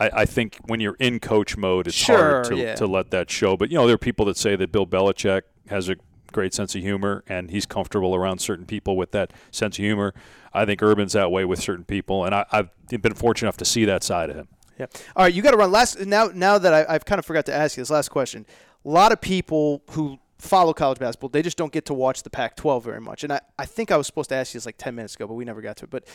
[0.00, 2.76] I, I, think when you're in coach mode, it's sure, hard to, yeah.
[2.76, 3.56] to let that show.
[3.56, 5.96] But you know, there are people that say that Bill Belichick has a
[6.32, 10.14] great sense of humor and he's comfortable around certain people with that sense of humor.
[10.52, 13.64] I think Urban's that way with certain people, and I, have been fortunate enough to
[13.64, 14.48] see that side of him.
[14.78, 14.86] Yeah.
[15.16, 15.70] All right, you got to run.
[15.70, 18.46] Last now, now that I, have kind of forgot to ask you this last question.
[18.84, 22.30] A lot of people who follow college basketball, they just don't get to watch the
[22.30, 23.24] Pac-12 very much.
[23.24, 25.26] And I, I think I was supposed to ask you this like 10 minutes ago,
[25.26, 25.90] but we never got to it.
[25.90, 26.06] But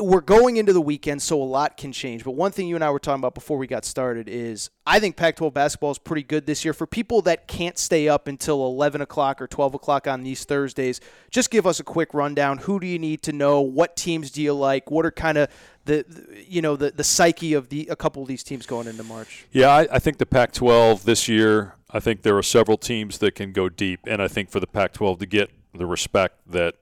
[0.00, 2.24] we're going into the weekend, so a lot can change.
[2.24, 4.98] But one thing you and I were talking about before we got started is I
[4.98, 6.74] think Pac 12 basketball is pretty good this year.
[6.74, 11.00] For people that can't stay up until 11 o'clock or 12 o'clock on these Thursdays,
[11.30, 12.58] just give us a quick rundown.
[12.58, 13.60] Who do you need to know?
[13.60, 14.90] What teams do you like?
[14.90, 15.48] What are kind of
[15.84, 16.04] the,
[16.46, 19.46] you know the the psyche of the a couple of these teams going into March?
[19.52, 21.74] Yeah, I, I think the Pac-12 this year.
[21.90, 24.66] I think there are several teams that can go deep, and I think for the
[24.66, 26.74] Pac-12 to get the respect that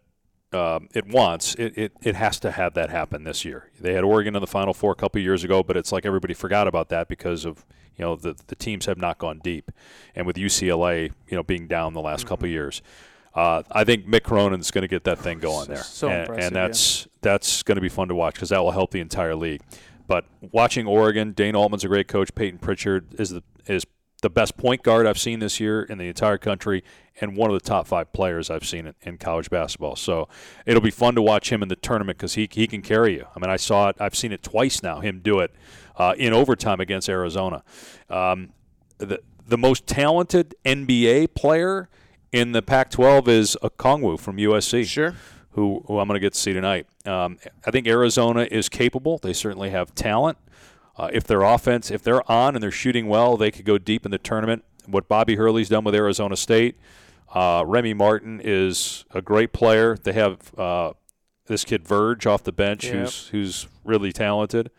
[0.53, 3.71] um, it wants, it, it, it has to have that happen this year.
[3.81, 6.35] They had Oregon in the Final Four a couple years ago, but it's like everybody
[6.35, 7.65] forgot about that because of
[7.97, 9.71] you know the the teams have not gone deep,
[10.15, 12.29] and with UCLA you know being down the last mm-hmm.
[12.29, 12.83] couple years.
[13.35, 16.55] Uh, I think Mick Cronin's going to get that thing going there, so and, and
[16.57, 17.09] that's.
[17.23, 19.63] That's going to be fun to watch because that will help the entire league.
[20.07, 22.35] But watching Oregon, Dana Altman's a great coach.
[22.35, 23.85] Payton Pritchard is the is
[24.23, 26.83] the best point guard I've seen this year in the entire country,
[27.21, 29.97] and one of the top five players I've seen in, in college basketball.
[29.97, 30.29] So
[30.65, 33.27] it'll be fun to watch him in the tournament because he he can carry you.
[33.35, 33.97] I mean, I saw it.
[34.01, 35.01] I've seen it twice now.
[35.01, 35.53] Him do it
[35.97, 37.63] uh, in overtime against Arizona.
[38.09, 38.53] Um,
[38.99, 41.89] the the most talented NBA player
[42.31, 44.87] in the Pac-12 is Okongwu from USC.
[44.87, 45.15] Sure.
[45.53, 46.87] Who, who I'm going to get to see tonight.
[47.05, 49.19] Um, I think Arizona is capable.
[49.19, 50.39] They certainly have talent.
[50.97, 54.05] Uh, if their offense, if they're on and they're shooting well, they could go deep
[54.05, 54.65] in the tournament.
[54.87, 56.77] What Bobby Hurley's done with Arizona State,
[57.35, 59.97] uh, Remy Martin is a great player.
[59.97, 60.93] They have uh,
[61.47, 62.95] this kid Verge off the bench, Yep.
[62.95, 64.71] who's who's really talented.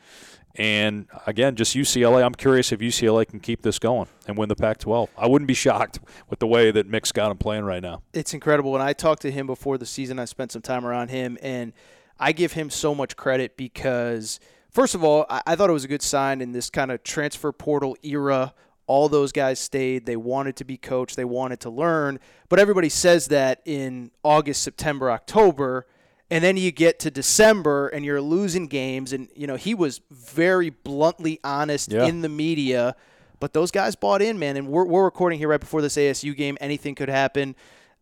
[0.56, 2.24] And again, just UCLA.
[2.24, 5.10] I'm curious if UCLA can keep this going and win the Pac-12.
[5.18, 6.00] I wouldn't be shocked
[6.30, 8.04] with the way that Mick's got him playing right now.
[8.14, 8.72] It's incredible.
[8.72, 11.74] When I talked to him before the season, I spent some time around him, and
[12.20, 14.40] I give him so much credit because,
[14.70, 17.04] first of all, I, I thought it was a good sign in this kind of
[17.04, 18.54] transfer portal era.
[18.86, 20.06] All those guys stayed.
[20.06, 21.16] They wanted to be coached.
[21.16, 22.20] They wanted to learn.
[22.50, 25.88] But everybody says that in August, September, October.
[26.34, 29.14] And then you get to December and you're losing games.
[29.14, 32.06] And, you know, he was very bluntly honest Yeah.
[32.08, 32.96] in the media.
[33.40, 34.58] But those guys bought in, man.
[34.58, 36.58] And we're, we're recording here right before this ASU game.
[36.60, 37.56] Anything could happen.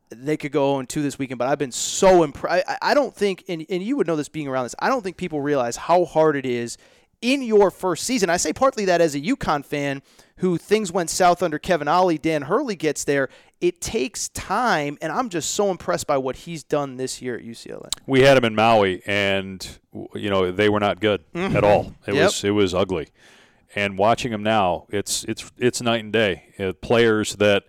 [0.09, 1.39] They could go 0 2 this weekend.
[1.39, 2.63] But I've been so impressed.
[2.69, 5.01] I, I don't think, and, and you would know this being around this, I don't
[5.03, 6.77] think people realize how hard it is
[7.21, 8.29] in your first season.
[8.29, 10.01] I say partly that as a UConn fan
[10.37, 13.29] who things went south under Kevin Ollie, Dan Hurley gets there.
[13.59, 17.43] It takes time, and I'm just so impressed by what he's done this year at
[17.43, 17.89] UCLA.
[18.07, 19.65] We had him in Maui, and
[20.15, 21.53] you know they were not good Mhm.
[21.55, 21.93] at all.
[22.07, 22.23] It Yep.
[22.25, 23.09] was it was ugly.
[23.75, 26.45] And watching him now, it's it's it's night and day.
[26.57, 27.65] Uh, players that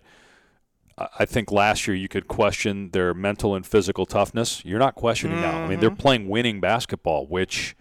[1.17, 4.63] I think last year you could question their mental and physical toughness.
[4.65, 5.63] You're not questioning now.
[5.63, 5.97] I mean, they're Mhm.
[5.97, 7.75] playing winning basketball, which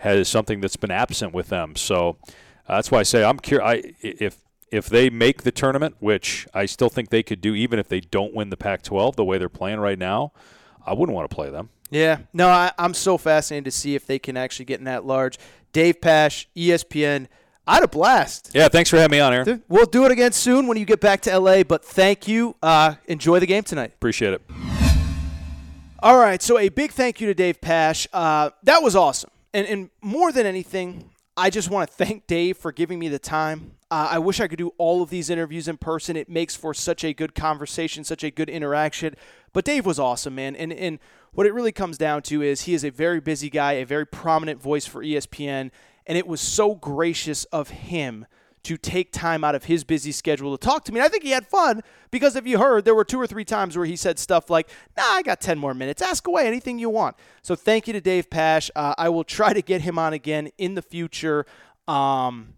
[0.00, 1.76] has something that's been absent with them.
[1.76, 2.16] So
[2.66, 3.68] uh, that's why I say I'm curious.
[3.68, 4.38] I if
[4.70, 8.00] if they make the tournament, which I still think they could do, even if they
[8.00, 10.32] don't win the Pac-12 the way they're playing right now,
[10.86, 11.70] I wouldn't want to play them.
[11.90, 15.04] Yeah, no, I, I'm so fascinated to see if they can actually get in that
[15.04, 15.38] large.
[15.72, 17.26] Dave Pasch, ESPN.
[17.66, 18.52] I had a blast.
[18.54, 19.62] Yeah, thanks for having me on, Aaron.
[19.68, 22.54] We'll do it again soon when you get back to LA, but thank you.
[22.62, 23.92] Uh, enjoy the game tonight.
[23.94, 24.42] Appreciate it.
[26.02, 28.06] All right, so a big thank you to Dave Pasch.
[28.12, 29.30] Uh, that was awesome.
[29.52, 33.18] And, and more than anything, I just want to thank Dave for giving me the
[33.18, 33.72] time.
[33.90, 36.16] Uh, I wish I could do all of these interviews in person.
[36.16, 39.16] It makes for such a good conversation, such a good interaction.
[39.52, 40.54] But Dave was awesome, man.
[40.54, 40.98] And, and
[41.32, 44.06] what it really comes down to is he is a very busy guy, a very
[44.06, 45.70] prominent voice for ESPN.
[46.06, 48.26] And it was so gracious of him
[48.62, 50.98] to take time out of his busy schedule to talk to me.
[51.00, 53.44] And I think he had fun because if you heard, there were two or three
[53.44, 56.02] times where he said stuff like, nah, I got 10 more minutes.
[56.02, 57.16] Ask away anything you want.
[57.42, 58.70] So thank you to Dave Pasch.
[58.76, 61.46] Uh, I will try to get him on again in the future
[61.88, 62.54] um,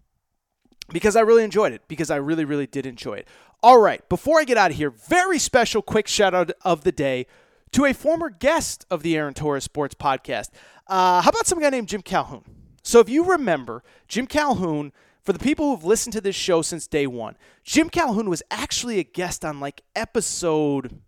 [0.91, 3.27] because I really enjoyed it, because I really, really did enjoy it.
[3.61, 6.91] All right, before I get out of here, very special quick shout out of the
[6.91, 7.27] day
[7.71, 10.49] to a former guest of the Aaron Torres Sports Podcast.
[10.87, 12.43] Uh, how about some guy named Jim Calhoun?
[12.83, 14.91] So if you remember, Jim Calhoun,
[15.23, 18.99] for the people who've listened to this show since day one, Jim Calhoun was actually
[18.99, 20.99] a guest on like episode,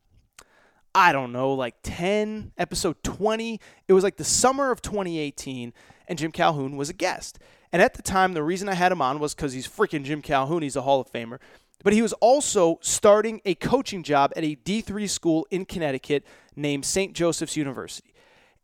[0.93, 3.59] I don't know, like 10, episode 20.
[3.87, 5.73] It was like the summer of 2018,
[6.07, 7.39] and Jim Calhoun was a guest.
[7.73, 10.21] And at the time, the reason I had him on was because he's freaking Jim
[10.21, 10.61] Calhoun.
[10.61, 11.39] He's a Hall of Famer.
[11.83, 16.25] But he was also starting a coaching job at a D3 school in Connecticut
[16.55, 17.13] named St.
[17.13, 18.13] Joseph's University.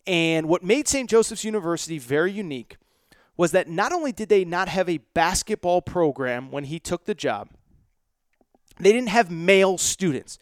[0.07, 1.09] And what made St.
[1.09, 2.77] Joseph's University very unique
[3.37, 7.15] was that not only did they not have a basketball program when he took the
[7.15, 7.49] job,
[8.79, 10.37] they didn't have male students.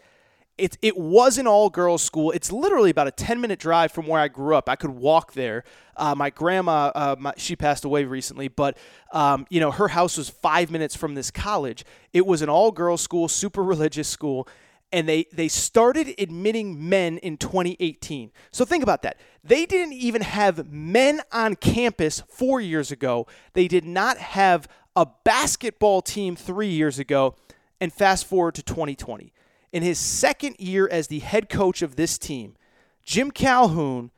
[0.57, 2.31] It, it was an all girls school.
[2.31, 4.67] It's literally about a 10 minute drive from where I grew up.
[4.67, 5.63] I could walk there.
[5.95, 8.77] Uh, my grandma, uh, my, she passed away recently, but
[9.13, 11.85] um, you know her house was five minutes from this college.
[12.11, 14.47] It was an all girls school, super religious school,
[14.91, 18.31] and they they started admitting men in 2018.
[18.51, 19.17] So think about that.
[19.43, 23.27] They didn't even have men on campus four years ago.
[23.53, 27.35] They did not have a basketball team three years ago.
[27.81, 29.31] And fast forward to 2020.
[29.71, 32.57] In his second year as the head coach of this team,
[33.03, 34.11] Jim Calhoun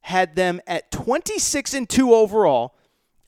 [0.00, 2.74] had them at 26 and 2 overall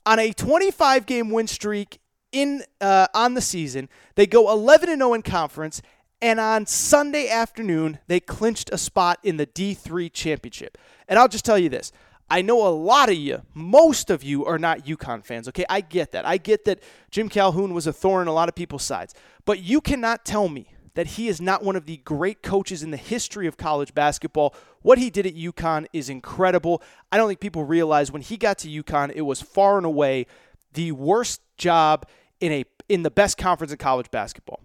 [0.06, 1.98] on a 25 game win streak
[2.32, 3.88] in uh, on the season.
[4.14, 5.82] They go 11 and 0 in conference
[6.20, 10.78] and on Sunday afternoon they clinched a spot in the D3 championship.
[11.06, 11.92] And I'll just tell you this.
[12.30, 15.64] I know a lot of you, most of you are not UConn fans, okay?
[15.68, 16.26] I get that.
[16.26, 19.14] I get that Jim Calhoun was a thorn in a lot of people's sides.
[19.46, 22.90] But you cannot tell me that he is not one of the great coaches in
[22.90, 24.54] the history of college basketball.
[24.82, 26.82] What he did at UConn is incredible.
[27.10, 30.26] I don't think people realize when he got to UConn, it was far and away
[30.74, 32.06] the worst job
[32.40, 34.60] in a in the best conference in college basketball.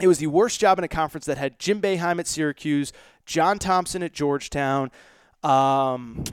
[0.00, 2.92] It was the worst job in a conference that had Jim Boeheim at Syracuse,
[3.26, 4.90] John Thompson at Georgetown,
[5.42, 6.24] um,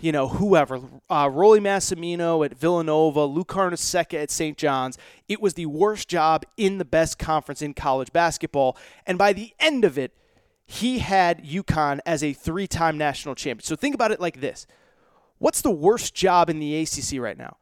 [0.00, 4.58] you know, whoever, uh, Rollie Massimino at Villanova, Lou Carnesecca at St.
[4.58, 4.98] John's.
[5.28, 8.76] It was the worst job in the best conference in college basketball.
[9.06, 10.12] And by the end of it,
[10.66, 13.64] he had UConn as a three time national champion.
[13.64, 14.66] So think about it like this
[15.38, 17.58] What's the worst job in the ACC right now?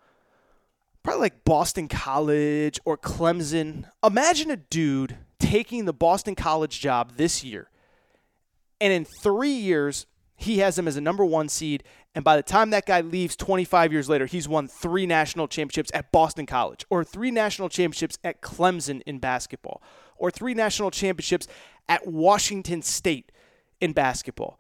[1.03, 3.87] Probably like Boston College or Clemson.
[4.05, 7.69] Imagine a dude taking the Boston College job this year,
[8.81, 10.07] and in three years,
[10.37, 11.85] he has him as a number one seed.
[12.15, 15.91] And by the time that guy leaves 25 years later, he's won three national championships
[15.95, 19.83] at Boston College, or three national championships at Clemson in basketball,
[20.17, 21.47] or three national championships
[21.89, 23.33] at Washington State
[23.81, 24.59] in basketball.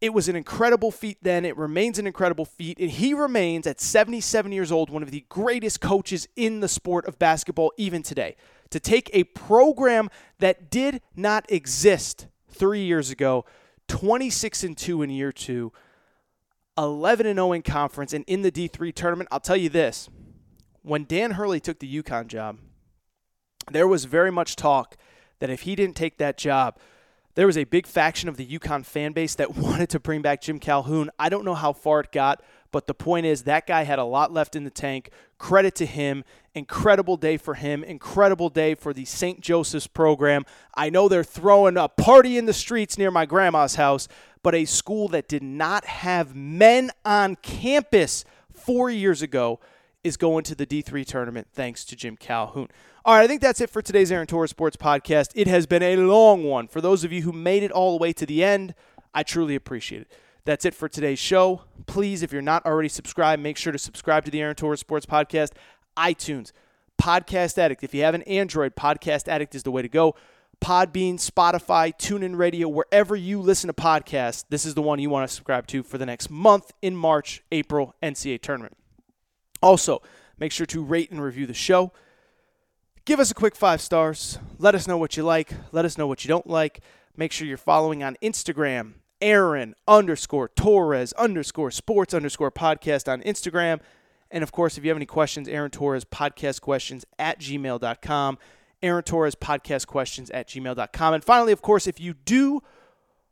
[0.00, 1.44] It was an incredible feat then.
[1.44, 2.78] It remains an incredible feat.
[2.78, 7.06] And he remains at 77 years old one of the greatest coaches in the sport
[7.06, 8.36] of basketball, even today.
[8.70, 13.44] To take a program that did not exist three years ago
[13.88, 15.72] 26 and 2 in year 2,
[16.78, 19.28] 11 and 0 in conference and in the D3 tournament.
[19.32, 20.08] I'll tell you this.
[20.82, 22.58] When Dan Hurley took the UConn job,
[23.70, 24.96] there was very much talk
[25.40, 26.78] that if he didn't take that job,
[27.34, 30.42] there was a big faction of the UConn fan base that wanted to bring back
[30.42, 31.10] Jim Calhoun.
[31.18, 34.04] I don't know how far it got, but the point is that guy had a
[34.04, 35.10] lot left in the tank.
[35.38, 36.24] Credit to him.
[36.56, 37.84] Incredible day for him.
[37.84, 39.42] Incredible day for the St.
[39.42, 40.46] Joseph's program.
[40.74, 44.08] I know they're throwing a party in the streets near my grandma's house,
[44.42, 49.60] but a school that did not have men on campus four years ago
[50.02, 52.68] is going to the D3 tournament thanks to Jim Calhoun.
[53.04, 55.32] All right, I think that's it for today's Aaron Torres Sports Podcast.
[55.34, 56.68] It has been a long one.
[56.68, 58.74] For those of you who made it all the way to the end,
[59.12, 60.12] I truly appreciate it.
[60.46, 61.62] That's it for today's show.
[61.86, 65.04] Please, if you're not already subscribed, make sure to subscribe to the Aaron Torres Sports
[65.04, 65.50] Podcast,
[65.96, 66.52] iTunes,
[67.00, 67.82] Podcast Addict.
[67.84, 70.14] If you have an Android, Podcast Addict is the way to go.
[70.60, 75.28] Podbean, Spotify, TuneIn Radio, wherever you listen to podcasts, this is the one you want
[75.28, 78.76] to subscribe to for the next month in March, April NCAA tournament.
[79.62, 80.00] Also,
[80.38, 81.92] make sure to rate and review the show.
[83.04, 84.38] Give us a quick five stars.
[84.58, 85.52] Let us know what you like.
[85.72, 86.80] Let us know what you don't like.
[87.16, 93.80] Make sure you're following on Instagram, Aaron underscore Torres underscore sports underscore podcast on Instagram.
[94.30, 98.38] And of course, if you have any questions, Aaron Torres podcast questions at gmail.com.
[98.82, 101.14] Aaron Torres podcast questions at gmail.com.
[101.14, 102.60] And finally, of course, if you do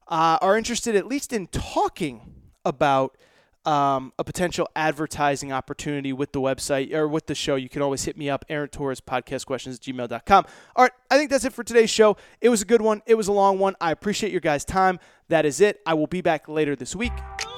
[0.08, 2.32] uh, are interested at least in talking
[2.64, 3.16] about
[3.64, 8.04] um, a potential advertising opportunity with the website or with the show, you can always
[8.04, 10.44] hit me up, Aaron Torres podcast questions at gmail.com.
[10.76, 12.16] All right, I think that's it for today's show.
[12.40, 13.74] It was a good one, it was a long one.
[13.80, 14.98] I appreciate your guys' time.
[15.28, 15.80] That is it.
[15.86, 17.12] I will be back later this week.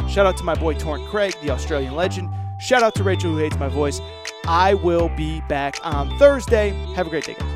[0.08, 2.28] Shout out to my boy Torrent Craig, the Australian legend.
[2.58, 4.00] Shout out to Rachel, who hates my voice.
[4.46, 6.70] I will be back on Thursday.
[6.94, 7.55] Have a great day, guys.